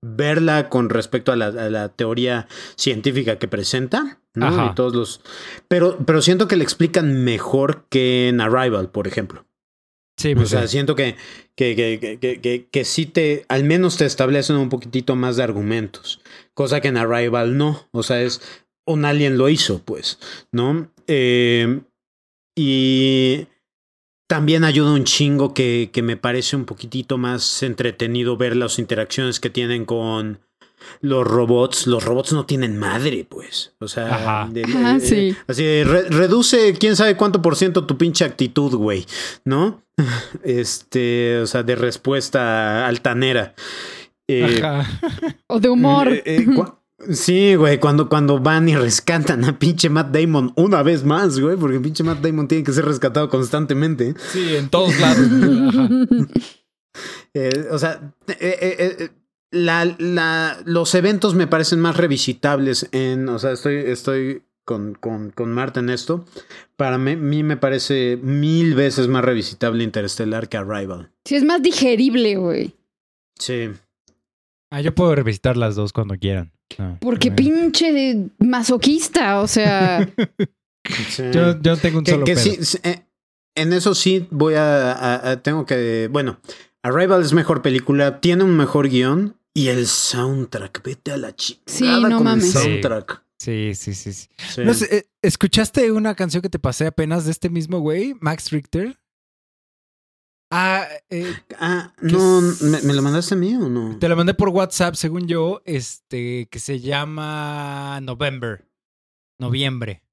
[0.03, 4.69] verla con respecto a la, a la teoría científica que presenta, ¿no?
[4.69, 5.21] Y todos los...
[5.69, 9.45] Pero, pero siento que le explican mejor que en Arrival, por ejemplo.
[10.23, 10.69] Sí, O pues sea, sí.
[10.69, 11.15] siento que,
[11.55, 15.35] que, que, que, que, que, que sí te, al menos te establecen un poquitito más
[15.35, 16.21] de argumentos,
[16.53, 18.41] cosa que en Arrival no, o sea, es
[18.87, 20.19] un alien lo hizo, pues,
[20.51, 20.89] ¿no?
[21.07, 21.81] Eh,
[22.57, 23.47] y
[24.29, 29.39] también ayuda un chingo que, que me parece un poquitito más entretenido ver las interacciones
[29.39, 30.39] que tienen con
[31.01, 31.87] los robots.
[31.87, 33.73] Los robots no tienen madre, pues.
[33.79, 34.49] O sea, Ajá.
[34.51, 35.35] de- Ajá, sí.
[35.47, 39.05] así de, re- reduce quién sabe cuánto por ciento tu pinche actitud, güey,
[39.45, 39.82] ¿no?
[40.43, 43.53] Este, o sea, de respuesta altanera.
[44.27, 44.89] Eh, Ajá.
[45.47, 46.07] O de humor.
[46.09, 46.45] eh, eh,
[47.11, 51.57] Sí, güey, cuando, cuando van y rescatan a pinche Matt Damon una vez más, güey,
[51.57, 54.13] porque pinche Matt Damon tiene que ser rescatado constantemente.
[54.31, 55.27] Sí, en todos lados.
[55.67, 55.89] Ajá.
[57.33, 59.09] Eh, o sea, eh, eh, eh,
[59.51, 65.31] la, la, los eventos me parecen más revisitables en, o sea, estoy, estoy con, con,
[65.31, 66.25] con Marta en esto.
[66.75, 71.11] Para mí, mí me parece mil veces más revisitable Interstellar que Arrival.
[71.25, 72.73] Sí, es más digerible, güey.
[73.39, 73.69] Sí.
[74.71, 76.51] Ah, yo puedo revisitar las dos cuando quieran.
[76.99, 80.07] Porque pinche masoquista, o sea.
[81.09, 81.23] sí.
[81.31, 82.43] Yo, yo tengo un que, solo que pedo.
[82.43, 83.03] sí, sí, eh,
[83.55, 86.39] en eso sí voy a, a- a- tengo que, bueno,
[86.81, 91.61] Arrival es mejor película, tiene un mejor guion y el soundtrack, vete a la chica.
[91.67, 92.55] Sí, no mames.
[92.55, 93.22] El soundtrack.
[93.43, 94.13] Sí, sí, sí.
[94.13, 94.27] sí.
[94.37, 94.61] Sí.
[94.63, 98.51] No sé, eh, ¿Escuchaste una canción que te pasé apenas de este mismo güey, Max
[98.51, 98.99] Richter?
[100.51, 102.41] Ah, eh, Ah, ¿Qué no?
[102.61, 103.97] ¿me, me lo mandaste a mí o no?
[103.99, 108.65] te lo mandé por WhatsApp, según yo, este, que se llama November.
[109.39, 110.03] Noviembre.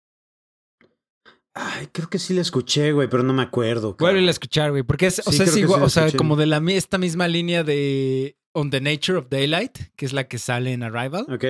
[1.55, 3.97] Ay, creo que sí la escuché, güey, pero no me acuerdo.
[3.98, 6.19] Vuelve a escuchar, güey, porque es, o sea, es igual, sí o sea, escuché.
[6.19, 10.27] como de la esta misma línea de On the Nature of Daylight, que es la
[10.27, 11.44] que sale en Arrival, Ok.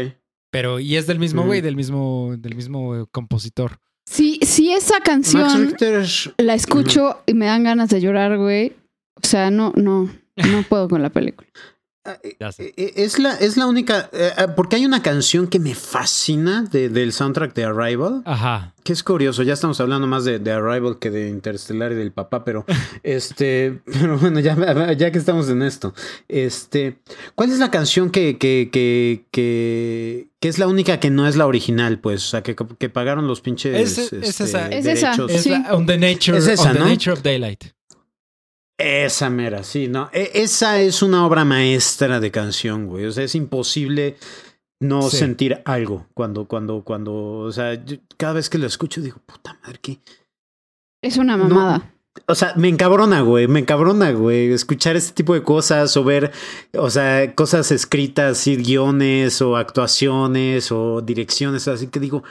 [0.50, 3.78] Pero y es del mismo güey, del mismo, del mismo eh, compositor.
[4.06, 5.76] Sí, sí, esa canción
[6.38, 8.72] la escucho y me dan ganas de llorar, güey.
[9.14, 11.48] O sea, no, no, no puedo con la película.
[12.04, 12.72] Ah, eh, Ya sé.
[12.76, 14.08] eh, Es la, es la única.
[14.12, 18.22] eh, ah, porque hay una canción que me fascina de- del soundtrack de Arrival.
[18.24, 18.74] Ajá.
[18.84, 22.12] Que es curioso, ya estamos hablando más de, de Arrival que de Interstellar y del
[22.12, 22.64] papá, pero
[23.02, 25.94] este, pero bueno, ya, ya que estamos en esto,
[26.28, 26.98] este,
[27.34, 31.36] ¿cuál es la canción que, que, que, que, que es la única que no es
[31.36, 32.24] la original, pues?
[32.24, 34.68] O sea, que, que pagaron los pinches Es- es este, esa.
[34.68, 35.08] Es esa.
[35.10, 35.30] derechos.
[35.30, 35.50] Es Sí.
[35.50, 36.88] la- On the Nature, Es esa, on the ¿no?
[36.88, 37.64] nature of Daylight.
[38.80, 40.08] Esa mera, sí, ¿no?
[40.12, 43.04] E- esa es una obra maestra de canción, güey.
[43.06, 44.16] O sea, es imposible
[44.82, 45.18] no Sí.
[45.18, 49.58] sentir algo cuando, cuando, cuando, o sea, yo cada vez que lo escucho digo, puta
[49.62, 50.00] madre, ¿qué?
[51.02, 51.94] Es una mamada.
[52.26, 56.32] O sea, me encabrona, güey, me encabrona, güey, escuchar este tipo de cosas o ver,
[56.74, 62.24] o sea, cosas escritas, y guiones o actuaciones o direcciones, así que digo,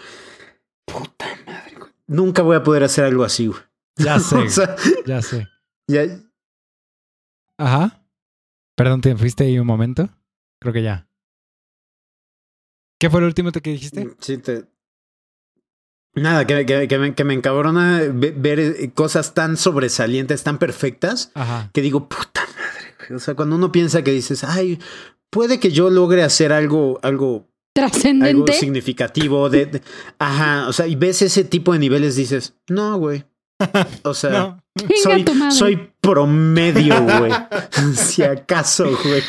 [0.85, 1.91] puta madre, güey.
[2.07, 3.59] Nunca voy a poder hacer algo así, güey.
[3.95, 5.47] Ya sé, O sea, ya sé.
[5.87, 6.01] ya,
[7.59, 8.03] Ajá.
[8.75, 10.09] Perdón, ¿te fuiste ahí un momento?
[10.61, 11.07] Creo que ya.
[12.99, 14.09] ¿Qué fue lo último que dijiste?
[14.19, 14.65] Sí, te...
[16.15, 20.57] Nada, que, que, que me, que me encabrona ve- ver eh, cosas tan sobresalientes, tan
[20.57, 21.69] perfectas, Ajá.
[21.73, 22.95] que digo, puta madre.
[22.97, 23.15] güey.
[23.15, 24.79] O sea, cuando uno piensa que dices, ay,
[25.29, 28.53] puede que yo logre hacer algo, algo, algo Trascendente.
[28.53, 29.49] significativo.
[29.49, 29.81] De, de-
[30.17, 33.23] ajá, o sea, y ves ese tipo de niveles, dices, no, güey.
[34.03, 34.63] O sea, No.
[35.51, 37.31] Soy promedio, güey.
[37.95, 39.23] si acaso, güey.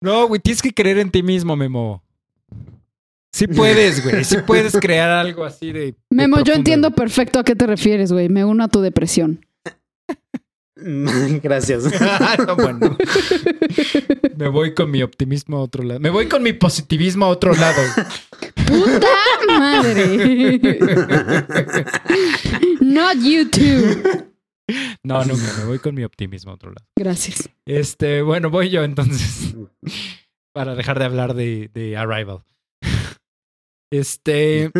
[0.00, 2.02] No, güey, tienes que creer en ti mismo, Memo.
[3.32, 4.22] Sí puedes, güey.
[4.24, 5.80] Sí puedes crear algo así de.
[5.80, 8.28] de Memo, yo entiendo perfecto a qué te refieres, güey.
[8.28, 9.44] Me uno a tu depresión.
[11.42, 11.84] Gracias.
[12.46, 12.96] No, bueno.
[14.36, 16.00] Me voy con mi optimismo a otro lado.
[16.00, 17.80] Me voy con mi positivismo a otro lado.
[18.66, 19.06] ¡Puta
[19.46, 20.78] madre!
[22.80, 24.33] Not you too.
[25.02, 25.52] No, nunca.
[25.58, 26.86] Me voy con mi optimismo a otro lado.
[26.96, 27.50] Gracias.
[27.66, 29.54] Este, bueno, voy yo entonces.
[30.54, 32.44] Para dejar de hablar de, de Arrival.
[33.92, 34.72] Este.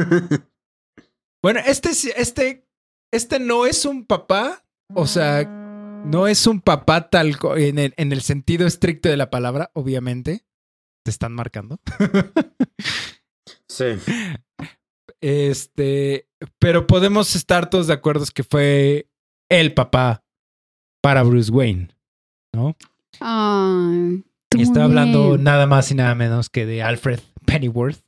[1.41, 2.67] Bueno, este, este,
[3.13, 4.65] este no es un papá.
[4.93, 5.45] O sea,
[6.05, 10.45] no es un papá tal en el, en el sentido estricto de la palabra, obviamente.
[11.05, 11.79] Te están marcando.
[13.69, 13.85] sí.
[15.21, 16.29] Este,
[16.59, 19.09] pero podemos estar todos de acuerdo que fue
[19.61, 20.23] el papá
[21.03, 21.89] para Bruce Wayne,
[22.55, 22.77] ¿no?
[24.57, 25.45] Y está hablando bien.
[25.45, 28.01] nada más y nada menos que de Alfred Pennyworth,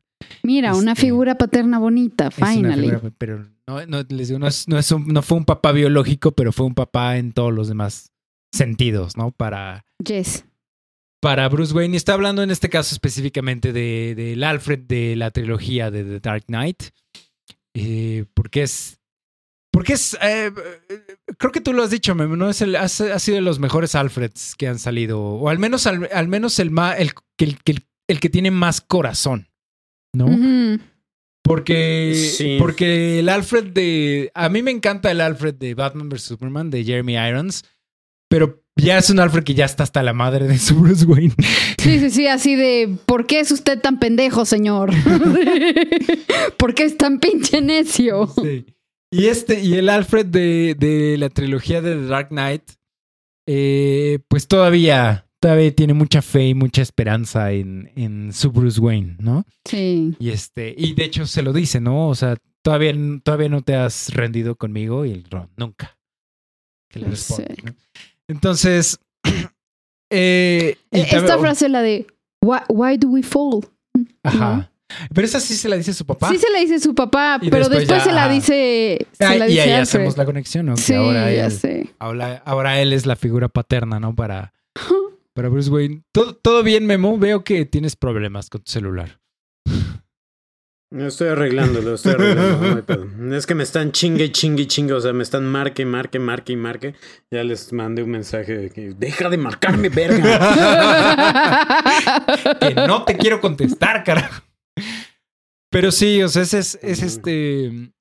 [0.43, 2.89] Mira, una Este, figura paterna bonita, finally.
[2.89, 5.73] figura, pero no, no, les digo, no, es, no, es un- no fue un papá
[5.73, 8.12] biológico, pero fue un papá en todos los demás
[8.52, 9.31] sentidos, ¿no?
[9.32, 10.44] Para, Yes.
[11.20, 11.94] para Bruce Wayne.
[11.94, 16.20] Y está hablando en este caso específicamente de- del Alfred de la trilogía de The
[16.20, 16.85] Dark Knight.
[17.74, 18.98] Eh, porque es.
[19.77, 20.16] Porque es.
[20.23, 20.51] eh,
[21.36, 22.48] creo que tú lo has dicho, Memo, ¿no?
[22.48, 25.20] Es el, ha, ha sido de los mejores Alfreds que han salido.
[25.20, 28.51] O al menos, al, al menos el, más, el, que- el, que- el que tiene
[28.51, 29.48] más corazón.
[30.15, 30.27] ¿No?
[31.43, 32.57] Porque, Sí.
[32.59, 34.31] porque el Alfred de.
[34.35, 36.23] A mí me encanta el Alfred de Batman vs.
[36.23, 37.65] Superman de Jeremy Irons.
[38.28, 41.35] Pero ya es un Alfred que ya está hasta la madre de su Bruce Wayne.
[41.78, 44.90] Sí, sí, sí, así de, ¿por qué es usted tan pendejo, señor?
[46.57, 48.27] ¿Por qué es tan pinche necio?
[48.43, 48.66] Sí.
[49.17, 52.63] Y este, y el Alfred de, de la trilogía de The Dark Knight,
[53.47, 59.17] eh, pues todavía, todavía tiene mucha fe y mucha esperanza en, en su Bruce Wayne,
[59.21, 59.45] ¿no?
[59.65, 60.15] Sí.
[60.19, 62.09] Y este, y de hecho se lo dice, ¿no?
[62.09, 65.97] O sea, todavía, todavía no te has rendido conmigo y el Ron, nunca.
[66.91, 67.57] Que le responde.
[68.29, 68.99] Entonces,
[70.11, 72.07] eh, y Eh, Esta también- frase, la de,
[72.43, 73.61] why, why do we fall?
[74.23, 74.71] Ajá.
[75.13, 76.29] Pero esa sí se la dice su papá.
[76.31, 79.25] Sí se la dice su papá, Y pero después después, ya, se la dice, se
[79.25, 79.83] Ah, la y dice ahí Alfred.
[79.83, 80.75] hacemos la conexión, ¿no?
[80.77, 81.91] Que Sí, ahora ya él, sé.
[81.99, 84.15] ahora, ahora él es la figura paterna, ¿no?
[84.15, 84.53] Para,
[85.35, 86.03] para Bruce Wayne.
[86.13, 87.19] ¿Todo, todo bien, Memo.
[87.19, 89.19] Veo que tienes problemas con tu celular.
[90.89, 93.09] No estoy arreglándolo, estoy no pedo.
[93.37, 94.93] es que me están chingue, chingue, chingue.
[94.95, 96.95] O sea, me están marque, marque, marque y marque.
[97.29, 100.39] Ya les mandé un mensaje de que deja de marcarme, verga.
[102.61, 104.43] que no te quiero contestar, carajo.
[105.78, 107.93] Pero sí, o sea, ese es, es este.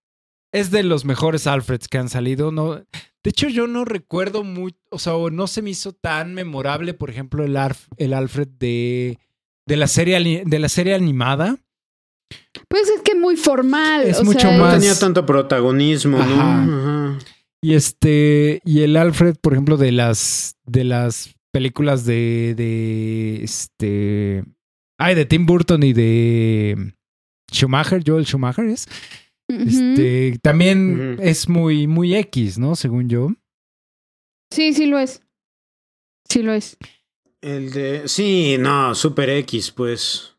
[0.54, 2.50] Es de los mejores Alfreds que han salido.
[2.50, 2.86] No, de
[3.26, 4.74] hecho, yo no recuerdo muy.
[4.92, 9.20] O sea, no se me hizo tan memorable, por ejemplo, el, Alf- el Alfred de,
[9.68, 11.58] de, la serie, de la serie animada.
[12.70, 14.04] Pues es que muy formal.
[14.04, 16.42] Es o mucho sea, No más- tenía tanto protagonismo, ¿no?
[16.42, 17.20] Ajá.
[17.62, 18.62] Y este.
[18.64, 20.56] Y el Alfred, por ejemplo, de las.
[20.66, 22.54] de las películas de.
[22.56, 23.44] de.
[23.44, 24.46] este.
[24.98, 26.95] Ay, de Tim Burton y de.
[27.56, 28.88] Schumacher, Joel Schumacher es.
[29.48, 32.76] Este, también es muy, muy X, ¿no?
[32.76, 33.30] Según yo.
[34.52, 35.22] Sí, sí lo es.
[36.30, 36.78] Sí lo es.
[37.42, 38.08] El de.
[38.08, 40.36] Sí, no, Super X, pues.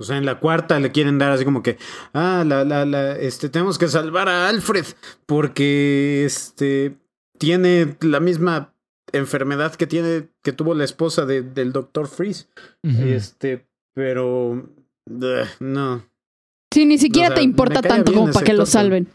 [0.00, 1.78] O sea, en la cuarta le quieren dar así como que.
[2.12, 3.16] Ah, la, la, la.
[3.16, 4.84] Este, tenemos que salvar a Alfred.
[5.26, 6.96] Porque este.
[7.38, 8.74] Tiene la misma
[9.12, 10.28] enfermedad que tiene.
[10.42, 12.08] que tuvo la esposa de, del Dr.
[12.08, 12.48] Freeze.
[12.82, 13.66] Este.
[13.94, 14.68] Pero.
[15.08, 16.04] ugh, no.
[16.74, 19.08] Sí, ni siquiera O sea, te importa tanto como para que lo salven.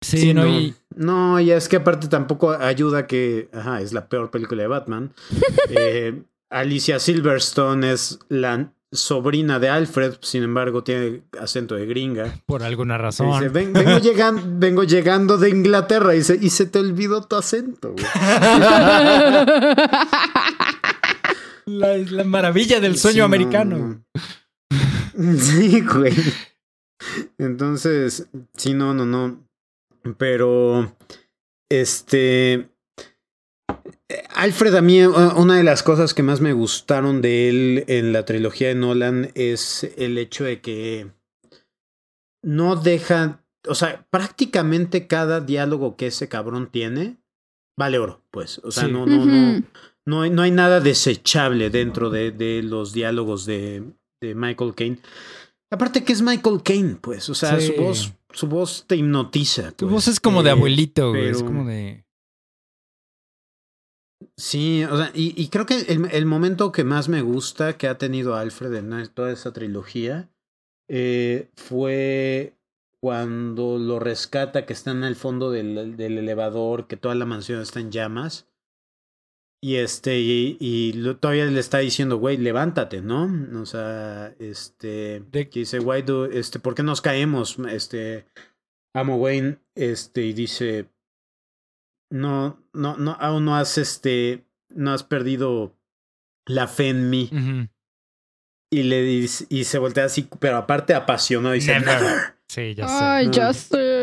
[0.00, 0.48] Sí, no, no.
[0.60, 3.48] y- No, y es que aparte tampoco ayuda que.
[3.52, 5.12] Ajá, es la peor película de Batman.
[5.70, 12.32] Eh, Alicia Silverstone es la sobrina de Alfred, sin embargo, tiene acento de gringa.
[12.46, 13.32] por alguna razón.
[13.32, 17.34] Dice, "Ven- vengo, llegando, vengo llegando de Inglaterra y, se, y se te olvidó tu
[17.36, 17.92] acento.
[17.92, 18.04] güey".
[21.66, 23.78] la, la maravilla del sueño Sí, no, americano.
[23.78, 24.04] no.
[25.38, 26.12] Sí, güey.
[27.38, 29.46] Entonces, sí, no, no, no.
[30.18, 30.96] Pero,
[31.70, 32.68] este...
[34.34, 38.12] Alfred, a mí, eh, una de las cosas que más me gustaron de él en
[38.12, 41.10] la trilogía de Nolan es el hecho de que
[42.42, 47.16] no deja, o sea, prácticamente cada diálogo que ese cabrón tiene
[47.78, 48.60] vale oro, pues.
[48.64, 48.92] O sea, Sí.
[48.92, 49.58] no, no, no.
[49.58, 49.64] Ujú.
[50.06, 53.84] No hay, no hay nada desechable dentro de, de los diálogos de,
[54.20, 54.98] de Michael Caine.
[55.70, 57.28] Aparte que es Michael Caine, pues.
[57.28, 57.68] O sea, Sí.
[57.74, 59.72] su voz, su voz te hipnotiza.
[59.72, 59.92] Tu pues.
[59.92, 61.28] voz es como de Eh, abuelito, güey.
[61.28, 62.04] Es como de.
[64.36, 67.86] Sí, o sea, y, y creo que el, el momento que más me gusta que
[67.86, 70.28] ha tenido Alfred en toda esa trilogía
[70.88, 72.54] eh, fue
[73.00, 77.60] cuando lo rescata, que está en el fondo del, del elevador, que toda la mansión
[77.60, 78.46] está en llamas.
[79.64, 83.30] Y este, y, y lo- todavía le está diciendo, güey, levántate, ¿no?
[83.62, 87.56] O sea, este, De- que dice, why do, este, ¿por qué nos caemos?
[87.70, 88.26] Este,
[88.94, 90.90] amo Wayne, este, y dice,
[92.10, 95.74] no, no, no, aún no has, este, no has perdido
[96.46, 97.30] la fe en mí.
[98.70, 102.02] Y le dice, y se voltea así, pero aparte apasionado, y dice, Never.
[102.02, 102.34] never.
[102.48, 102.94] Sí, ya sé.
[103.00, 103.32] Ay, No.
[103.32, 103.93] ya sé.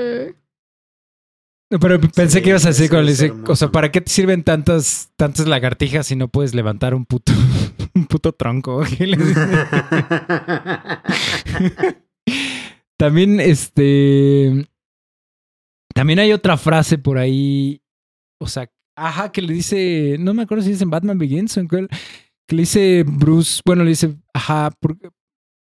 [1.80, 4.12] Pero pensé Sí, que ibas a decir cuando le dice, o sea, ¿para qué te
[4.12, 7.32] sirven tantas, tantas lagartijas si no puedes levantar un puto,
[7.96, 8.84] un puto tronco?
[12.98, 14.68] También, este.
[15.96, 17.82] También hay otra frase por ahí.
[18.40, 20.18] O sea, ajá, que le dice.
[20.20, 21.90] No me acuerdo si es en Batman Begins o en cuál.
[22.48, 23.62] Que le dice Bruce.
[23.66, 24.98] Bueno, le dice, ajá, ¿por,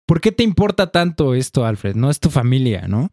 [0.08, 1.96] ¿por qué te importa tanto esto, Alfred?
[1.96, 3.10] No es tu familia, ¿no?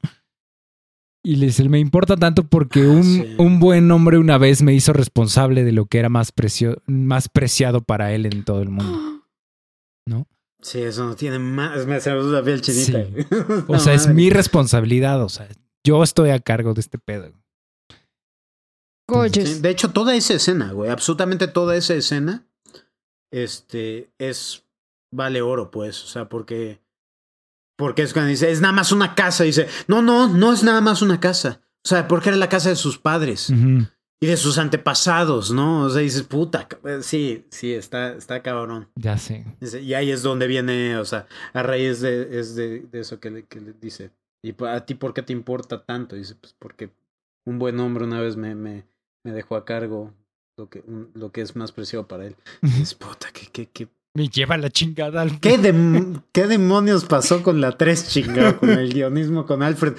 [1.25, 3.35] Y le dice, me importa tanto porque Ah, un, sí.
[3.39, 7.29] un buen hombre una vez me hizo responsable de lo que era más, precio, más
[7.29, 9.23] preciado para él en todo el mundo.
[10.07, 10.27] ¿No?
[10.61, 11.87] Sí, eso no tiene más.
[11.87, 13.05] Me hace la piel chinita.
[13.05, 13.27] Sí.
[13.69, 15.23] O No sea, es mi responsabilidad.
[15.23, 15.49] O sea,
[15.87, 17.33] yo estoy a cargo de este pedo.
[19.09, 19.63] Gorgeous.
[19.63, 22.47] De hecho, toda esa escena, güey, absolutamente toda esa escena,
[23.33, 24.65] este, es,
[25.13, 26.81] vale oro, pues, o sea, porque,
[27.77, 30.81] porque es cuando dice, es nada más una casa, dice, no, no, no es nada
[30.81, 33.51] más una casa, o sea, porque era la casa de sus padres
[34.21, 35.83] y de sus antepasados, ¿no?
[35.85, 38.89] O sea, dices, puta, ca- sí, sí, está, está cabrón.
[38.95, 39.45] Ya sé.
[39.83, 43.31] Y ahí es donde viene, o sea, a raíz de, es de, de eso que
[43.31, 44.11] le, que le dice.
[44.45, 46.15] ¿Y a ti por qué te importa tanto?
[46.17, 46.91] Dice, pues porque
[47.47, 48.85] un buen hombre una vez me, me,
[49.25, 50.13] me dejó a cargo
[50.57, 52.37] lo que, un- lo que es más preciado para él.
[52.61, 55.23] Dices, puta, ¿qué, qué, qué, Me lleva la chingada.
[55.23, 55.41] Alfred.
[55.41, 59.95] qué, qué demonios pasó con la 3 chingado, con el guionismo, con Alfred?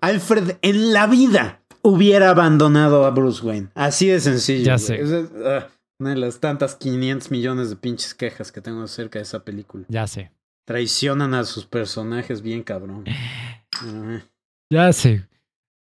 [0.00, 3.68] Alfred en la vida hubiera abandonado a Bruce Wayne.
[3.74, 4.64] Así de sencillo.
[4.64, 5.00] Ya sé.
[5.00, 5.12] Es,
[5.44, 5.68] ah,
[5.98, 9.84] una de las tantas 500 millones de pinches quejas que tengo acerca de esa película.
[9.88, 10.30] Ya sé.
[10.64, 13.04] Traicionan a sus personajes bien cabrón.
[13.72, 14.26] Ajá.
[14.70, 15.26] Ya sé.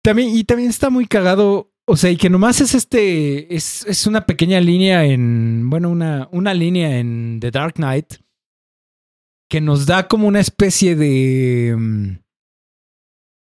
[0.03, 1.71] También, y también está muy cagado.
[1.85, 3.53] O sea, y que nomás es este.
[3.53, 5.69] Es, es una pequeña línea en.
[5.69, 8.15] Bueno, una, una línea en The Dark Knight.
[9.49, 11.75] Que nos da como una especie de.
[11.77, 12.09] mm,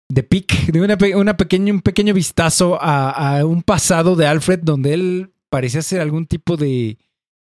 [0.09, 0.71] De pic.
[0.71, 5.33] De una, una pequeña, un pequeño vistazo a, a un pasado de Alfred donde él
[5.49, 6.97] parecía ser algún tipo de.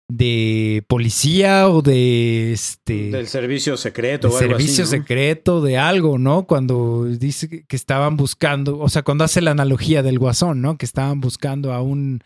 [0.08, 5.02] De policía o de este Del servicio secreto de o algo servicio así, ¿no?
[5.02, 6.46] secreto de algo, ¿no?
[6.46, 10.76] Cuando dice que- estaban buscando, o sea, cuando hace la analogía del guasón, ¿no?
[10.76, 12.22] Que estaban buscando a un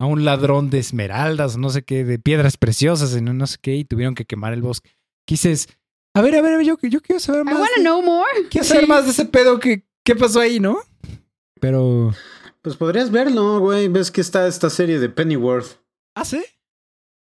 [0.00, 3.58] a un ladrón de esmeraldas, no sé qué, de piedras preciosas, en un no sé
[3.62, 4.90] qué, y tuvieron que quemar el bosque.
[5.24, 5.68] Quises,
[6.16, 7.54] a ver, a ver, yo, yo quiero saber I más.
[7.54, 8.28] wanna de- know more.
[8.50, 8.88] quiero saber Sí.
[8.88, 10.80] más de ese pedo que qué pasó ahí, ¿no?
[11.60, 12.12] Pero
[12.62, 13.86] Pues podrías verlo, güey.
[13.86, 15.78] Ves que está esta serie de Pennyworth.
[16.16, 16.42] ¿ah, sí?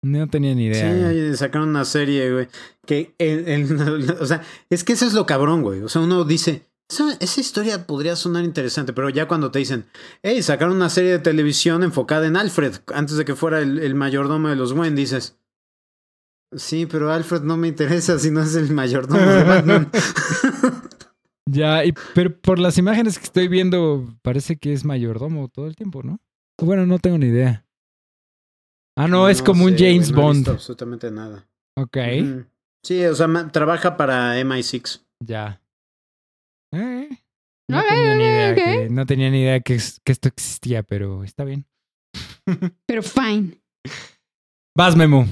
[0.08, 1.08] No tenía ni Sí, idea.
[1.08, 2.48] ahí sacaron una serie, güey.
[2.86, 5.80] Que, el- el- o sea, es que eso es lo cabrón, güey.
[5.82, 9.86] O sea, uno dice, esa, esa historia podría sonar interesante, pero ya cuando te dicen,
[10.22, 13.94] hey, sacaron una serie de televisión enfocada en Alfred, antes de que fuera el, el
[13.94, 15.36] mayordomo de los Wayne, dices,
[16.54, 19.90] sí, pero Alfred no me interesa si no es el mayordomo de Batman.
[21.48, 25.76] Ya, y, pero por las imágenes que estoy viendo, parece que es mayordomo todo el
[25.76, 26.18] tiempo, ¿no?
[26.60, 27.64] Bueno, no tengo ni idea.
[28.98, 30.36] Ah, no, es como un sé, James no he Bond.
[30.38, 31.46] visto absolutamente nada.
[31.76, 31.96] Ok.
[32.82, 35.04] Sí, o sea, ma- trabaja para MI6.
[35.22, 35.60] ya.
[36.72, 37.08] Eh,
[37.70, 40.82] no, Ok, tenía ni idea que, no tenía ni idea que, es- que esto existía,
[40.82, 41.66] pero está bien.
[42.86, 43.60] Pero fine.
[44.76, 45.26] Vas, Memo.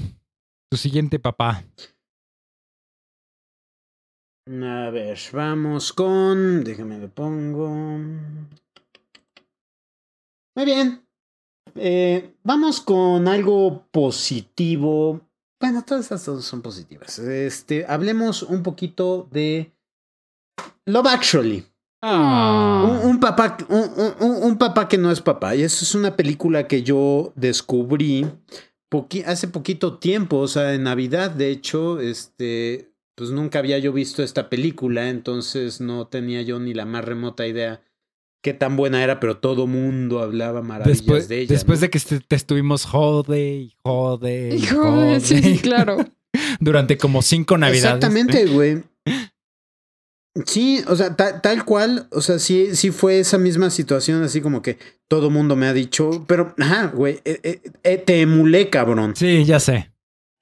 [0.71, 1.63] Tu siguiente papá.
[4.47, 6.63] A ver, vamos con.
[6.63, 7.69] Déjame lo pongo.
[10.55, 11.04] Muy bien.
[11.75, 15.21] Eh, vamos con algo positivo.
[15.59, 17.19] Bueno, todas estas dos son positivas.
[17.19, 19.71] Este, hablemos un poquito de
[20.85, 21.65] Love Actually.
[22.01, 22.99] Ah.
[23.03, 23.89] Un, un papá, un,
[24.19, 25.55] un- un papá que no es papá.
[25.55, 28.25] Y eso es una película que yo descubrí
[29.25, 34.23] hace poquito tiempo, o sea, en Navidad, de hecho, este, pues nunca había yo visto
[34.23, 37.81] esta película, entonces no tenía yo ni la más remota idea
[38.45, 41.51] qué tan buena era, pero todo mundo hablaba maravillas Después, de ella.
[41.51, 41.81] después ¿no?
[41.81, 45.97] de que este- te estuvimos jode y jode y jode sí, sí, claro.
[46.59, 47.95] durante como cinco navidades.
[47.95, 48.83] Exactamente, güey.
[50.45, 54.41] Sí, o sea, ta- tal cual, o sea, sí, sí fue esa misma situación, así
[54.41, 54.77] como que
[55.07, 59.43] todo mundo me ha dicho, pero, ajá, güey, eh, eh, eh, te emulé, cabrón, Sí,
[59.45, 59.91] ya sé.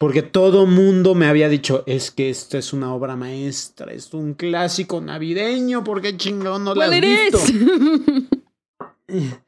[0.04, 4.34] Porque todo mundo me había dicho, es que esta es una obra maestra, es un
[4.34, 7.38] clásico navideño, ¿por qué chingón no la has it visto?
[9.08, 9.34] is.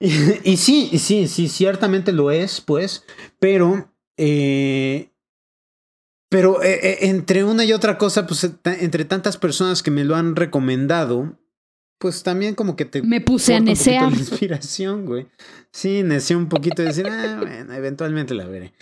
[0.00, 0.10] Y,
[0.42, 3.04] y sí, y sí, sí, ciertamente lo es, pues,
[3.38, 5.10] pero, eh,
[6.28, 10.16] pero eh, eh, entre una y otra cosa, pues, entre tantas personas que me lo
[10.16, 11.38] han recomendado,
[11.98, 14.12] pues también como que te Me puse a necear.
[14.12, 15.28] inspiración, güey.
[15.70, 18.72] Sí, neceé un poquito de decir, ah, bueno, eventualmente la veré.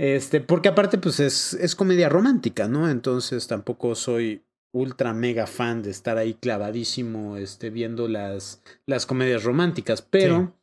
[0.00, 2.88] Este, porque aparte, pues es, es comedia romántica, ¿no?
[2.88, 9.44] Entonces tampoco soy ultra mega fan de estar ahí clavadísimo, este, viendo las, las comedias
[9.44, 10.00] románticas.
[10.00, 10.54] Pero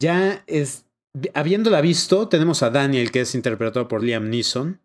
[0.00, 0.86] ya es,
[1.34, 4.80] habiéndola visto, tenemos a Daniel, que es interpretado por Liam Neeson,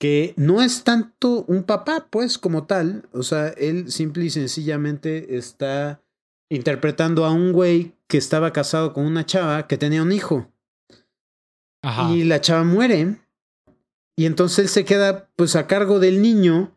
[0.00, 3.08] que no es tanto un papá, pues, como tal.
[3.12, 6.02] O sea, él simple y sencillamente está
[6.50, 10.50] interpretando a un güey que estaba casado con una chava que tenía un hijo.
[11.82, 12.10] Ajá.
[12.10, 13.18] Y la chava muere.
[14.18, 16.72] Y entonces él se queda pues a cargo del niño.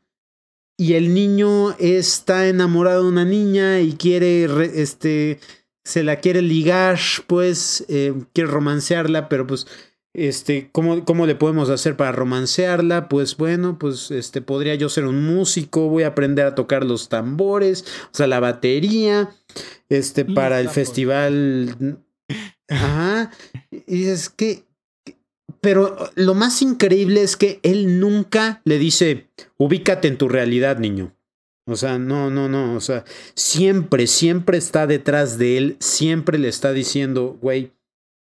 [0.78, 5.40] y el niño está enamorado de una niña y quiere, re- este,
[5.84, 9.68] se la quiere ligar, pues, eh, quiere romancearla, pero pues,
[10.14, 13.10] este, ¿cómo, ¿cómo le podemos hacer para romancearla?
[13.10, 17.10] Pues bueno, pues, este, podría yo ser un músico, voy a aprender a tocar los
[17.10, 19.30] tambores, o sea, la batería,
[19.90, 20.74] este, para el tambores.
[20.88, 21.98] festival.
[22.70, 23.32] Ajá.
[23.72, 24.64] Y dices que,
[25.62, 31.16] pero lo más increíble es que él nunca le dice, ubícate en tu realidad, niño.
[31.68, 32.76] O sea, no, no, no.
[32.76, 33.06] O sea,
[33.36, 37.72] siempre, siempre está detrás de él, siempre le está diciendo, güey,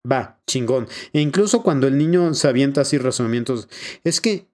[0.09, 0.87] va, chingón.
[1.13, 3.69] E incluso cuando el niño se avienta así razonamientos,
[4.03, 4.49] es que,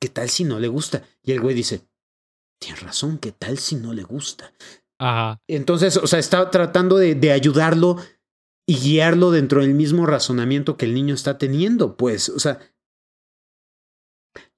[0.00, 1.02] ¿qué tal si no le gusta?
[1.24, 1.82] Y el güey dice,
[2.60, 4.52] tienes razón, ¿qué tal si no le gusta?
[4.98, 5.42] Ajá.
[5.48, 7.98] Entonces, o sea, está tratando de, de ayudarlo
[8.68, 12.58] y guiarlo dentro del mismo razonamiento que el niño está teniendo, pues, o sea.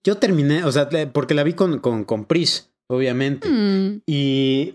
[0.05, 3.48] Yo terminé, o sea, porque la vi con, con, con Pris, obviamente.
[3.48, 4.02] Mm.
[4.06, 4.72] Y,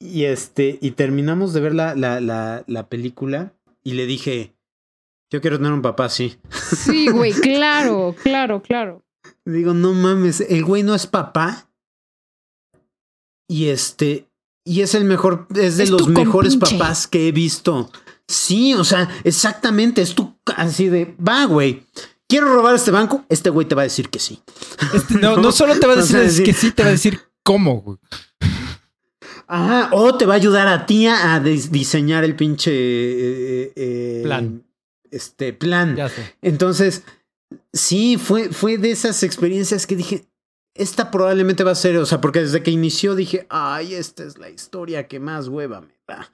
[0.00, 3.52] y este, y terminamos de ver la, la, la, la película
[3.84, 4.54] y le dije,
[5.30, 6.38] yo quiero tener un papá así.
[6.50, 9.04] Sí, güey, claro, claro, claro.
[9.44, 11.70] Digo, no mames, el güey no es papá.
[13.48, 14.28] Y este,
[14.64, 16.78] y es el mejor, es de Es los mejores compinche.
[16.78, 17.90] papás que he visto.
[18.28, 21.82] Sí, o sea, exactamente, es tu así de, va, güey.
[22.28, 24.40] Quiero robar este banco, este güey te va a decir que sí.
[24.92, 26.92] Este, no, no solo te va a O decir sea, que sí, te va a
[26.92, 27.98] decir cómo, güey.
[29.46, 34.20] Ajá, o te va a ayudar a ti a dis- diseñar el pinche eh, eh,
[34.22, 34.62] Plan.
[35.10, 35.96] Este plan.
[35.96, 36.36] Ya sé.
[36.42, 37.02] Entonces,
[37.72, 40.26] sí, fue, fue de esas experiencias que dije,
[40.74, 44.36] esta probablemente va a ser, o sea, porque desde que inició dije, ay, esta es
[44.36, 46.30] la historia que más hueva me da.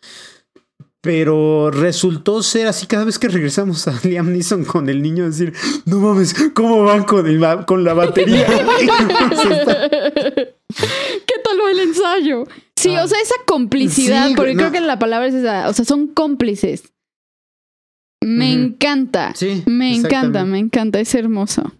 [1.04, 5.52] Pero resultó ser así cada vez que regresamos a Liam Neeson con el niño, decir,
[5.84, 8.46] no mames, ¿cómo van con, el con la batería?
[10.06, 12.44] ¿Qué tal va el ensayo?
[12.76, 13.04] Sí, Ah.
[13.04, 16.08] o sea, esa complicidad, Sí, porque creo que la palabra es esa, o sea, son
[16.08, 16.92] cómplices.
[18.22, 19.32] Me encanta.
[19.34, 21.72] Sí, me encanta, me encanta, es hermoso.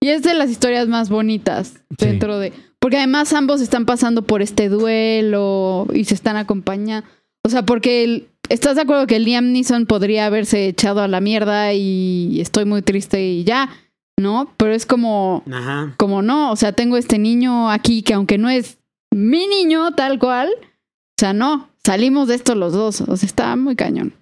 [0.00, 2.06] Y es de las historias más bonitas Sí.
[2.06, 2.52] dentro de...
[2.80, 7.06] Porque además ambos están pasando por este duelo y se están acompañando.
[7.44, 11.20] O sea, porque el- estás de acuerdo que Liam Neeson podría haberse echado a la
[11.20, 13.70] mierda y estoy muy triste y ya,
[14.18, 14.52] ¿no?
[14.56, 15.94] Pero es como Ajá.
[15.96, 18.78] como no, o sea, tengo este niño aquí que aunque no es
[19.14, 23.56] mi niño tal cual, o sea, no, salimos de esto los dos, o sea, está
[23.56, 24.14] muy cañón.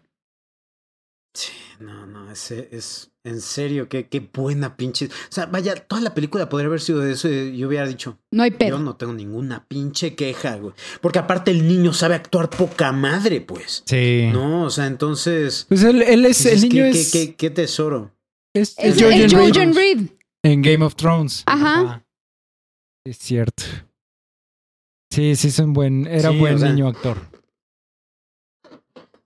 [1.34, 5.06] Sí, no, no, ese es en serio, qué, qué buena pinche.
[5.06, 8.18] O sea, vaya, toda la película podría haber sido de eso y yo hubiera dicho,
[8.30, 8.78] No hay yo pedo.
[8.78, 10.72] no tengo ninguna pinche queja, güey.
[11.00, 13.82] Porque aparte el niño sabe actuar poca madre, pues.
[13.86, 14.28] Sí.
[14.32, 15.66] No, o sea, entonces.
[15.68, 18.12] Pues él, él es, el niño qué, es, qué, qué- qué tesoro.
[18.54, 20.08] es, Es, es Jojen Reed
[20.44, 21.42] en Game of Thrones.
[21.46, 22.04] Ajá.
[23.04, 23.62] Es cierto.
[25.12, 27.18] Sí, sí, es un buen, era Sí, buen o sea- niño actor.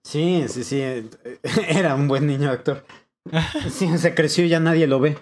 [0.03, 0.81] Sí, sí, sí.
[1.67, 2.83] Era un buen niño actor.
[3.71, 5.15] Sí, o sea, creció y ya nadie lo ve.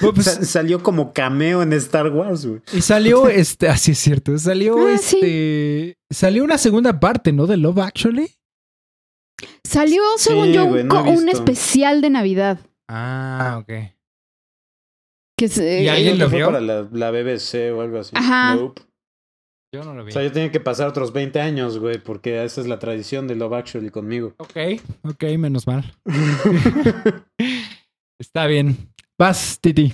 [0.00, 2.62] Pues- Sa- salió como cameo en Star Wars, güey.
[2.72, 5.16] Y salió, este, así es cierto, salió Ah, sí.
[5.16, 7.46] este, salió una segunda parte, ¿no?
[7.46, 8.30] De Love Actually.
[9.64, 12.58] Salió, según Sí, yo, un, güey, no especial de Navidad.
[12.88, 13.72] Ah, ok.
[15.36, 16.46] Que se, ¿Y alguien Creo lo vio?
[16.46, 18.12] para la, la BBC o algo así.
[18.14, 18.54] Ajá.
[18.54, 18.82] Nope.
[19.74, 20.10] Yo no lo vi.
[20.10, 23.26] O sea, yo tenía que pasar otros 20 años, güey, porque esa es la tradición
[23.26, 24.32] de Love Actually conmigo.
[24.38, 24.56] Ok,
[25.02, 25.96] ok, menos mal.
[28.20, 28.76] Está bien.
[29.18, 29.92] Vas, Titi.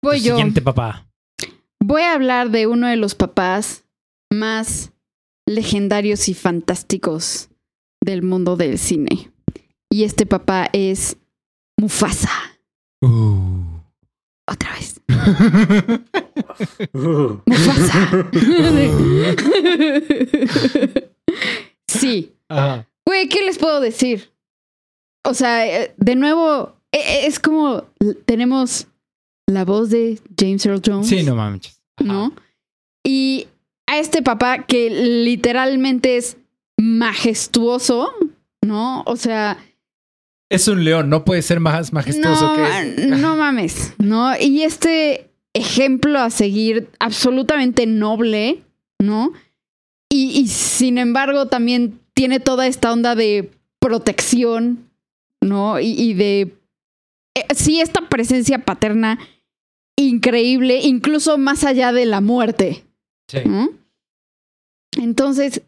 [0.00, 0.36] voy Tu yo.
[0.36, 1.08] Siguiente papá.
[1.82, 3.82] Voy a hablar de uno de los papás
[4.32, 4.92] más
[5.48, 7.48] legendarios y fantásticos
[8.00, 9.32] del mundo del cine.
[9.90, 11.16] Y este papá es
[11.76, 12.30] Mufasa.
[13.02, 13.80] Uh.
[14.46, 14.99] Otra vez.
[21.86, 22.32] Sí.
[23.04, 24.30] Güey, ¿qué les puedo decir?
[25.24, 27.84] O sea, eh, de nuevo, eh, eh, es como
[28.26, 28.86] tenemos
[29.46, 31.08] la voz de James Earl Jones.
[31.08, 31.80] Sí, no mames.
[31.98, 32.32] ¿no?
[33.04, 33.48] Y
[33.86, 36.36] a este papá que literalmente es
[36.78, 38.12] majestuoso,
[38.64, 39.02] ¿no?
[39.06, 39.58] O sea,
[40.50, 43.08] Es un león, no puede ser más majestuoso no, que es.
[43.08, 44.32] no mames, ¿no?
[44.38, 48.62] Y este ejemplo a seguir absolutamente noble,
[48.98, 49.32] ¿no?
[50.10, 54.90] Y, y sin embargo también tiene toda esta onda de protección,
[55.40, 55.78] ¿no?
[55.78, 56.40] Y, y de...
[57.36, 59.18] eh, sí, esta presencia paterna
[59.96, 62.84] increíble, incluso más allá de la muerte.
[63.28, 63.38] Sí.
[63.46, 63.70] ¿no?
[64.96, 65.62] Entonces,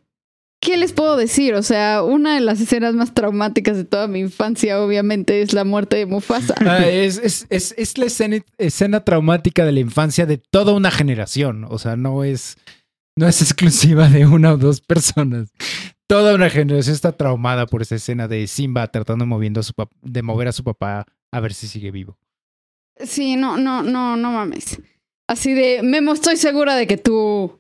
[0.63, 1.55] ¿qué les puedo decir?
[1.55, 5.65] O sea, una de las escenas más traumáticas de toda mi infancia, obviamente, es la
[5.65, 6.55] muerte de Mufasa.
[6.65, 10.91] Ah, es, es- es- es la escena, escena traumática de la infancia de toda una
[10.93, 11.67] generación.
[11.69, 12.57] O sea, no es,
[13.19, 15.51] no es exclusiva de una o dos personas.
[16.07, 19.73] Toda una generación está traumada por esa escena de Simba tratando de, moviendo a su
[20.03, 22.19] de mover a su papá a ver si sigue vivo.
[23.03, 24.81] Sí, no, no, no, no mames.
[25.29, 27.59] Así de, Memo, estoy segura de que tú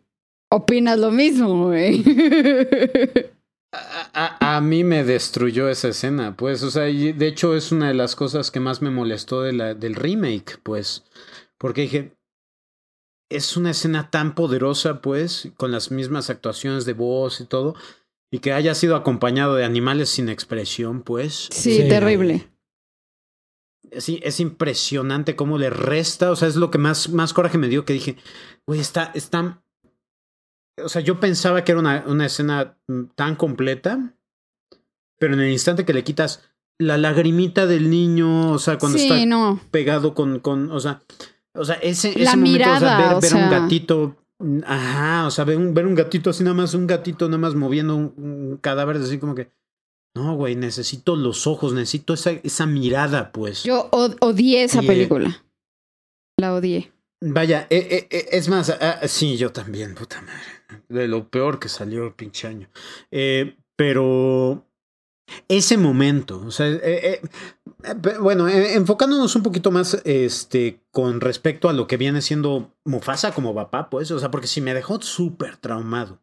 [0.54, 2.02] opinas lo mismo, güey.
[3.74, 7.72] A, a- a mí me destruyó esa escena, pues, o sea, y de hecho es
[7.72, 11.04] una de las cosas que más me molestó de la, del remake, pues,
[11.56, 12.12] porque dije,
[13.30, 17.74] es una escena tan poderosa, pues, con las mismas actuaciones de voz y todo,
[18.30, 21.48] y que haya sido acompañado de animales sin expresión, pues.
[21.50, 21.88] Sí, Sí.
[21.88, 22.50] terrible.
[23.98, 27.68] Sí, es impresionante cómo le resta, o sea, es lo que más, más coraje me
[27.68, 28.16] dio que dije,
[28.66, 29.62] güey, está, está,
[30.82, 34.14] o sea, yo pensaba que era una, una escena mm, tan completa,
[35.18, 36.42] pero en el instante que le quitas
[36.78, 39.60] la lagrimita del niño, o sea, cuando sí, está no.
[39.70, 41.02] pegado con, con, o sea,
[41.54, 44.58] o sea, ese, La ese momento, o sea, mirada, ver, o ver un gatito, mm,
[44.66, 47.54] ajá, o sea, ver un, ver un gatito así nada más, un gatito nada más
[47.54, 49.50] moviendo un, un cadáver, así como que,
[50.14, 53.62] no, güey, necesito los ojos, necesito esa, esa mirada, pues.
[53.62, 55.42] Yo od- odié esa Y, eh, película.
[56.38, 56.91] La odié.
[57.24, 60.82] Vaya, eh, eh, eh, es más, ah, sí, yo también, puta madre.
[60.88, 62.68] De lo peor que salió el pinche año.
[63.10, 64.66] Eh, pero
[65.48, 67.22] ese momento, o sea, eh, eh,
[68.20, 73.54] bueno, enfocándonos un poquito más este, con respecto a lo que viene siendo Mufasa como
[73.54, 76.20] papá, pues, o sea, porque sí me dejó súper traumado.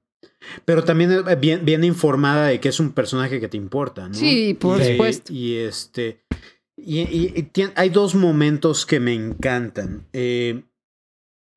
[0.65, 4.13] Pero también bien, bien informada de que es un personaje que te importa, ¿no?
[4.13, 5.31] Sí, por Y- supuesto.
[5.31, 6.23] Y este.
[6.77, 10.07] Y, y- y tien- hay dos momentos que me encantan.
[10.13, 10.63] Eh,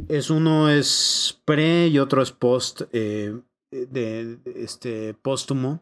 [0.09, 3.35] es uno es pre y otro es post eh,
[3.71, 5.81] de, de este póstumo.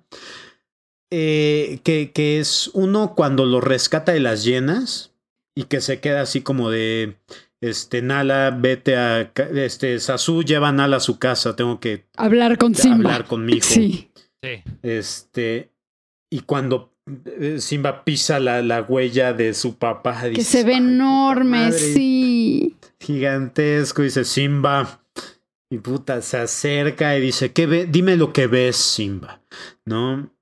[1.12, 5.12] Eh, que, que es uno cuando lo rescata de las llenas
[5.56, 7.16] y que se queda así como de
[7.60, 12.58] este Nala, vete a este Sasu lleva a Nala a su casa, tengo que Hablar
[12.58, 12.96] con Simba.
[13.10, 13.66] hablar con mi hijo.
[13.68, 14.10] Sí.
[14.42, 14.62] Sí.
[14.82, 15.70] Este,
[16.30, 16.94] y cuando
[17.26, 21.58] eh, Simba pisa la, la huella de su papá, Que se ve "Ay, puta enorme,
[21.66, 21.78] madre".
[23.00, 25.02] Gigantesco, dice Simba.
[25.72, 27.86] Y puta, se acerca y dice, ¿qué ve?
[27.86, 29.40] Dime lo que ves, Simba,
[29.84, 30.34] ¿no?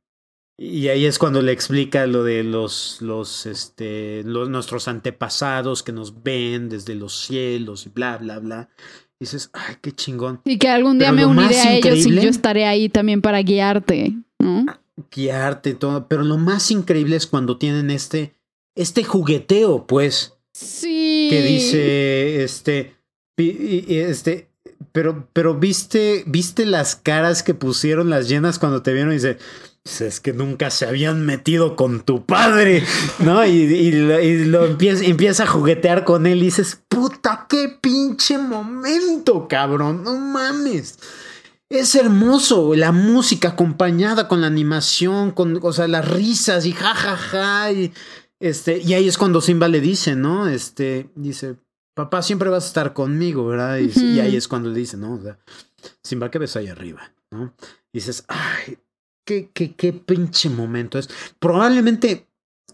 [0.60, 5.92] Y ahí es cuando le explica lo de los, los, este, los, nuestros antepasados que
[5.92, 8.68] nos ven desde los cielos y bla, bla, bla.
[9.20, 10.40] Y dices, ay, qué chingón.
[10.44, 13.42] Y que algún día Pero me uniré a ellos y yo estaré ahí también para
[13.42, 14.66] guiarte, ¿no?
[15.14, 16.08] guiarte y todo.
[16.08, 18.34] Pero lo más increíble es cuando tienen este,
[18.74, 21.28] este jugueteo, pues, Sí.
[21.30, 22.96] que dice, este,
[23.36, 24.50] este,
[24.90, 29.38] pero, pero viste, viste las caras que pusieron las llenas cuando te vieron y dice,
[29.84, 32.82] "Pues es que nunca se habían metido con tu padre,
[33.20, 33.46] ¿no?
[33.46, 33.92] Y, y
[34.46, 40.18] lo, empieza, empieza a juguetear con él y dices, puta, qué pinche momento, cabrón, no
[40.18, 40.98] mames.
[41.70, 47.70] Es hermoso, la música acompañada con la animación, con, o sea, las risas y jajaja.
[47.72, 47.92] y,
[48.40, 50.48] este, y ahí es cuando Simba le dice, ¿no?
[50.48, 51.56] Este, dice,
[51.94, 53.78] papá, siempre vas a estar conmigo, ¿verdad?
[53.78, 55.14] Y, ahí es cuando le dice, ¿no?
[55.14, 55.38] O sea,
[56.02, 57.12] Simba, ¿qué ves ahí arriba?
[57.30, 57.54] ¿No?
[57.92, 58.78] Y dices, ay,
[59.24, 61.08] qué, qué, qué pinche momento es.
[61.38, 62.28] Probablemente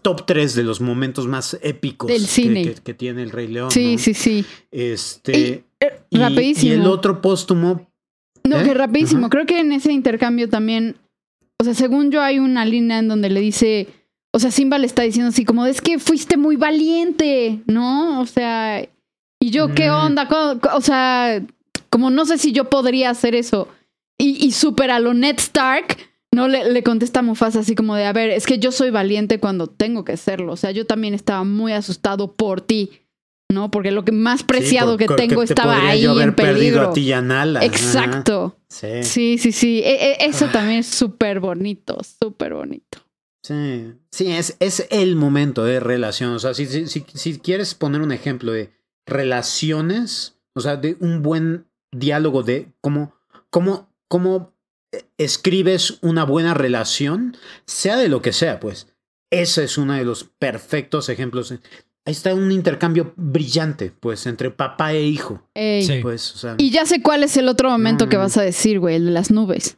[0.05, 2.63] top 3 de los momentos más épicos Del cine.
[2.63, 3.71] Que, que tiene el Rey León.
[3.71, 3.97] Sí, ¿no?
[3.97, 4.45] sí, sí.
[4.69, 5.65] Este.
[5.79, 6.71] Eh, y- rapidísimo.
[6.71, 7.89] y el otro póstumo
[8.43, 8.63] No, ¿Eh?
[8.63, 9.21] que rapidísimo.
[9.21, 9.29] Ajá.
[9.29, 10.97] Creo que en ese intercambio también,
[11.59, 13.87] o sea, según yo hay una línea en donde le dice,
[14.35, 18.19] o sea, Simba le está diciendo así como, es que fuiste muy valiente, ¿no?
[18.19, 18.81] O sea,
[19.39, 19.93] y yo, ¿qué Mm.
[19.93, 20.29] onda?
[20.73, 21.41] O sea,
[21.89, 23.69] como no sé si yo podría hacer eso.
[24.17, 25.97] Y, y súper a lo Ned Stark,
[26.33, 28.89] no le, le contesta a Mufasa así como de, a ver, es que yo soy
[28.89, 30.51] valiente cuando tengo que serlo.
[30.53, 32.91] O sea, yo también estaba muy asustado por ti,
[33.49, 33.71] ¿no?
[33.71, 36.55] Porque lo que más preciado Sí, que tengo te estaba ahí yo haber en perdido
[36.57, 36.89] peligro.
[36.89, 37.59] a ti y a Nala.
[37.59, 37.65] Ajá.
[37.67, 38.57] Exacto.
[38.67, 38.87] Sí.
[39.03, 39.81] Sí, sí, sí.
[39.85, 42.99] E- e- eso también es súper bonito, súper bonito.
[43.45, 46.31] Sí, sí, es, es el momento de relación.
[46.33, 48.71] O sea, si, si, si, si quieres poner un ejemplo de
[49.05, 53.13] relaciones, o sea, de un buen diálogo de cómo,
[53.51, 54.55] cómo, cómo
[55.19, 58.87] escribes una buena relación, sea de lo que sea, pues.
[59.29, 61.51] Ese es uno de los perfectos ejemplos.
[61.51, 65.47] Ahí está un intercambio brillante, pues, entre papá e hijo.
[65.53, 65.83] Ey.
[65.83, 65.99] Sí.
[66.01, 66.55] Pues, o sea.
[66.57, 69.05] Y ya sé cuál es el otro momento No, que vas a decir, güey, el
[69.05, 69.77] de las nubes.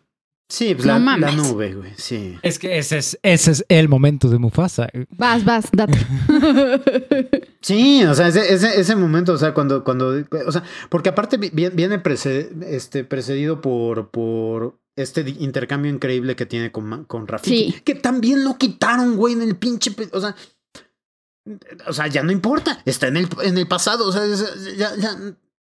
[0.50, 1.36] Sí, pues No la, mames.
[1.36, 1.92] la nube, güey.
[1.98, 2.38] Sí.
[2.42, 4.88] Es que ese es, ese es el momento de Mufasa.
[5.18, 5.98] Vas, vas, date.
[7.62, 10.14] Sí, o sea, ese, ese, ese momento, o sea, cuando, cuando,
[10.46, 12.02] o sea, porque aparte vi- vi- viene
[12.70, 17.72] este, precedido por, por este intercambio increíble que tiene con, con Rafiki.
[17.74, 17.82] Sí.
[17.84, 19.94] Que también lo quitaron, güey, en el pinche.
[20.14, 20.34] O sea.
[21.88, 22.82] O sea, ya no importa.
[22.86, 24.08] Está en el, en el pasado.
[24.08, 24.22] O sea,
[24.78, 25.18] ya, ya.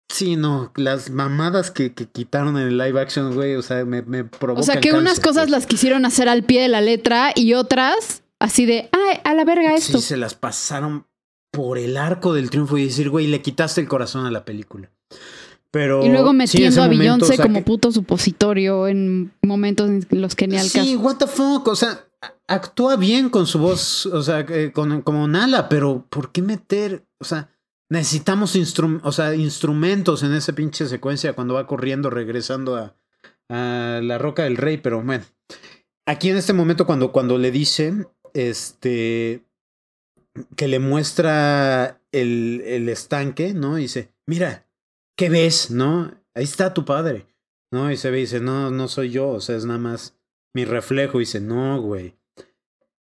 [0.09, 0.73] Sí, no.
[0.77, 3.57] Las mamadas que, que quitaron en el live action, güey.
[3.57, 6.62] O sea, me, me provocan O sea, que unas cosas las quisieron hacer al pie
[6.62, 9.99] de la letra y otras así de, ay, a la verga esto.
[9.99, 11.07] Sí, se las pasaron
[11.51, 14.91] por el arco del triunfo y decir, güey, le quitaste el corazón a la película.
[15.70, 16.05] Pero.
[16.05, 20.35] y luego metiendo a Beyoncé o sea, como que- puto supositorio en momentos en los
[20.35, 20.99] que ni al Sí, caso.
[21.01, 21.69] what the fuck.
[21.69, 22.07] O sea,
[22.47, 27.05] actúa bien con su voz, o sea, eh, con, como Nala, pero ¿por qué meter?
[27.19, 27.51] O sea,
[27.89, 32.95] necesitamos instrum- o sea, instrumentos en esa pinche secuencia cuando va corriendo, regresando a,
[33.49, 35.25] la Roca del Rey, pero bueno.
[36.05, 39.45] Aquí en este momento, cuando, cuando le dice, este,
[40.57, 43.77] que le muestra el, el estanque, ¿no?
[43.77, 44.67] Dice, mira,
[45.17, 45.71] ¿qué ves?
[45.71, 46.13] ¿No?
[46.35, 47.27] Ahí está tu padre.
[47.73, 47.91] ¿No?
[47.91, 50.17] Y se ve y dice, no, no soy yo, o sea, es nada más
[50.55, 51.19] mi reflejo.
[51.19, 52.15] Y dice, no, güey.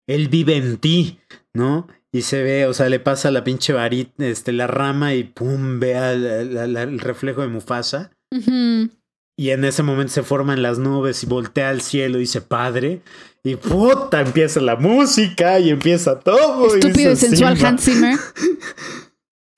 [0.07, 1.19] Él vive en ti,
[1.53, 1.87] ¿no?
[2.17, 5.79] Y se ve, o sea, le pasa la pinche varita, este, la rama y pum,
[5.79, 8.11] ve al- la- la- el reflejo de Mufasa.
[9.39, 13.01] Y en ese momento se forman las nubes y voltea al cielo y dice, padre.
[13.43, 16.73] Y puta, empieza la música y empieza todo.
[16.75, 17.57] Estúpido y sensual.
[17.63, 18.17] Hans Zimmer.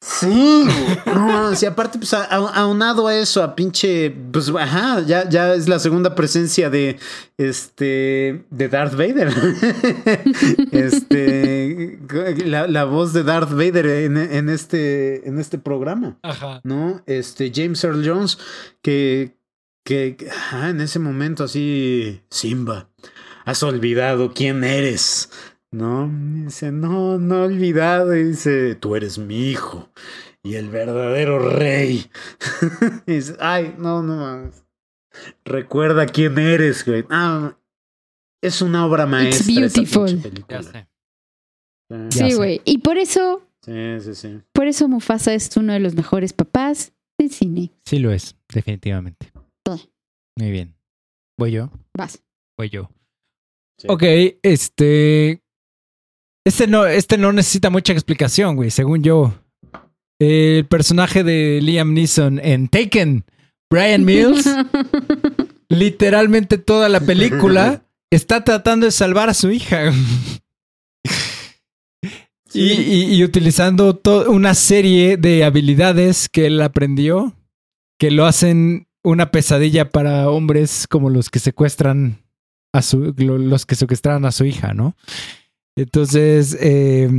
[0.01, 0.63] Sí,
[1.05, 5.77] no, aparte, pues a- aunado a eso, a pinche, pues ajá, ya, ya es la
[5.77, 6.97] segunda presencia de
[7.37, 9.27] este de Darth Vader.
[10.71, 11.99] este
[12.45, 16.17] la, la voz de Darth Vader en, en este, en este programa.
[16.21, 16.61] Ajá.
[16.63, 17.01] ¿no?
[17.05, 18.37] Este James Earl Jones,
[18.81, 19.35] que,
[19.83, 22.89] que que, ajá, en ese momento así, Simba,
[23.45, 25.29] has olvidado quién eres,
[25.71, 26.09] ¿no?
[26.45, 29.89] Dice, no, no he olvidado, y dice, tú eres mi hijo
[30.43, 32.09] y el verdadero rey.
[33.05, 34.63] y dice, ay, no, no mames.
[35.43, 37.05] Recuerda quién eres, güey.
[37.09, 37.57] Ah,
[38.41, 39.65] es una obra maestra.
[39.65, 40.21] esa beautiful.
[40.47, 40.87] Ya sé.
[42.11, 42.61] Sí, güey.
[42.65, 44.41] Y por eso, sí, sí, sí.
[44.53, 47.71] por eso Mufasa es uno de los mejores papás del cine.
[47.83, 49.31] Sí lo es, definitivamente.
[49.65, 49.89] Sí.
[50.37, 50.75] Muy bien.
[51.37, 51.71] ¿Voy yo?
[51.97, 52.23] Vas.
[52.57, 52.91] Voy yo.
[53.77, 53.87] Sí.
[53.89, 54.03] Ok,
[54.43, 55.41] este.
[56.49, 59.35] Este no, este no necesita mucha explicación, güey, según yo.
[60.19, 63.23] El personaje de Liam Neeson en Taken,
[63.69, 64.49] Brian Mills,
[65.69, 69.93] literalmente toda la película está tratando de salvar a su hija.
[72.51, 77.35] Y, y- y utilizando una serie de habilidades que él aprendió
[77.99, 82.23] que lo hacen una pesadilla para hombres como los que secuestran
[82.73, 84.95] a su lo- los que secuestran a su hija, ¿no?
[85.79, 87.09] Entonces, eh,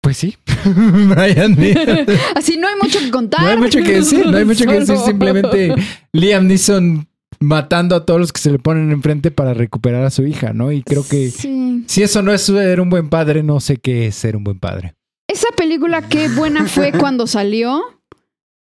[0.00, 2.06] pues sí, Brian Neeson.
[2.34, 3.42] Así no hay mucho que contar.
[3.42, 5.74] No hay mucho que decir, no hay mucho que decir, simplemente
[6.12, 7.06] Liam Neeson
[7.38, 10.72] matando a todos los que se le ponen enfrente para recuperar a su hija, ¿no?
[10.72, 11.84] Y creo que Sí.
[11.86, 14.58] si eso no es ser un buen padre, no sé qué es ser un buen
[14.58, 14.94] padre.
[15.28, 17.82] Esa película qué buena fue cuando salió.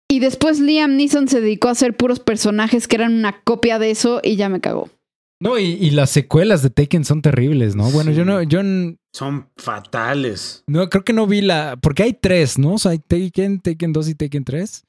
[0.08, 3.90] Y después Liam Neeson se dedicó a hacer puros personajes que eran una copia de
[3.90, 4.88] eso y ya me cagó.
[5.44, 7.90] No, y, y las secuelas de Taken son terribles, ¿no?
[7.90, 8.16] Bueno, Sí.
[8.16, 8.60] yo no, yo
[9.12, 10.64] Son fatales.
[10.66, 12.74] no creo que no vi la, porque hay tres, ¿no?
[12.74, 14.84] O sea, hay Taken, Taken 2 y Taken 3.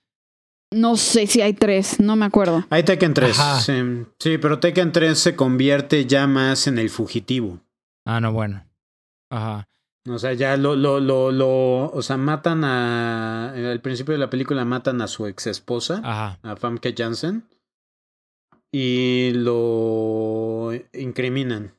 [0.74, 2.66] No sé si hay tres, no me acuerdo.
[2.70, 3.40] Hay Tekken 3.
[3.40, 3.62] Ajá.
[3.62, 3.74] Sí.
[4.20, 7.60] sí, pero Tekken 3 se convierte ya más en el fugitivo.
[8.06, 8.66] Ah, no, bueno.
[9.30, 9.68] Ajá.
[10.10, 14.30] O sea, ya lo, lo, lo, lo, o sea, matan a, al principio de la
[14.30, 16.40] película matan a su ex esposa, Ajá.
[16.44, 17.44] a Famke Janssen,
[18.78, 21.74] y lo incriminan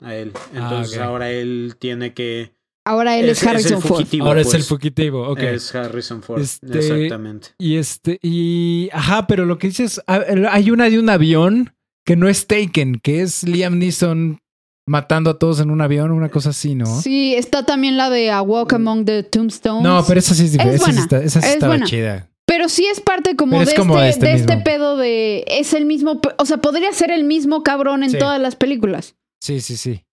[0.00, 0.32] a él.
[0.54, 1.06] Entonces Ah, ok.
[1.08, 2.52] ahora él tiene que...
[2.84, 3.96] Ahora él es, el Harrison Ford.
[3.98, 4.68] fugitivo, Ahora es el pues.
[4.68, 5.38] fugitivo, ok.
[5.40, 7.48] Es Harrison Ford, Este- exactamente.
[7.58, 8.88] Y este, y.
[8.92, 11.74] Ajá, pero lo que dices, a- hay una de un avión
[12.04, 14.38] que no es Taken, que es Liam Neeson
[14.86, 17.00] matando a todos en un avión, una cosa así, ¿no?
[17.00, 19.82] Sí, está también la de A Walk Among the Tombstones.
[19.82, 20.76] No, pero esa sí es diferente.
[20.76, 21.86] Es esa sí, está- esa sí es estaba buena.
[21.86, 22.30] chida.
[22.46, 23.74] Pero sí es parte como de, este,
[24.08, 24.64] este de este mismo.
[24.64, 25.44] pedo de...
[25.48, 26.20] Es el mismo...
[26.38, 28.18] O sea, podría ser el mismo cabrón en Sí.
[28.18, 29.16] todas las películas.
[29.40, 30.04] Sí, sí, sí.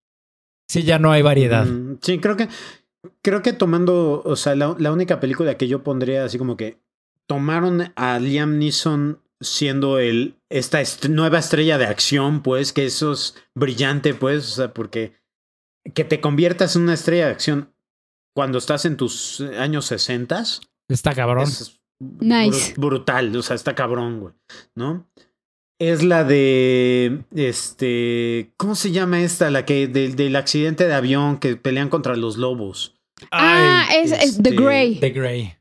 [0.67, 1.65] Sí, ya no hay variedad.
[1.65, 2.47] Mm, sí, creo que
[3.21, 6.79] creo que tomando, o sea, la, la única película que yo pondría así como que
[7.27, 13.11] tomaron a Liam Neeson siendo el esta est- nueva estrella de acción, pues que eso
[13.11, 15.13] es brillante, pues, o sea, porque
[15.93, 17.73] que te conviertas en una estrella de acción
[18.33, 21.43] cuando estás en tus años sesentas Está cabrón.
[21.43, 21.81] es
[22.19, 22.73] Nice.
[22.75, 24.33] bru- brutal, o sea, está cabrón, güey,
[24.75, 25.07] ¿no?
[25.79, 29.49] Es la de este, ¿cómo se llama esta?
[29.51, 32.95] La que del, del accidente de avión que pelean contra los lobos.
[33.31, 34.99] ah, es, es The este, Grey.
[34.99, 35.55] The Grey.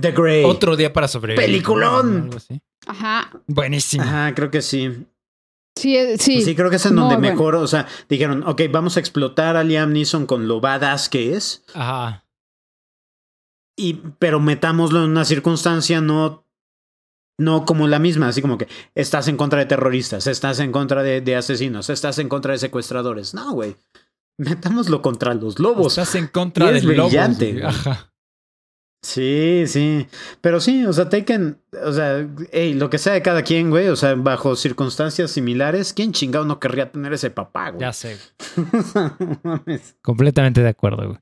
[0.00, 0.44] The Grey.
[0.44, 1.44] Otro día para sobrevivir.
[1.46, 2.30] Peliculón.
[2.86, 3.30] Ajá.
[3.48, 4.04] Buenísimo.
[4.04, 5.04] Ajá, creo que sí.
[5.76, 6.42] Sí, sí.
[6.42, 7.32] Sí, creo que es en donde Muy bueno.
[7.36, 11.34] mejor, o sea, dijeron, ok, vamos a explotar a Liam Neeson con lo badass que
[11.34, 12.24] es, Ajá.
[13.80, 16.44] Y, pero metámoslo en una circunstancia no,
[17.38, 21.02] no como la misma, así como que estás en contra de terroristas, estás en contra
[21.02, 23.34] de, de asesinos, estás en contra de secuestradores.
[23.34, 23.76] No, güey.
[24.38, 25.98] Metámoslo contra los lobos.
[25.98, 27.08] Estás en contra Y es del lobo.
[27.08, 27.62] brillante, güey.
[27.62, 27.74] güey.
[27.74, 28.06] Ajá.
[29.02, 30.06] Sí, sí.
[30.42, 33.88] Pero sí, o sea, Taken, o sea, hey, lo que sea de cada quien, güey,
[33.88, 37.80] o sea, bajo circunstancias similares, ¿quién chingado no querría tener ese papá, güey?
[37.80, 38.18] Ya sé.
[40.02, 41.18] Completamente de acuerdo, güey.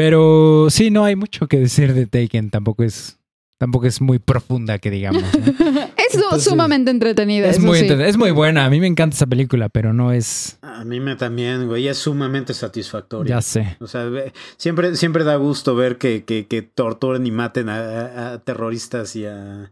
[0.00, 2.48] Pero sí, no hay mucho que decir de Taken.
[2.50, 3.18] Tampoco es,
[3.58, 5.22] tampoco es muy profunda, que digamos.
[5.22, 5.28] ¿no?
[5.96, 7.48] es Entonces, sumamente entretenida.
[7.48, 7.86] es, eso muy, sí.
[7.90, 8.64] es muy buena.
[8.64, 10.58] A mí me encanta esa película, pero no es.
[10.62, 13.28] A mí me también, güey, y es sumamente satisfactorio.
[13.28, 13.76] Ya sé.
[13.80, 14.08] O sea,
[14.56, 19.14] siempre, siempre da gusto ver que, que, que torturen y maten a, a- a terroristas
[19.16, 19.70] y a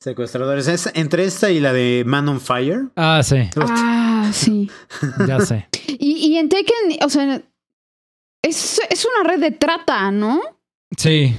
[0.00, 0.66] secuestradores.
[0.68, 2.86] Es entre esta y la de Man on Fire.
[2.96, 3.36] Ah, sí.
[3.56, 4.70] Ah, sí.
[5.26, 5.68] Ya sé.
[6.00, 7.42] Y, y en Taken, o sea,
[8.42, 10.40] es, es una red de trata, ¿no?
[10.96, 11.34] Sí.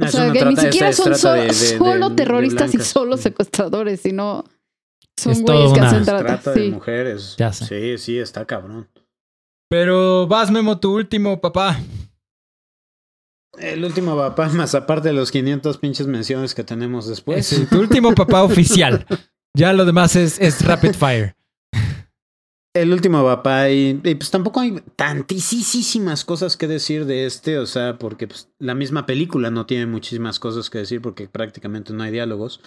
[0.00, 2.74] O sea, que ni siquiera son es trata so- de- de- solo de- de terroristas
[2.74, 4.44] y solo secuestradores, sino
[5.16, 6.50] son Es güeyes toda que una- hacen Trata, trata.
[6.52, 7.34] de mujeres.
[7.38, 7.66] Ya sé.
[7.66, 8.88] Sí, sí, está cabrón.
[9.70, 11.78] Pero vas, Memo, tu último, papá.
[13.58, 17.66] El último papá, más aparte de los 500 pinches menciones que tenemos después.
[17.70, 19.06] Tu último papá oficial.
[19.56, 21.36] Ya lo demás es, es Rapid Fire.
[22.74, 27.66] El último papá y, y, pues tampoco hay tantísimas cosas que decir de este, o
[27.66, 32.02] sea, porque pues, la misma película no tiene muchísimas cosas que decir porque prácticamente no
[32.02, 32.60] hay diálogos.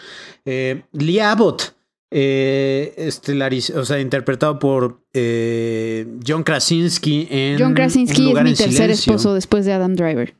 [0.46, 1.76] Eh, Lee Abbott,
[2.10, 8.44] eh, estelariz- o sea, interpretado por eh, John Krasinski en John Un Krasinski es lugar
[8.46, 9.12] mi tercer silencio.
[9.14, 10.36] esposo después de Adam Driver.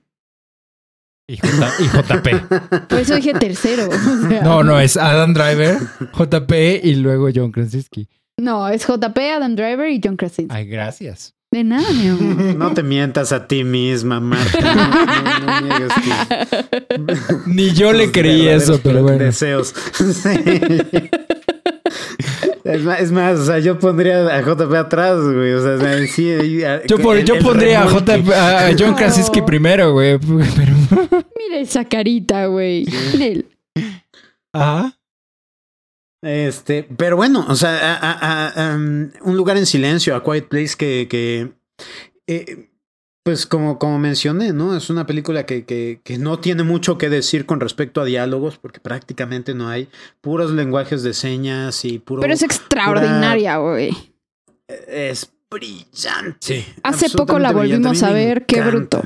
[1.30, 2.88] Y, J- y JP.
[2.88, 3.90] Por eso dije tercero.
[3.90, 4.42] o sea.
[4.44, 5.78] No, no, es Adam Driver,
[6.18, 6.54] JP
[6.86, 8.08] y luego John Krasinski.
[8.40, 10.56] No, es JP, Adam Driver y John Krasinski.
[10.56, 11.34] Ay, gracias.
[11.52, 12.56] De nada, mi amor.
[12.58, 14.60] No te mientas a ti misma, Marta.
[15.42, 15.88] No, no
[17.48, 19.20] Ni yo le creí eso, pero bueno.
[19.24, 19.74] Deseos.
[19.94, 20.30] Sí.
[22.64, 25.54] Es más, es más, o sea, yo pondría a JP atrás, güey.
[25.54, 26.64] O sea, sí.
[26.64, 27.88] a- Yo, el- yo el pondría a.
[27.88, 30.18] JP a John Krasinski primero, güey.
[30.20, 30.74] Pero...
[31.38, 32.86] Mira esa carita, güey.
[33.14, 33.46] Mira él.
[34.52, 34.97] Ajá.
[36.28, 40.48] Este, pero bueno, o sea, a- a- a- um, un lugar en silencio, a Quiet
[40.48, 41.54] Place que, que
[42.28, 42.70] eh,
[43.24, 44.76] pues como, como mencioné, ¿no?
[44.76, 48.58] Es una película que, que, que no tiene mucho que decir con respecto a diálogos,
[48.58, 49.90] porque prácticamente no hay
[50.22, 52.22] puros lenguajes de señas y puro...
[52.22, 53.92] Pero es extraordinaria, güey.
[54.68, 56.66] es brillante.
[56.84, 59.04] Hace poco la volvimos a ver, qué bruto.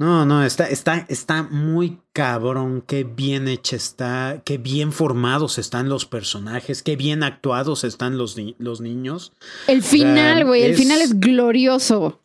[0.00, 5.90] No, no, está, está, está muy cabrón, qué bien hecha está, qué bien formados están
[5.90, 9.34] los personajes, qué bien actuados están los, ni- los niños.
[9.66, 10.62] El final, güey.
[10.62, 12.22] El final es glorioso.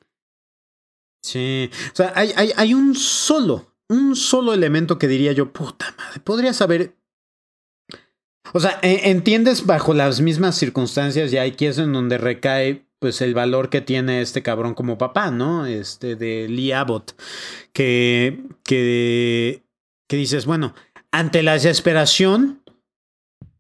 [1.21, 5.93] Sí, o sea, hay, hay, hay un solo, un solo elemento que diría yo, puta
[5.97, 6.95] madre, podrías haber...
[8.53, 13.21] O sea, e- entiendes bajo las mismas circunstancias y aquí es en donde recae pues
[13.21, 15.67] el valor que tiene este cabrón como papá, ¿no?
[15.67, 17.11] Este de Lee Abbott,
[17.71, 19.63] que, que,
[20.09, 20.73] que dices, bueno,
[21.11, 22.63] ante la desesperación,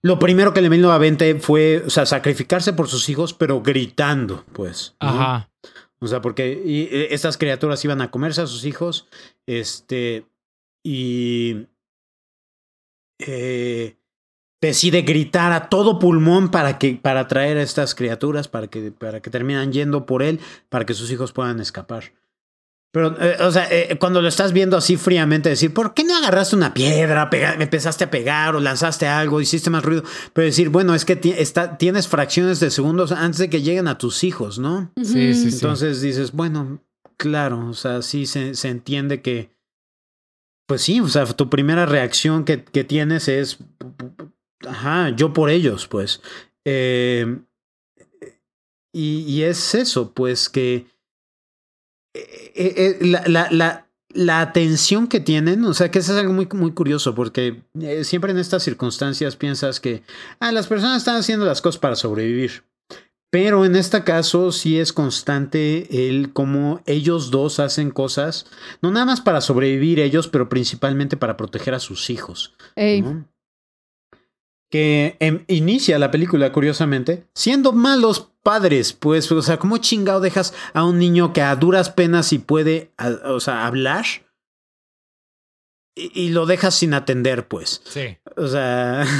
[0.01, 3.61] lo primero que le vino a mente fue, o sea, sacrificarse por sus hijos, pero
[3.61, 4.95] gritando, pues.
[4.99, 5.09] ¿no?
[5.09, 5.51] Ajá.
[5.99, 9.07] O sea, porque y, eh, estas criaturas iban a comerse a sus hijos,
[9.45, 10.25] este,
[10.83, 11.67] y
[13.19, 13.95] eh,
[14.61, 19.21] decide gritar a todo pulmón para que para atraer a estas criaturas, para que para
[19.21, 22.13] que terminan yendo por él, para que sus hijos puedan escapar.
[22.91, 26.15] Pero, eh, o sea, eh, cuando lo estás viendo así fríamente, decir, ¿por qué no
[26.17, 30.03] agarraste una piedra, pega- me empezaste a pegar o lanzaste algo, hiciste más ruido?
[30.31, 33.89] Pero decir, bueno, es que ti- está, tienes fracciones de segundos antes de que lleguen
[33.89, 34.93] a tus hijos, ¿no?
[35.03, 35.55] Sí, sí, sí.
[35.55, 36.79] Entonces dices, bueno,
[37.17, 39.49] claro, o sea, sí se, se entiende que,
[40.65, 43.57] pues sí, o sea, tu primera reacción que, que tienes es,
[44.67, 46.21] ajá, yo por ellos, pues.
[46.65, 47.39] Eh,
[48.93, 50.87] y, y es eso, pues que
[52.13, 53.85] eh, eh, la, la, la,
[54.15, 58.05] la atención que tienen, o sea, que eso es algo muy, muy curioso, porque eh,
[58.05, 60.03] siempre en estas circunstancias piensas que,
[60.39, 62.63] ah, las personas están haciendo las cosas para sobrevivir.
[63.29, 68.45] Pero en este caso sí es constante el cómo ellos dos hacen cosas,
[68.81, 72.55] no nada más para sobrevivir ellos, pero principalmente para proteger a sus hijos.
[74.71, 80.53] Que em, inicia la película, curiosamente, siendo malos padres, pues, o sea, ¿cómo chingado dejas
[80.73, 84.05] a un niño que a duras penas y puede, a- o sea, hablar?
[85.95, 87.81] Y, y lo dejas sin atender, pues.
[87.85, 88.17] Sí.
[88.35, 89.05] O sea,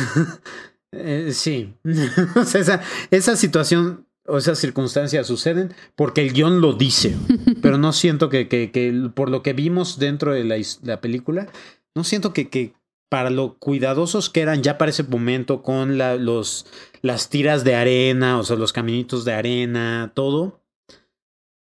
[0.98, 1.74] Eh, sí.
[2.36, 2.82] o sea, esa,
[3.12, 7.16] esa situación o esas circunstancias suceden porque el guion lo dice.
[7.62, 11.48] pero no siento que, que, que, por lo que vimos dentro de la, la película,
[11.96, 12.74] no siento que, que
[13.16, 16.66] para lo cuidadosos que eran ya para ese momento con la, los,
[17.02, 20.62] las tiras de arena, o sea, los caminitos de arena, todo.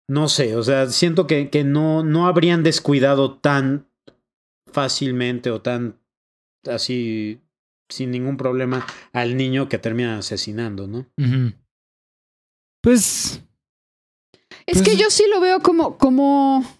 [0.09, 3.87] No sé, o sea, siento que, que no, no habrían descuidado tan
[4.69, 6.01] fácilmente o tan
[6.69, 7.39] así
[7.87, 11.05] sin ningún problema al niño que termina asesinando, ¿no?
[12.83, 13.41] Pues.
[14.65, 16.76] Es que pues yo sí lo veo como, como.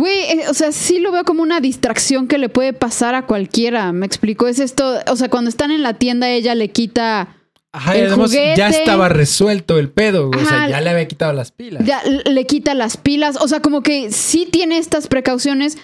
[0.00, 3.26] Güey, eh, o sea, sí lo veo como una distracción que le puede pasar a
[3.26, 3.92] cualquiera.
[3.92, 4.46] Me explico.
[4.48, 4.98] Es esto.
[5.08, 7.36] O sea, cuando están en la tienda, ella le quita.
[7.72, 8.78] Ajá, y el además ya juguete.
[8.78, 10.42] estaba resuelto el pedo, güey.
[10.42, 10.70] O sea, Ajá.
[10.70, 11.84] ya le había quitado las pilas.
[11.84, 13.36] Ya le quita las pilas.
[13.40, 15.76] O sea, como que sí tiene estas precauciones.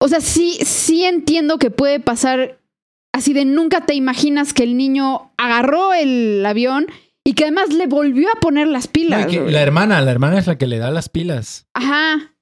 [0.00, 2.58] O sea, sí, sí entiendo que puede pasar
[3.14, 6.88] así de nunca te imaginas que el niño agarró el avión
[7.24, 9.32] y que además le volvió a poner las pilas.
[9.32, 11.66] y la hermana, la hermana es la que le da las pilas.
[11.72, 12.33] Ajá.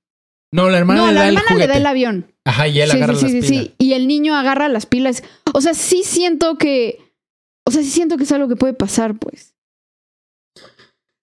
[0.53, 1.73] No, la hermana no, le la da el hermana le juguete.
[1.73, 2.33] da el avión.
[2.45, 3.65] Ajá, y él sí, agarra sí, sí, las sí, pilas.
[3.67, 3.75] sí.
[3.79, 5.23] Y el niño agarra las pilas.
[5.55, 6.99] O sea, sí siento que.
[7.67, 9.55] O sea, sí siento que es algo que puede pasar, pues.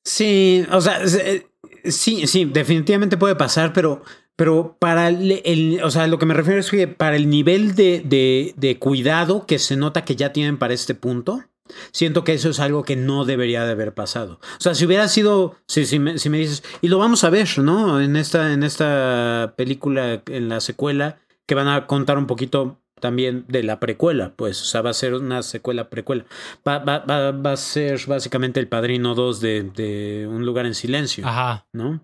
[0.06, 1.46] Sí, o sea, eh,
[1.86, 4.02] sí, sí, definitivamente puede pasar, pero,
[4.36, 7.76] pero para el, el- o sea, lo que me refiero es que para el nivel
[7.76, 11.44] de, de, de cuidado que se nota que ya tienen para este punto,
[11.92, 14.40] siento que eso es algo que no debería de haber pasado.
[14.58, 17.30] O sea, si hubiera sido, si, si, me, si me dices, y lo vamos a
[17.30, 18.02] ver, ¿no?
[18.02, 21.18] En esta, en esta película, en la secuela,
[21.48, 24.94] que van a contar un poquito también de la precuela, pues, o sea, va a
[24.94, 26.26] ser una secuela precuela.
[26.68, 30.76] Va, va, va, va a ser básicamente el Padrino 2 de, de Un lugar en
[30.76, 31.66] silencio, Ajá.
[31.74, 32.02] ¿no?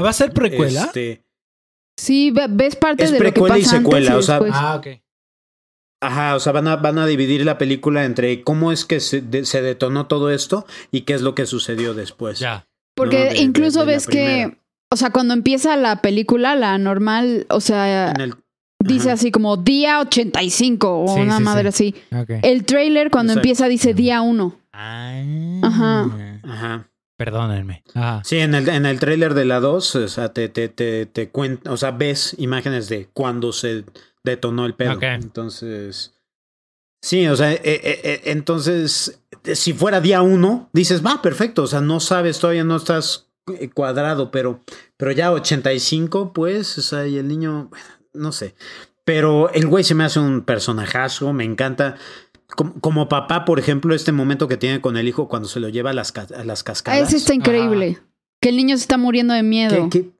[0.00, 0.84] ¿Va a ser precuela?
[0.84, 1.24] Este,
[1.98, 4.22] Sí, ve- ves parte Es de lo que precuela y pasa secuela, antes y o
[4.22, 4.40] sea.
[4.52, 4.86] Ah, ok.
[6.00, 9.20] Ajá, o sea, van a, van a dividir la película entre cómo es que se,
[9.20, 12.38] de- se detonó todo esto y qué es lo que sucedió después.
[12.38, 12.66] Ya.
[12.94, 14.58] Porque no, de- incluso de- de la ves que.
[14.92, 18.34] O sea, cuando empieza la película, la normal, o sea, En el-
[18.78, 19.14] dice ajá.
[19.14, 21.94] así como día 85 o Sí, una sí, madre así.
[22.42, 23.46] El trailer cuando Exacto.
[23.48, 24.54] empieza dice día 1.
[24.72, 25.22] Ah.
[25.62, 26.38] Ajá.
[26.44, 26.88] Ajá.
[27.18, 27.82] Perdónenme.
[27.94, 28.20] Ajá.
[28.24, 31.30] Sí, en el, en el tráiler de la 2, o sea, te, te, te, te
[31.30, 33.84] cuenta, o sea, ves imágenes de cuando se
[34.26, 34.92] detonó el pedo.
[34.94, 35.02] Ok.
[35.04, 36.12] Entonces,
[37.00, 39.20] sí, o sea, eh, eh, eh, entonces,
[39.54, 43.28] si fuera día 1, dices, va, perfecto, o sea, no sabes, todavía no estás
[43.74, 44.60] cuadrado, pero,
[44.96, 47.70] pero ya 85, pues, o sea, y el niño,
[48.12, 48.54] no sé.
[49.04, 51.96] Pero el güey se me hace un personajazo, me encanta.
[52.56, 55.68] Como, como papá, por ejemplo, este momento que tiene con el hijo cuando se lo
[55.68, 57.08] lleva a las, a las Ah, cascadas.
[57.08, 57.98] ese está increíble.
[58.40, 59.88] Que el niño se está muriendo de miedo.
[59.90, 60.10] Qué- qué-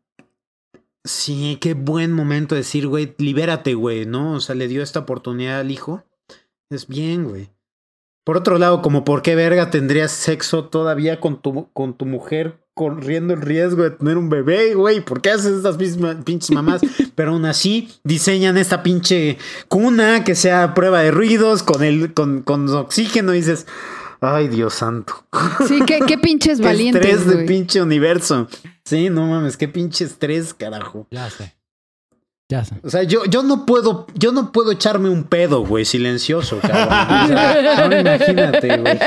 [1.07, 4.33] Sí, qué buen momento decir, güey, libérate, güey, ¿no?
[4.33, 6.05] O sea, le dio esta oportunidad al hijo.
[6.69, 7.51] Es bien, güey.
[8.25, 12.67] Por otro lado, como por qué verga tendrías sexo todavía con tu, con tu mujer
[12.75, 15.01] corriendo el riesgo de tener un bebé, güey?
[15.01, 16.83] ¿Por qué haces estas mismas pinches mamás?
[17.15, 19.39] Pero aún así diseñan esta pinche
[19.69, 23.67] cuna que sea prueba de ruidos con el con, con oxígeno y dices,
[24.21, 25.27] ay, Dios santo.
[25.67, 28.49] Sí, qué, qué pinches Qué valientes, estrés de pinche universo.
[28.85, 31.07] Sí, no mames, qué pinche estrés, carajo.
[31.11, 31.55] Ya sé.
[32.49, 32.77] Ya sé.
[32.85, 36.85] O sea, yo, yo no puedo, yo no puedo echarme un pedo, güey, silencioso, cabrón.
[36.85, 38.99] O sea, ahora imagínate, güey.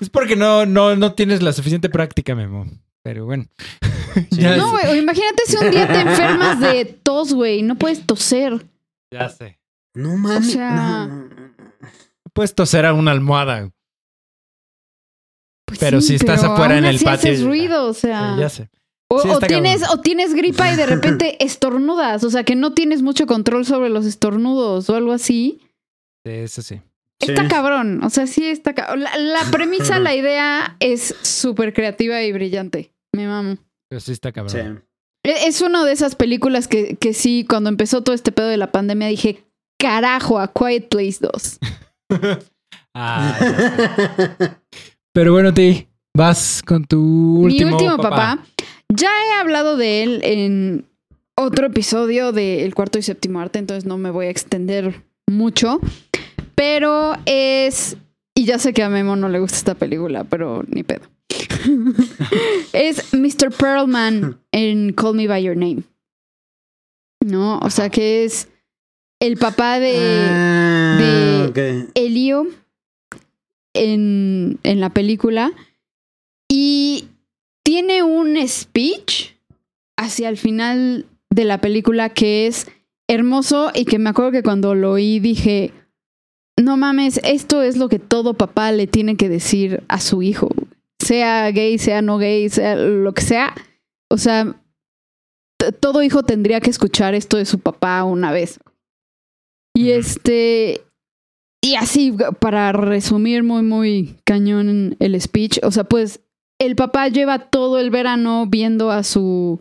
[0.00, 2.66] Es porque no, no, no tienes la suficiente práctica, Memo.
[3.02, 3.46] Pero bueno.
[4.30, 4.42] Sí.
[4.42, 8.66] No, güey, imagínate si un día te enfermas de tos, güey, no puedes toser.
[9.10, 9.58] Ya sé.
[9.94, 10.48] No mames.
[10.48, 11.50] O sea- no, no, no.
[12.34, 13.70] Puedes toser a una almohada.
[15.70, 17.46] Pues Pero si estás pero afuera en el así patio, haces ya.
[17.46, 18.36] ruido, o sea.
[18.38, 18.68] Ya sé.
[19.08, 19.98] O, Sí, tienes, cabrón.
[19.98, 23.88] o tienes gripa y de repente estornudas, o sea que no tienes mucho control sobre
[23.88, 25.60] los estornudos o algo así.
[26.24, 26.80] Sí, Eso sí.
[27.20, 27.48] Está Sí.
[27.48, 29.00] cabrón, o sea, sí está cabrón.
[29.04, 32.92] La, la premisa, la idea es súper creativa y brillante.
[33.14, 33.58] Me mamo.
[33.88, 34.82] Pero sí está cabrón.
[35.24, 35.28] Sí.
[35.30, 38.56] E- Es una de esas películas que, que sí, cuando empezó todo este pedo de
[38.56, 39.44] la pandemia, dije,
[39.78, 41.58] carajo, a Quiet Place 2.
[42.92, 43.38] Ah.
[45.12, 48.44] Pero bueno, Ti, vas con tu último, Mi último papá.
[48.88, 50.86] Ya he hablado de él en
[51.36, 55.80] otro episodio del cuarto y séptimo arte, entonces no me voy a extender mucho.
[56.54, 57.96] Pero es.
[58.34, 61.02] Y ya sé que a Memo no le gusta esta película, pero ni pedo.
[62.72, 63.50] es Mr.
[63.56, 65.82] Perlman en Call Me By Your Name.
[67.24, 67.58] ¿No?
[67.58, 68.48] O sea que es
[69.20, 71.90] el papá de Ah, de- ok.
[71.94, 72.46] Elio
[73.74, 75.52] en, en la película
[76.50, 77.08] y
[77.64, 79.34] tiene un speech
[79.96, 82.66] hacia el final de la película que es
[83.08, 85.72] hermoso y que me acuerdo que cuando lo oí dije,
[86.60, 90.48] no mames, esto es lo que todo papá le tiene que decir a su hijo.
[91.00, 93.54] Sea gay, sea no gay, sea lo que sea.
[94.10, 94.54] O sea,
[95.80, 98.58] todo hijo tendría que escuchar esto de su papá una vez.
[99.74, 100.82] Y este.
[101.62, 106.20] Y así, para resumir muy, muy cañón el speech, o sea, pues
[106.58, 109.60] el papá lleva todo el verano viendo a su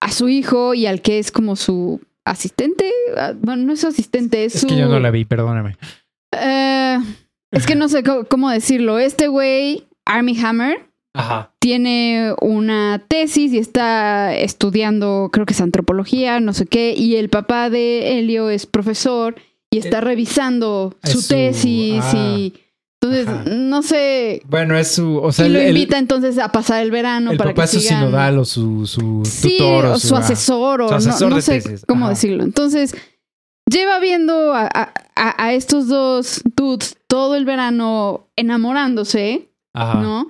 [0.00, 2.90] a su hijo y al que es como su asistente.
[3.16, 4.66] Ah, Bueno, no es su asistente, es, Es su.
[4.68, 5.76] que yo no la vi, perdóname.
[6.32, 6.98] Eh,
[7.50, 8.98] es que no sé cómo, cómo decirlo.
[8.98, 11.52] Este güey, Army Hammer, Ajá.
[11.58, 17.28] tiene una tesis y está estudiando, creo que es antropología, no sé qué, y el
[17.28, 19.34] papá de Helio es profesor
[19.70, 22.54] y está Eh, revisando es su su- tesis ah, y
[23.00, 23.44] entonces ajá.
[23.50, 24.42] no sé.
[24.48, 25.18] Bueno, es su.
[25.18, 27.62] O sea, y lo el, el- invita entonces a pasar el verano el para papá
[27.62, 30.88] que es su sigan- sinodal o su, su Sí, tutor o o su asesor o
[30.88, 31.84] su no- asesor no, sé tesis.
[31.86, 32.14] cómo Ajá.
[32.14, 32.42] decirlo.
[32.44, 32.96] Entonces,
[33.70, 40.00] lleva viendo a, a- a- a estos dos dudes todo el verano enamorándose, Ajá.
[40.00, 40.28] ¿no?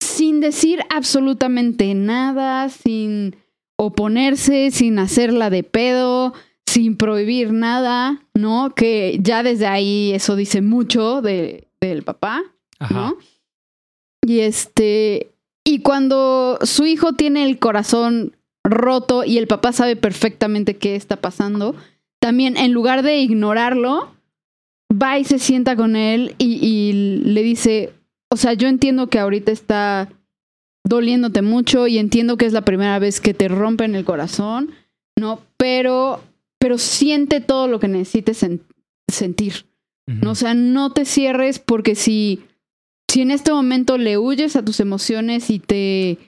[0.00, 3.36] Sin decir absolutamente nada, sin
[3.76, 6.34] oponerse, sin hacerla de pedo,
[6.68, 8.74] sin prohibir nada, ¿no?
[8.74, 12.42] Que ya desde ahí eso dice mucho de, del papá.
[12.78, 12.94] Ajá.
[12.94, 13.16] ¿no?
[14.22, 15.32] Y este,
[15.64, 21.16] y cuando su hijo tiene el corazón roto y el papá sabe perfectamente qué está
[21.16, 21.74] pasando,
[22.20, 24.10] también en lugar de ignorarlo,
[24.90, 26.92] va y se sienta con él y, y
[27.24, 27.94] le dice,
[28.30, 30.10] o sea, yo entiendo que ahorita está
[30.84, 34.72] doliéndote mucho y entiendo que es la primera vez que te rompen el corazón,
[35.18, 35.40] ¿no?
[35.56, 36.20] Pero,
[36.58, 38.60] pero siente todo lo que necesites sen-
[39.10, 39.66] sentir.
[40.26, 42.42] O sea, no te cierres porque si,
[43.10, 46.18] si en este momento le huyes a tus emociones y te,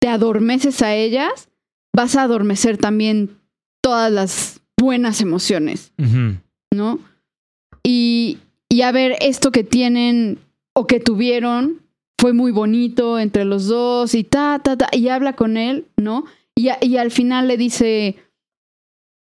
[0.00, 1.48] te adormeces a ellas,
[1.94, 3.36] vas a adormecer también
[3.82, 5.92] todas las buenas emociones.
[6.74, 6.98] ¿no?
[7.82, 8.38] Y,
[8.68, 10.38] y a ver, esto que tienen
[10.74, 11.82] o que tuvieron
[12.18, 16.24] fue muy bonito entre los dos y ta, ta, ta, y habla con él, ¿no?
[16.54, 18.16] Y, a- y al final le dice,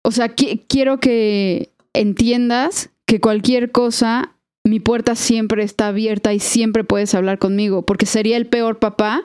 [0.04, 6.40] o sea, qui- quiero que entiendas que cualquier cosa, mi puerta siempre está abierta y
[6.40, 9.24] siempre puedes hablar conmigo, porque sería el peor papá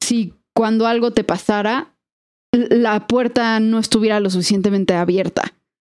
[0.00, 1.94] si cuando algo te pasara,
[2.52, 5.54] la puerta no estuviera lo suficientemente abierta.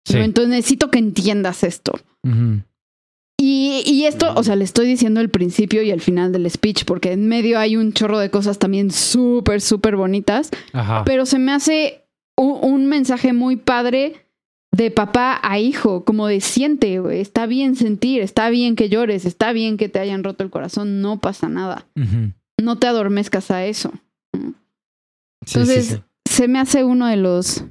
[0.05, 0.17] Sí.
[0.17, 0.23] ¿no?
[0.23, 1.93] Entonces necesito que entiendas esto.
[3.39, 6.85] Y, y esto, o sea, le estoy diciendo el principio y el final del speech,
[6.85, 11.03] porque en medio hay un chorro de cosas también súper, súper bonitas, Ajá.
[11.05, 12.02] pero se me hace
[12.37, 14.23] un, un mensaje muy padre
[14.73, 19.53] de papá a hijo, como de siente, está bien sentir, está bien que llores, está
[19.53, 21.85] bien que te hayan roto el corazón, no pasa nada,
[22.59, 23.91] no te adormezcas a eso.
[24.33, 24.39] Sí,
[25.45, 26.01] sí, Entonces, sí.
[26.25, 27.65] se me hace uno de los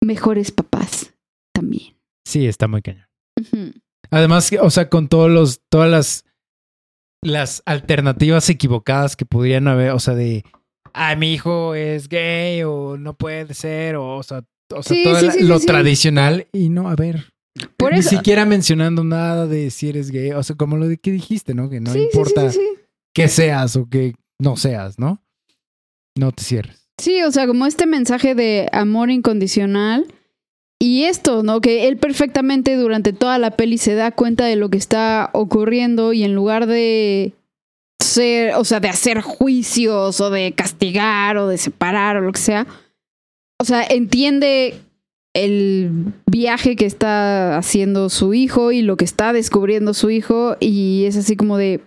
[0.00, 1.14] mejores papás
[1.52, 1.96] también.
[2.24, 3.08] Sí, está muy cañón.
[4.10, 6.24] Además, que, o sea, con todos los, todas las,
[7.22, 10.44] las alternativas equivocadas que podrían haber, o sea, de,
[10.94, 14.44] ah, mi hijo es gay o no puede ser, o, o sea,
[14.74, 17.32] o sea Sí, todo sí, la- sí, lo tradicional y no, a ver.
[17.76, 20.96] Por ni eso- siquiera mencionando nada de si eres gay, o sea, como lo de
[20.96, 21.68] que dijiste, ¿no?
[21.70, 22.50] Que no importa
[23.14, 25.22] que seas o que no seas, ¿no?
[26.16, 26.88] No te cierres.
[26.98, 30.06] Sí, o sea, como este mensaje de amor incondicional
[30.80, 31.60] y esto, ¿no?
[31.60, 36.12] Que él perfectamente durante toda la peli se da cuenta de lo que está ocurriendo
[36.12, 37.34] y en lugar de
[38.14, 42.40] ser, o sea, de hacer juicios o de castigar o de separar o lo que
[42.40, 42.66] sea,
[43.60, 44.80] o sea, entiende
[45.34, 51.04] el viaje que está haciendo su hijo y lo que está descubriendo su hijo y
[51.06, 51.80] es así como de,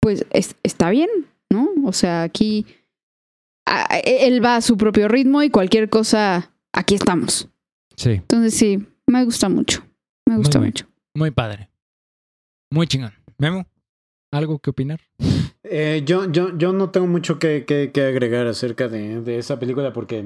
[0.00, 1.08] pues es- está bien,
[1.50, 1.68] ¿no?
[1.84, 2.64] O sea, aquí
[3.66, 7.48] a- él va a su propio ritmo y cualquier cosa, aquí estamos.
[7.96, 9.82] Sí, Entonces sí, me gusta mucho.
[10.26, 10.86] Me gusta mucho.
[11.14, 11.68] muy padre.
[12.70, 13.12] Muy chingón.
[13.38, 13.64] Memo,
[14.36, 15.00] ¿algo que opinar?
[15.64, 19.58] Eh, yo, yo, yo no tengo mucho que, que, que agregar acerca de, de esa
[19.58, 20.24] película porque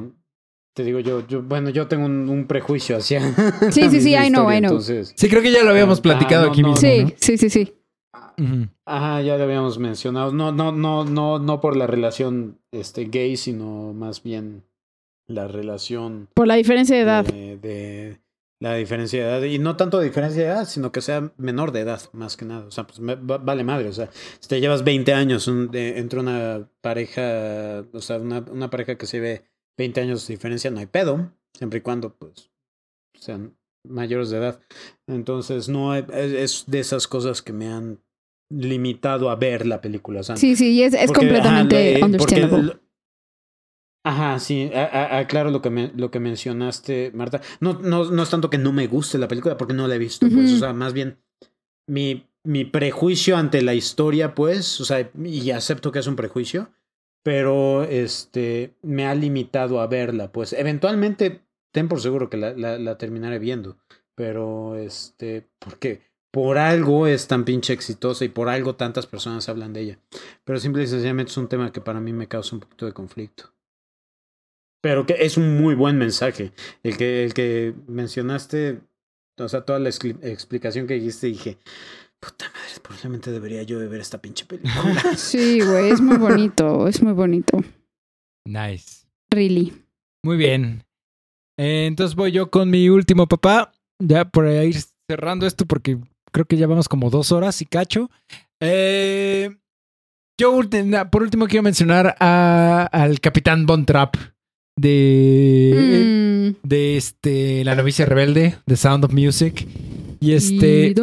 [0.74, 3.20] te digo yo, yo bueno, yo tengo un, un prejuicio hacia.
[3.72, 4.70] Sí, sí, sí, I know, I know.
[4.72, 6.80] Entonces, Sí, creo que ya lo habíamos Ah, platicado no, aquí no, mismo.
[6.80, 7.10] Sí, ¿no?
[7.16, 7.74] sí, sí, sí.
[8.38, 8.68] Ujú.
[8.86, 10.32] ajá, ya lo habíamos mencionado.
[10.32, 14.64] No, no, no, no, no por la relación este, gay, sino más bien
[15.26, 17.24] la relación Por la diferencia de edad.
[17.24, 18.20] de, de
[18.60, 19.42] la diferencia de edad.
[19.42, 22.44] Y no tanto de diferencia de edad, sino que sea menor de edad, más que
[22.44, 22.66] nada.
[22.66, 23.88] O sea, pues me- va- vale madre.
[23.88, 28.40] O sea, si te llevas 20 años un- de- entre una pareja, o sea, una,
[28.50, 29.44] una pareja que se ve
[29.78, 32.50] 20 años de diferencia, no hay pedo, siempre y cuando, pues,
[33.18, 33.56] sean
[33.88, 34.60] mayores de edad.
[35.08, 37.98] Entonces, no hay- es, de esas cosas que me han
[38.52, 40.20] limitado a ver la película.
[40.20, 42.76] O sea, Sí, sí, y es, es porque, completamente ajá, porque understandable.
[44.02, 47.40] Ajá, sí, a- a- aclaro lo que, me, lo que mencionaste, Marta.
[47.60, 49.98] No, no, no es tanto que no me guste la película porque no la he
[49.98, 50.56] visto, pues, Ujú.
[50.56, 51.18] o sea, más bien
[51.86, 56.70] mi, mi prejuicio ante la historia, pues, o sea, y acepto que es un prejuicio,
[57.22, 62.78] pero este me ha limitado a verla, pues eventualmente ten por seguro que la, la,
[62.78, 63.76] la terminaré viendo,
[64.14, 66.00] pero este, porque
[66.30, 69.98] por algo es tan pinche exitosa y por algo tantas personas hablan de ella,
[70.44, 72.92] pero simple y sencillamente es un tema que para mí me causa un poquito de
[72.94, 73.52] conflicto.
[74.80, 76.52] Pero que es un muy buen mensaje.
[76.82, 78.80] El que, el que mencionaste,
[79.38, 81.58] o sea, toda la explicación que dijiste, dije,
[82.18, 84.72] puta madre, probablemente debería yo de ver esta pinche película.
[85.16, 87.58] Sí, güey, es muy bonito, es muy bonito.
[88.46, 89.06] Nice.
[89.30, 89.72] Really.
[90.24, 90.84] Muy bien.
[91.58, 93.72] Eh, entonces voy yo con mi último papá.
[94.02, 94.76] Ya por ir
[95.08, 95.98] cerrando esto porque
[96.32, 98.10] creo que ya vamos como dos horas y cacho.
[98.60, 99.56] Eh,
[100.38, 100.58] yo
[101.10, 104.16] por último quiero mencionar a, al Capitán Von Trapp
[104.76, 106.66] de, Mm.
[106.68, 109.66] de este La novicia rebelde, The Sound of Music.
[110.20, 110.94] Y este.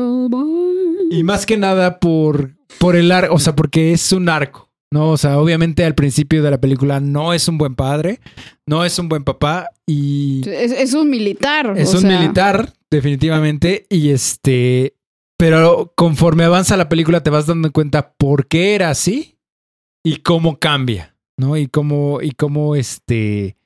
[1.09, 5.11] Y más que nada por, por el arco, o sea, porque es un arco, ¿no?
[5.11, 8.19] O sea, obviamente al principio de la película no es un buen padre,
[8.67, 11.73] no es un buen papá y Es, es un militar.
[11.77, 14.95] es o un sea, militar, definitivamente, y este,
[15.37, 19.37] pero conforme avanza la película te vas dando cuenta por qué era así
[20.03, 21.55] y cómo cambia, ¿no?
[21.57, 23.57] Y cómo, y cómo este,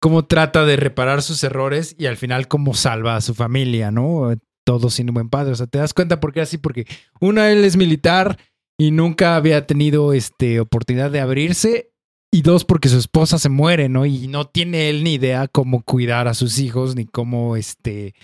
[0.00, 4.34] cómo trata de reparar sus errores y al final cómo salva a su familia, ¿no?
[4.64, 5.52] Todo sin un buen padre.
[5.52, 6.86] O sea, te das cuenta por qué así, porque
[7.20, 8.38] una, él es militar
[8.78, 11.90] y nunca había tenido este, oportunidad de abrirse.
[12.30, 14.06] Y dos, porque su esposa se muere, ¿no?
[14.06, 18.14] Y no tiene él ni idea cómo cuidar a sus hijos, ni cómo, este,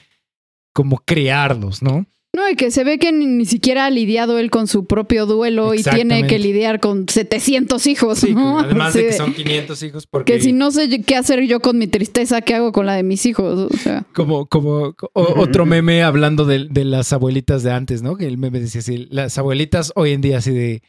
[0.74, 2.06] cómo criarlos, ¿no?
[2.32, 5.26] No, y que se ve que ni, ni siquiera ha lidiado él con su propio
[5.26, 8.18] duelo y tiene que lidiar con 700 hijos.
[8.20, 8.60] Sí, ¿no?
[8.60, 11.76] además de que son 500 hijos, porque Que si no sé qué hacer yo con
[11.76, 13.68] mi tristeza, ¿qué hago con la de mis hijos?
[13.72, 18.16] O sea, como, como o- otro meme hablando de, de las abuelitas de antes, ¿no?
[18.16, 20.82] Que el meme decía así, las abuelitas hoy en día así de,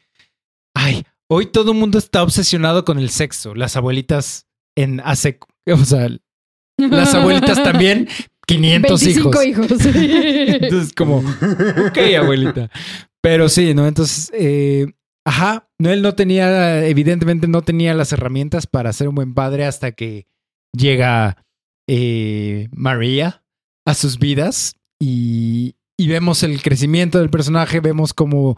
[0.75, 4.45] ay, hoy todo el mundo está obsesionado con el sexo, las abuelitas
[4.75, 6.07] en hace, o sea,
[6.77, 8.07] las abuelitas también,
[8.55, 9.69] 500 25 hijos.
[9.71, 9.85] hijos.
[9.95, 12.69] Entonces, como, ok, abuelita.
[13.21, 13.87] Pero sí, ¿no?
[13.87, 14.87] Entonces, eh,
[15.25, 19.65] ajá, no, él no tenía, evidentemente no tenía las herramientas para ser un buen padre
[19.65, 20.27] hasta que
[20.75, 21.45] llega
[21.87, 23.43] eh, María
[23.85, 28.57] a sus vidas y, y vemos el crecimiento del personaje, vemos cómo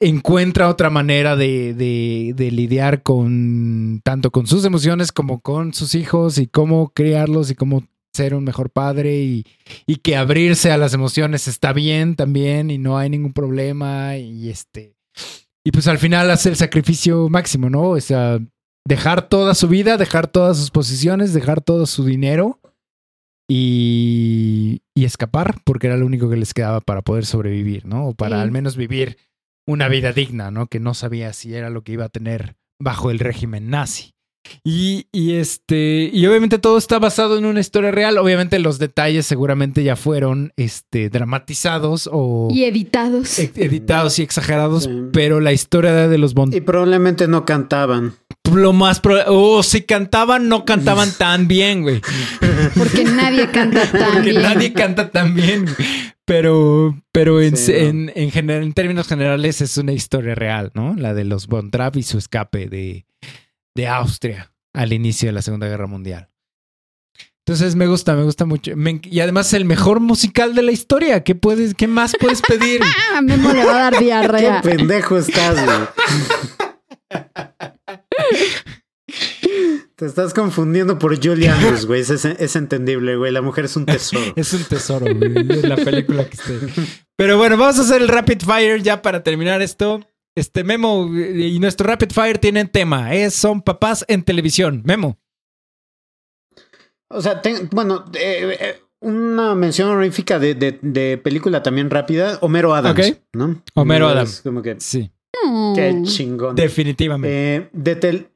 [0.00, 5.94] encuentra otra manera de, de, de lidiar con tanto con sus emociones como con sus
[5.94, 7.84] hijos y cómo criarlos y cómo
[8.16, 9.44] ser un mejor padre y,
[9.86, 14.48] y que abrirse a las emociones está bien también y no hay ningún problema y
[14.50, 14.94] este
[15.64, 17.90] y pues al final hace el sacrificio máximo, ¿no?
[17.90, 18.38] O sea,
[18.86, 22.60] dejar toda su vida, dejar todas sus posiciones, dejar todo su dinero
[23.48, 28.08] y, y escapar porque era lo único que les quedaba para poder sobrevivir, ¿no?
[28.08, 28.42] O para Sí.
[28.42, 29.18] al menos vivir
[29.66, 30.66] una vida digna, ¿no?
[30.66, 34.12] Que no sabía si era lo que iba a tener bajo el régimen nazi.
[34.64, 38.18] Y, y este, y obviamente todo está basado en una historia real.
[38.18, 43.38] Obviamente los detalles seguramente ya fueron este, dramatizados o y editados.
[43.38, 44.90] e- editados y exagerados, Sí.
[45.12, 48.14] pero la historia de los Bond, Y probablemente no cantaban.
[48.52, 52.00] lo más pro- oh, si cantaban, no cantaban tan bien, güey.
[52.76, 54.42] Porque nadie canta tan Porque bien.
[54.42, 55.66] nadie canta tan bien.
[56.24, 57.78] Pero, pero en, Sí, no.
[57.78, 60.94] en, en, general, en términos generales es una historia real, ¿no?
[60.96, 63.06] La de los Trapp y su escape de,
[63.76, 66.30] de Austria al inicio de la Segunda Guerra Mundial.
[67.46, 68.72] Entonces me gusta, me gusta mucho.
[68.74, 71.22] Me y además el mejor musical de la historia.
[71.22, 72.80] ¿Qué, puedes, qué más puedes pedir?
[72.82, 74.62] Ah, Memo le va a dar Qué diarrea.
[74.62, 75.78] pendejo estás, güey.
[79.94, 82.00] Te estás confundiendo por Julie Andrews, güey.
[82.02, 83.32] Es, es entendible, güey.
[83.32, 84.32] La mujer es un tesoro.
[84.36, 85.32] Es un tesoro, güey.
[85.48, 86.58] Es la película que esté.
[87.16, 90.00] Pero bueno, vamos a hacer el Rapid Fire ya para terminar esto.
[90.36, 93.14] Este Memo y nuestro Rapid Fire tienen tema.
[93.14, 94.82] Es, son papás en televisión.
[94.84, 95.18] Memo.
[97.08, 102.38] O sea, ten- bueno, eh, eh, una mención honorífica de, de, de película también rápida.
[102.42, 103.16] Homero Adams, Ok.
[103.34, 103.62] ¿no?
[103.74, 104.40] Homero Adams.
[104.42, 105.10] Como que, Sí,
[105.74, 106.54] qué chingón.
[106.56, 107.56] definitivamente.
[107.56, 108.28] Eh, de, tel-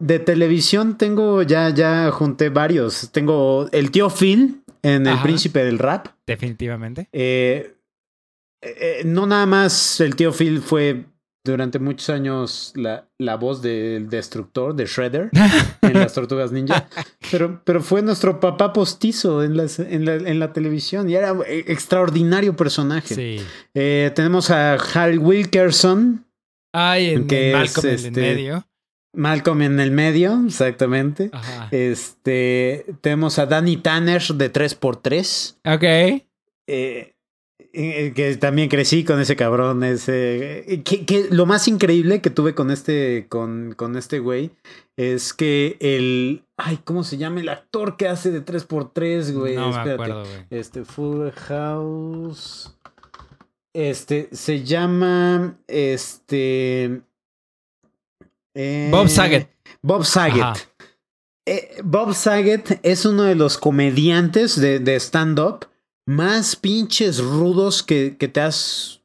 [0.00, 3.10] de televisión tengo, ya, ya junté varios.
[3.10, 5.22] Tengo el tío Phil en El Ajá.
[5.24, 6.08] Príncipe del Rap.
[6.26, 7.08] definitivamente.
[7.12, 7.74] Eh,
[8.62, 11.04] eh, no nada más el tío Phil fue
[11.52, 15.30] durante muchos años la, la voz del destructor, de Shredder,
[15.82, 16.88] en las Tortugas Ninja,
[17.30, 21.32] pero, pero fue nuestro papá postizo en, las, en, la, en la televisión y era
[21.32, 23.14] un extraordinario personaje.
[23.14, 23.36] Sí.
[23.74, 26.24] Eh, tenemos a Hal Wilkerson,
[26.72, 28.68] Ay, en, Que en es, Malcolm en el este, medio.
[29.14, 31.30] Malcolm en el medio, exactamente.
[31.32, 31.68] Ajá.
[31.70, 35.56] Este, tenemos a Danny Tanner de 3x3.
[35.74, 35.82] Ok.
[35.82, 36.26] Eh,
[36.66, 37.14] eh,
[37.72, 40.64] que también crecí con ese cabrón, ese...
[40.72, 44.50] eh, Que, que lo más increíble que tuve con este, con, con este güey
[44.96, 46.44] es que el...
[46.56, 49.54] Ay, ¿cómo se llama el actor que hace de 3x3, güey?
[49.56, 49.92] no me Espérate.
[49.92, 50.46] acuerdo, güey.
[50.50, 52.74] Este, Full House.
[53.74, 55.56] Este, se llama.
[55.68, 57.00] Este.
[58.54, 59.48] eh, Bob Saget.
[59.82, 60.42] Bob Saget.
[60.42, 60.56] Ajá.
[61.46, 65.66] Eh, Bob Saget es uno de los comediantes de, de stand-up
[66.08, 69.02] más pinches rudos que, que te has.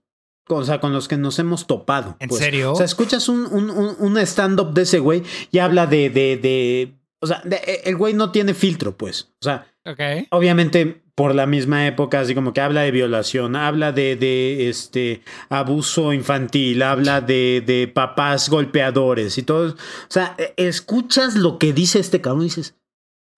[0.48, 2.16] O sea, con los que nos hemos topado.
[2.20, 2.42] ¿En pues.
[2.42, 2.74] serio?
[2.74, 6.10] O sea, escuchas un, un, un, un stand-up de ese güey y habla de.
[6.10, 9.30] de, de o sea, de- el güey no tiene filtro, pues.
[9.42, 10.00] O sea, Ok.
[10.32, 15.22] obviamente por la misma época, así como que habla de violación, habla de, de este
[15.50, 19.74] abuso infantil, habla de, de papás golpeadores y todo.
[19.74, 19.76] O
[20.10, 22.76] sea, e- escuchas lo que dice este cabrón y dices,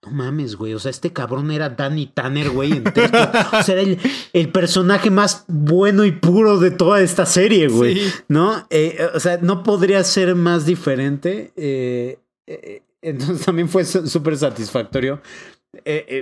[0.05, 0.73] no mames, güey.
[0.73, 2.71] O sea, este cabrón era Danny Tanner, güey.
[2.73, 3.99] en o sea, era el,
[4.33, 7.95] el personaje más bueno y puro de toda esta serie, güey.
[7.95, 8.13] Sí.
[8.27, 8.67] ¿No?
[8.69, 11.51] Eh, o sea, no podría ser más diferente.
[11.55, 15.21] eh, eh, entonces también fue súper satisfactorio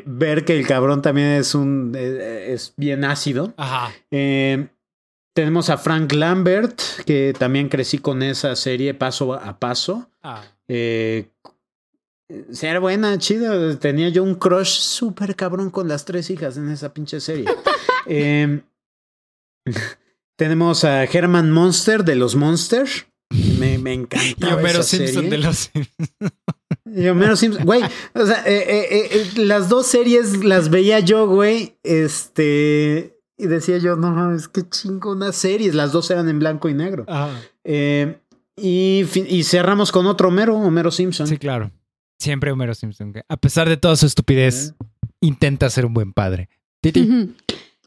[0.06, 1.94] ver que el cabrón también es un.
[1.96, 3.54] es bien ácido.
[3.56, 3.94] Ajá.
[5.34, 10.08] Tenemos a Frank Lambert, que también crecí con esa serie paso a paso.
[10.22, 10.44] Ah.
[10.68, 11.30] Eh,
[12.52, 13.78] sí, era buena, chida.
[13.80, 17.46] Tenía yo un crush súper cabrón con las tres hijas en esa pinche serie.
[18.06, 18.60] Eh,
[20.36, 23.06] tenemos a Herman Monster de los Monsters.
[23.60, 24.56] Me, me Y encanta.
[24.56, 25.72] Homero Simpson de los
[26.96, 27.82] Y Homero Simpson, güey.
[28.14, 31.78] O sea, eh, eh, eh, las dos series las veía yo, güey.
[31.84, 33.18] Este.
[33.38, 35.74] Y decía yo, no mames, qué chingonas series.
[35.76, 37.06] Las dos eran en blanco y negro.
[37.08, 37.32] Ajá.
[38.56, 41.28] Y, y cerramos con otro Homero, Homero Simpson.
[41.28, 41.72] Sí, claro.
[42.24, 43.12] Siempre Homero Simpson.
[43.14, 44.74] que, A pesar de toda su estupidez,
[45.22, 46.50] intenta ser un buen padre.
[46.82, 47.36] Titi.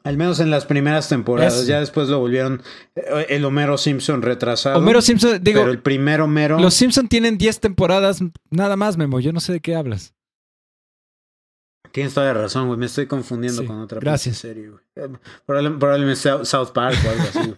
[0.05, 1.67] Al menos en las primeras temporadas.
[1.67, 2.63] Ya después lo volvieron
[2.95, 4.79] eh, el Homero Simpson retrasado.
[4.79, 6.59] Homero Simpson, digo, pero el primer Homero.
[6.61, 9.19] los Simpson tienen 10 temporadas, nada más, Memo.
[9.21, 10.13] Yo no sé de qué hablas.
[11.93, 12.79] Tienes toda la razón, güey.
[12.79, 14.37] Me estoy confundiendo Sí, con otra gracias.
[14.37, 14.83] serie, güey.
[14.97, 15.09] Eh,
[15.47, 17.55] probable- Probablemente sea South Park o algo así.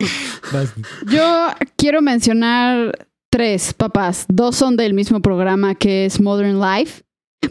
[1.08, 4.26] Yo quiero mencionar tres papás.
[4.28, 7.02] Dos son del mismo programa que es Modern Life.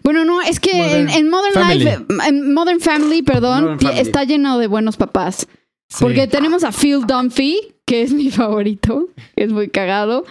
[0.04, 1.84] Bueno, no, es que Modern en, en Modern Family.
[1.86, 4.02] Life, en Modern Family, perdón, Modern ti- Family.
[4.02, 5.48] está lleno de buenos papás.
[5.90, 5.98] Sí.
[6.02, 10.26] Porque tenemos a Phil Dunphy, que es mi favorito, que es muy cagado.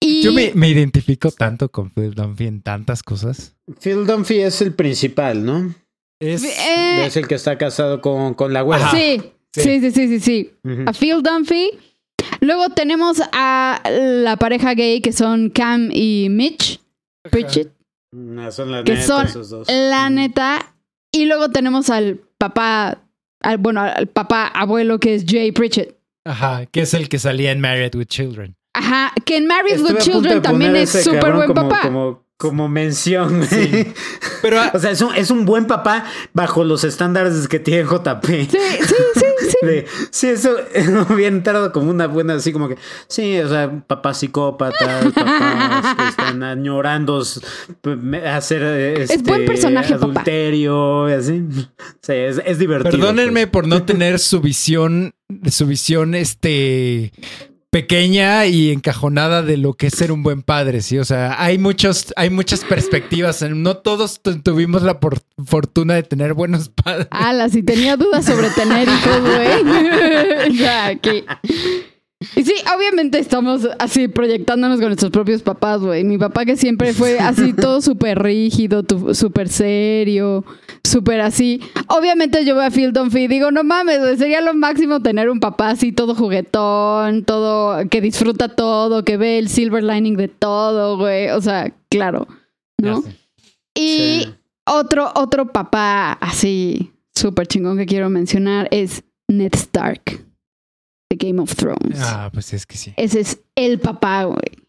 [0.00, 3.54] Y Yo me, me identifico tanto con Phil Dunphy en tantas cosas.
[3.80, 5.74] Phil Dunphy es el principal, ¿no?
[6.20, 8.90] Es, eh, Es el que está casado con, con la güera.
[8.90, 9.20] Sí,
[9.54, 9.80] Sí.
[9.80, 10.50] sí, sí, sí, sí.
[10.86, 11.70] A Phil Dunphy.
[12.40, 16.80] Luego tenemos a la pareja gay que son Cam y Mitch
[17.30, 17.72] Pritchett.
[18.12, 19.68] No, son las Que neta, son esos dos.
[19.68, 20.74] La neta.
[21.12, 23.02] Y luego tenemos al papá,
[23.40, 25.96] al, bueno, al papá abuelo que es Jay Pritchett.
[26.24, 28.54] Ajá, que es el que salía en Married with Children.
[28.74, 31.80] Ajá, que en Married Estuve with Children también es súper buen como, papá.
[31.82, 33.44] Como, como mención.
[33.44, 33.68] Sí.
[33.68, 33.94] güey.
[34.42, 37.84] Pero ah, O sea, es un, es un buen papá bajo los estándares que tiene
[37.84, 38.26] JP.
[38.26, 39.24] Sí, sí, sí.
[39.62, 40.56] De- sí, eso
[41.16, 42.76] bien entrado como una buena, así como que,
[43.08, 47.22] sí, o sea, papás psicópatas, papás que están añorando
[48.24, 50.04] hacer eh, este, buen personaje, papá.
[50.04, 51.44] adulterio, y así.
[52.02, 52.92] Sí, es, es divertido.
[52.92, 53.52] perdónenme pues.
[53.52, 55.12] por no tener su visión,
[55.50, 57.12] su visión, este
[57.70, 60.98] pequeña y encajonada de lo que es ser un buen padre, sí.
[60.98, 63.42] O sea, hay muchos, hay muchas perspectivas.
[63.42, 64.98] No todos tu- tuvimos la
[65.44, 67.08] fortuna de tener buenos padres.
[67.10, 70.56] Ala, si tenía dudas sobre tener hijos, güey.
[70.58, 71.24] ya, aquí.
[72.34, 76.02] Y sí, obviamente estamos así proyectándonos con nuestros propios papás, güey.
[76.02, 78.84] Mi papá que siempre fue así todo súper rígido,
[79.14, 80.44] súper serio,
[80.82, 81.60] súper así.
[81.86, 85.30] Obviamente yo veo a Phil Dunphy y digo, no mames, güey, sería lo máximo tener
[85.30, 90.26] un papá así todo juguetón, todo, que disfruta todo, que ve el silver lining de
[90.26, 91.30] todo, güey.
[91.30, 92.26] O sea, claro,
[92.78, 93.04] ¿no?
[93.76, 94.34] Y Sí.
[94.66, 100.24] otro, otro papá así súper chingón que quiero mencionar es Ned Stark
[101.10, 101.98] de Game of Thrones.
[102.00, 102.92] Ah, pues es que sí.
[102.96, 104.66] Ese es el papá, güey.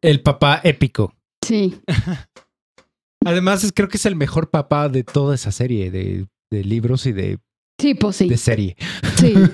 [0.00, 1.14] El papá épico.
[1.44, 1.80] Sí.
[3.24, 7.06] Además, es- creo que es el mejor papá de toda esa serie de, de libros
[7.06, 7.38] y de,
[7.80, 8.28] Sí, pues sí.
[8.28, 8.76] de serie.
[9.16, 9.34] sí.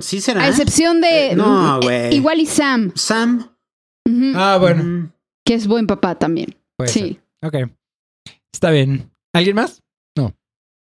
[0.00, 0.44] Sí será.
[0.44, 1.30] A excepción de.
[1.32, 2.14] Eh, no, mm, güey.
[2.14, 3.50] Igual y Sam, Sam.
[4.36, 4.84] Ah, bueno.
[4.84, 5.12] Mm.
[5.44, 6.56] que es buen papá también.
[6.76, 7.18] puede sí.
[7.40, 7.64] ser.
[7.66, 7.70] Ok.
[8.52, 9.10] Está bien.
[9.32, 9.82] ¿Alguien más?
[10.16, 10.28] No.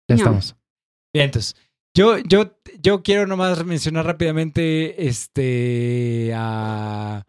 [0.09, 0.21] Ya No.
[0.21, 0.55] estamos.
[1.13, 1.55] Bien, entonces.
[1.95, 7.23] Yo, yo, yo quiero nomás mencionar rápidamente este a,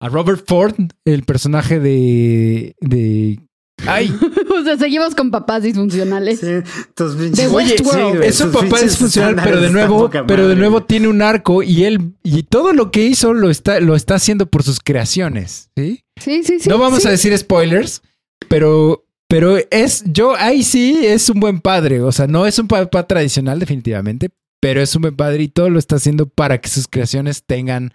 [0.00, 3.40] a Robert Ford, el personaje de, de
[3.86, 4.12] Ay,
[4.60, 6.40] o sea, seguimos con papás disfuncionales.
[6.40, 6.46] Sí,
[6.94, 10.82] tus pinches- The Oye, güey, es un papá disfuncional, pero de nuevo, pero de nuevo
[10.82, 14.46] tiene un arco y él y todo lo que hizo lo está lo está haciendo
[14.46, 16.02] por sus creaciones, ¿sí?
[16.20, 16.68] Sí, sí, sí.
[16.68, 17.08] no vamos sí.
[17.08, 18.02] a decir spoilers,
[18.48, 22.66] pero pero es yo ahí sí es un buen padre, o sea, no es un
[22.66, 24.30] papá tradicional definitivamente,
[24.60, 27.92] pero es un buen padre y todo lo está haciendo para que sus creaciones tengan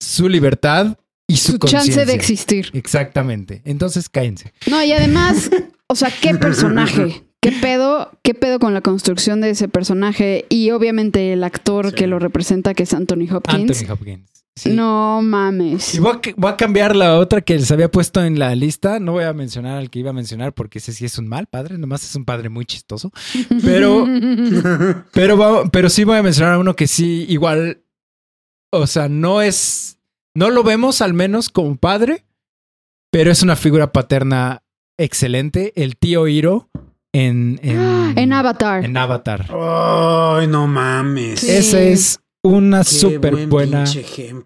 [0.00, 0.98] su libertad
[1.28, 2.70] y su, su chance de existir.
[2.72, 3.62] Exactamente.
[3.64, 4.52] Entonces cállense.
[4.70, 5.50] No, y además,
[5.88, 7.24] o sea, qué personaje.
[7.40, 10.46] ¿Qué pedo, ¿Qué pedo con la construcción de ese personaje?
[10.48, 11.94] Y obviamente el actor Sí.
[11.94, 13.82] que lo representa, que es Anthony Hopkins.
[13.82, 14.35] Anthony Hopkins.
[14.58, 14.70] Sí.
[14.70, 15.94] No mames.
[15.94, 18.98] Y voy a, voy a cambiar la otra que les había puesto en la lista.
[18.98, 21.46] No voy a mencionar al que iba a mencionar porque ese sí es un mal
[21.46, 21.76] padre.
[21.76, 23.12] Nomás es un padre muy chistoso.
[23.62, 24.06] Pero,
[25.12, 27.82] pero, va- pero sí voy a mencionar a uno que sí, igual.
[28.72, 29.98] O sea, no es.
[30.34, 32.24] No lo vemos al menos como padre,
[33.10, 34.62] pero es una figura paterna
[34.98, 35.72] excelente.
[35.76, 36.70] El tío Hiro
[37.12, 37.60] en.
[37.62, 37.78] En,
[38.18, 38.84] en Avatar.
[38.86, 39.46] En Avatar.
[39.50, 41.40] Ay, no mames.
[41.40, 41.50] Sí.
[41.50, 43.84] Esa es una Qué súper buen buena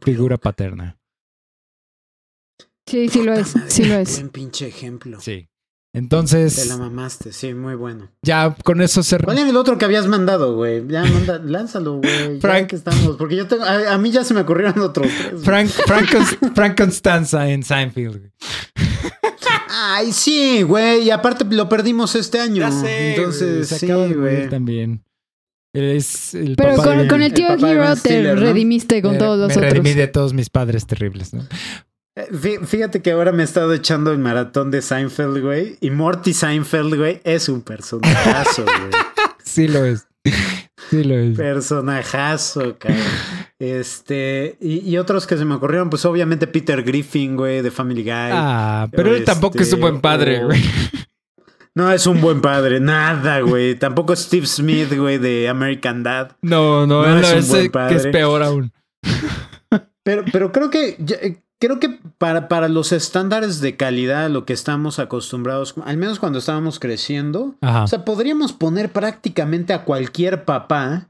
[0.03, 0.99] figura paterna.
[2.87, 3.55] Sí, sí lo es.
[3.55, 4.15] Madre, Sí lo es.
[4.17, 5.21] Buen pinche ejemplo.
[5.21, 5.47] Sí.
[5.93, 8.11] Te Entonces, la mamaste, sí, muy bueno.
[8.23, 9.19] ya con eso se.
[9.19, 10.87] ¿Cuál era el otro que habías mandado, güey?
[10.87, 12.35] Ya, manda, lánzalo, güey.
[12.37, 12.69] Ya Frank.
[12.69, 13.17] que estamos.
[13.17, 13.65] Porque yo tengo.
[13.65, 15.43] A, a mí ya se me ocurrieron otros tres.
[15.43, 16.09] Frank, Frank,
[16.55, 18.19] Frank Constanza en Seinfeld.
[18.19, 18.33] güey.
[19.69, 21.03] Ay, sí, güey.
[21.05, 22.65] Y aparte lo perdimos este año.
[22.87, 24.49] Entonces, se sí, acaba de güey.
[24.49, 25.05] también.
[25.73, 29.19] Es el Pero papá con, de- con el tío el Hero te redimiste con me-
[29.19, 29.71] todos los me otros.
[29.73, 31.47] redimí de todos mis padres terribles, ¿no?
[32.17, 35.77] Eh, fí- Fíjate que ahora me he estado echando el maratón de Seinfeld, güey.
[35.81, 38.91] Y Morty Seinfeld, güey, es un personajazo, güey.
[39.45, 40.07] Sí lo es.
[40.91, 41.37] Sí lo es.
[41.37, 42.99] Personajazo, cabrón.
[43.61, 48.03] Este, y, y otros que se me ocurrieron, pues obviamente Peter Griffin, güey, de Family
[48.03, 48.11] Guy.
[48.13, 50.61] Ah, pero él Este, tampoco es un buen padre, o- güey.
[51.81, 53.75] No es un buen padre, nada, güey.
[53.75, 56.33] Tampoco Steve Smith, güey, de American Dad.
[56.43, 58.11] No, no, No es un buen el que es padre.
[58.13, 58.73] peor aún.
[60.03, 64.53] Pero, pero creo que eh, creo que para, para los estándares de calidad, lo que
[64.53, 67.85] estamos acostumbrados, al menos cuando estábamos creciendo, Ajá.
[67.85, 71.09] o sea, podríamos poner prácticamente a cualquier papá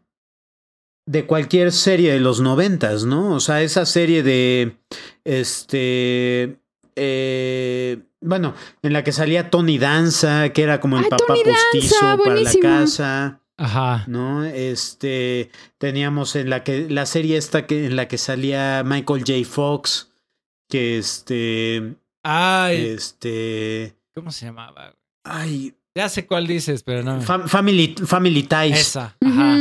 [1.09, 3.35] de cualquier serie de los noventas, ¿no?
[3.35, 4.77] O sea, esa serie de
[5.25, 6.61] este
[7.01, 11.43] eh, bueno, en la que salía Tony Danza, que era como el Ay, papá Tony
[11.45, 13.41] Danza, postizo para la casa.
[13.57, 14.05] Ajá.
[14.07, 14.45] ¿no?
[14.45, 19.33] Este, teníamos en la que, la serie esta que, en la que salía Michael J.
[19.45, 20.11] Fox,
[20.69, 24.95] que este, Ay, este, ¿cómo se llamaba?
[25.25, 27.21] ay, Ya sé cuál dices, pero no.
[27.21, 28.79] Fam- Family, Family Ties.
[28.81, 29.17] Esa.
[29.25, 29.59] Ajá.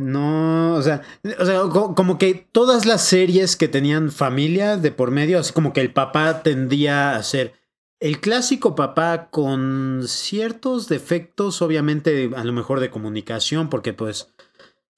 [0.00, 1.02] No, o sea,
[1.38, 5.52] o sea, co- como que todas las series que tenían familia de por medio, así
[5.52, 7.52] como que el papá tendía a ser
[8.00, 14.28] el clásico papá con ciertos defectos, obviamente a lo mejor de comunicación, porque pues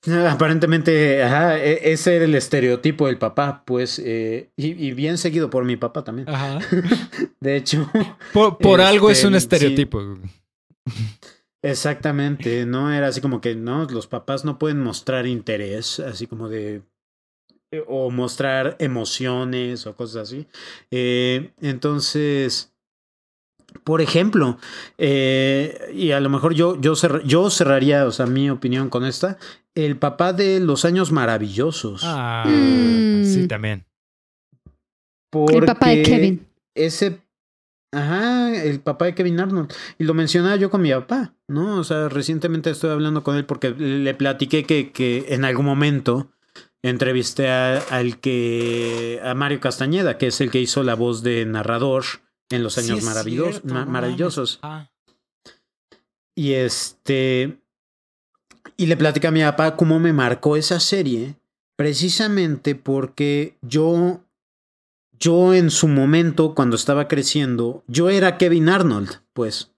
[0.28, 5.50] aparentemente ajá, e- ese era el estereotipo del papá, pues, eh, y, y bien seguido
[5.50, 6.28] por mi papá también.
[6.28, 6.58] Ajá.
[7.40, 7.90] De hecho,
[8.32, 9.64] Por, por algo es un Este, sí.
[11.62, 16.48] Exactamente, no era así como que no, los papás no pueden mostrar interés, así como
[16.48, 16.82] de
[17.70, 20.46] eh, o mostrar emociones o cosas así.
[20.90, 22.72] Eh, entonces,
[23.84, 24.58] por ejemplo,
[24.98, 26.94] eh, y a lo mejor yo, yo,
[27.24, 29.38] yo cerraría, o sea, mi opinión con esta,
[29.74, 32.02] el papá de los años maravillosos.
[32.04, 33.24] Ah, Mm.
[33.24, 33.86] sí, también.
[35.48, 36.46] El papá de Kevin.
[36.74, 37.20] Ese.
[37.92, 39.72] Ajá, el papá de Kevin Arnold.
[39.98, 41.76] Y lo mencionaba yo con mi papá, ¿no?
[41.76, 46.30] O sea, recientemente estoy hablando con él porque le platiqué que, que en algún momento
[46.82, 49.20] entrevisté a- al que.
[49.22, 52.04] a Mario Castañeda, que es el que hizo la voz de narrador
[52.50, 53.04] en Los Años Sí,
[53.60, 53.84] cierto, ma-.
[53.84, 54.58] Maravillosos.
[54.62, 54.90] Ah.
[56.34, 57.58] Y este.
[58.78, 61.36] Y le platicé a mi papá cómo me marcó esa serie.
[61.76, 64.21] Precisamente porque yo.
[65.22, 69.72] Yo en su momento, cuando estaba creciendo, yo era Kevin Arnold, pues.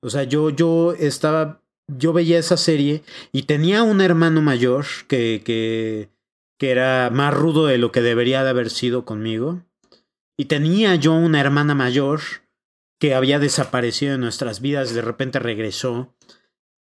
[0.00, 1.62] O sea, yo, yo estaba.
[1.88, 3.02] Yo veía esa serie
[3.32, 6.10] y tenía un hermano mayor que, que,
[6.58, 9.62] que era más rudo de lo que debería de haber sido conmigo.
[10.36, 12.20] Y tenía yo una hermana mayor
[13.00, 16.14] que había desaparecido de nuestras vidas, de repente regresó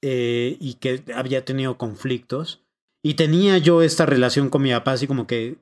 [0.01, 2.65] eh, y que había tenido conflictos.
[3.01, 5.55] Y tenía yo esta relación con mi papá, así como que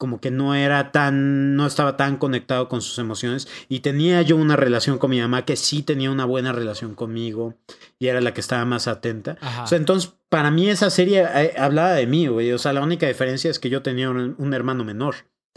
[0.00, 3.46] como que no era tan, no estaba tan conectado con sus emociones.
[3.68, 7.54] Y tenía yo una relación con mi mamá que sí tenía una buena relación conmigo
[7.98, 9.36] y era la que estaba más atenta.
[9.62, 12.50] O sea, entonces, para mí esa serie eh, hablaba de mí, güey.
[12.52, 15.16] O sea, la única diferencia es que yo tenía un, un hermano menor.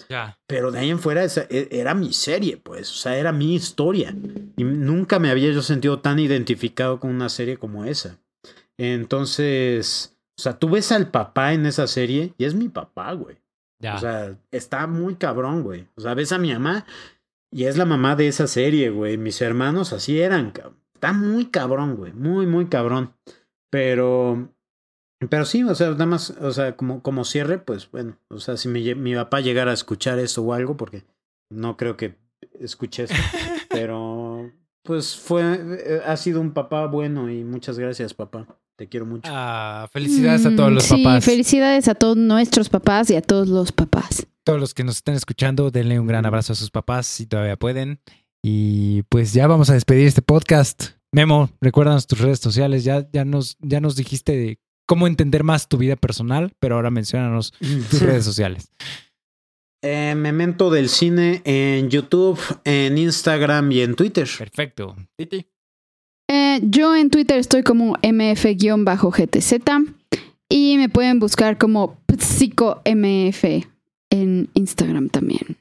[0.10, 0.38] Ya.
[0.48, 2.92] Pero de ahí en fuera esa- e- era mi serie, pues.
[2.92, 4.14] O sea, era mi historia.
[4.58, 8.18] Y nunca me había yo sentido tan identificado con una serie como esa.
[8.78, 13.38] Entonces, o sea, tú ves al papá en esa serie y es mi papá, güey.
[13.84, 13.96] Ya.
[13.96, 15.88] O sea, está muy cabrón, güey.
[15.96, 16.86] O sea, ves a mi mamá
[17.52, 19.18] y es la mamá de esa serie, güey.
[19.18, 20.78] Mis hermanos así eran, cabrón.
[20.96, 22.14] Está muy cabrón, güey.
[22.14, 23.14] Muy, muy cabrón.
[23.70, 24.50] Pero,
[25.30, 28.56] pero sí, o sea, nada más, o sea, como, como cierre, pues bueno, o sea,
[28.56, 31.04] si mi, mi papá llegara a escuchar esto o algo, porque
[31.50, 32.16] no creo que
[32.60, 33.16] escuche esto,
[33.70, 34.50] pero
[34.84, 35.42] pues fue,
[35.86, 38.48] eh, ha sido un papá bueno y muchas gracias, papá.
[38.78, 39.30] Te quiero mucho.
[39.32, 41.26] Ah, felicidades a todos Mm, los sí, papás.
[41.26, 44.26] felicidades a todos nuestros papás y a todos los papás.
[44.46, 47.56] todos los que nos estén escuchando, denle un gran abrazo a sus papás si todavía
[47.56, 48.00] pueden.
[48.44, 50.84] Y pues ya vamos a despedir este podcast.
[51.14, 52.84] Memo, recuérdanos tus redes sociales.
[52.84, 57.54] Ya, ya, nos, ya nos dijiste cómo entender más tu vida personal, pero ahora menciónanos
[57.90, 58.70] tus redes sociales.
[59.82, 64.28] Eh, Memento del cine en YouTube, en Instagram y en Twitter.
[64.38, 64.96] Perfecto.
[65.18, 65.46] Titi.
[66.30, 69.94] Eh, yo en Twitter estoy como mf-gtz
[70.50, 72.86] y me pueden buscar como psicomf
[74.10, 75.58] en Instagram también.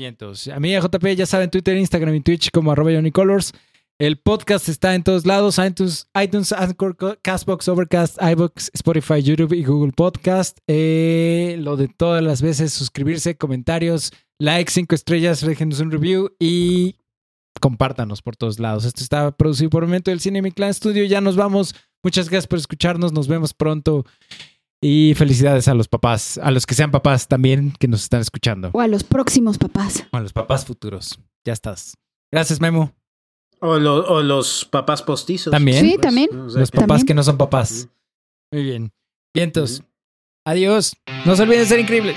[0.00, 3.52] Y entonces, a mí, JP, ya saben, Twitter, Instagram y Twitch como arroba Colors.
[4.00, 9.64] El podcast está en todos lados, iTunes, iTunes, Anchor, Castbox, Overcast, iBooks, Spotify, YouTube y
[9.64, 10.58] Google Podcast.
[10.68, 16.94] Eh, lo de todas las veces, suscribirse, comentarios, likes, cinco estrellas, déjenos un review y
[17.58, 18.84] compártanos por todos lados.
[18.84, 21.04] Esto está producido por Momento del Cine Mi Clan Studio.
[21.04, 21.74] Ya nos vamos.
[22.02, 23.12] Muchas gracias por escucharnos.
[23.12, 24.04] Nos vemos pronto.
[24.80, 28.70] Y felicidades a los papás, a los que sean papás también que nos están escuchando.
[28.72, 30.04] O a los próximos papás.
[30.12, 31.18] A los papás futuros.
[31.44, 31.94] Ya estás.
[32.32, 32.92] Gracias, Memo.
[33.60, 35.50] O, lo- o los papás postizos.
[35.50, 35.84] También.
[35.84, 36.28] Sí, también.
[36.38, 37.06] O sea Los papás También.
[37.06, 37.88] que no son papás.
[38.52, 38.92] Muy bien.
[39.34, 39.82] Vientos.
[40.46, 40.94] Adiós.
[41.26, 42.16] No se olviden de ser increíbles.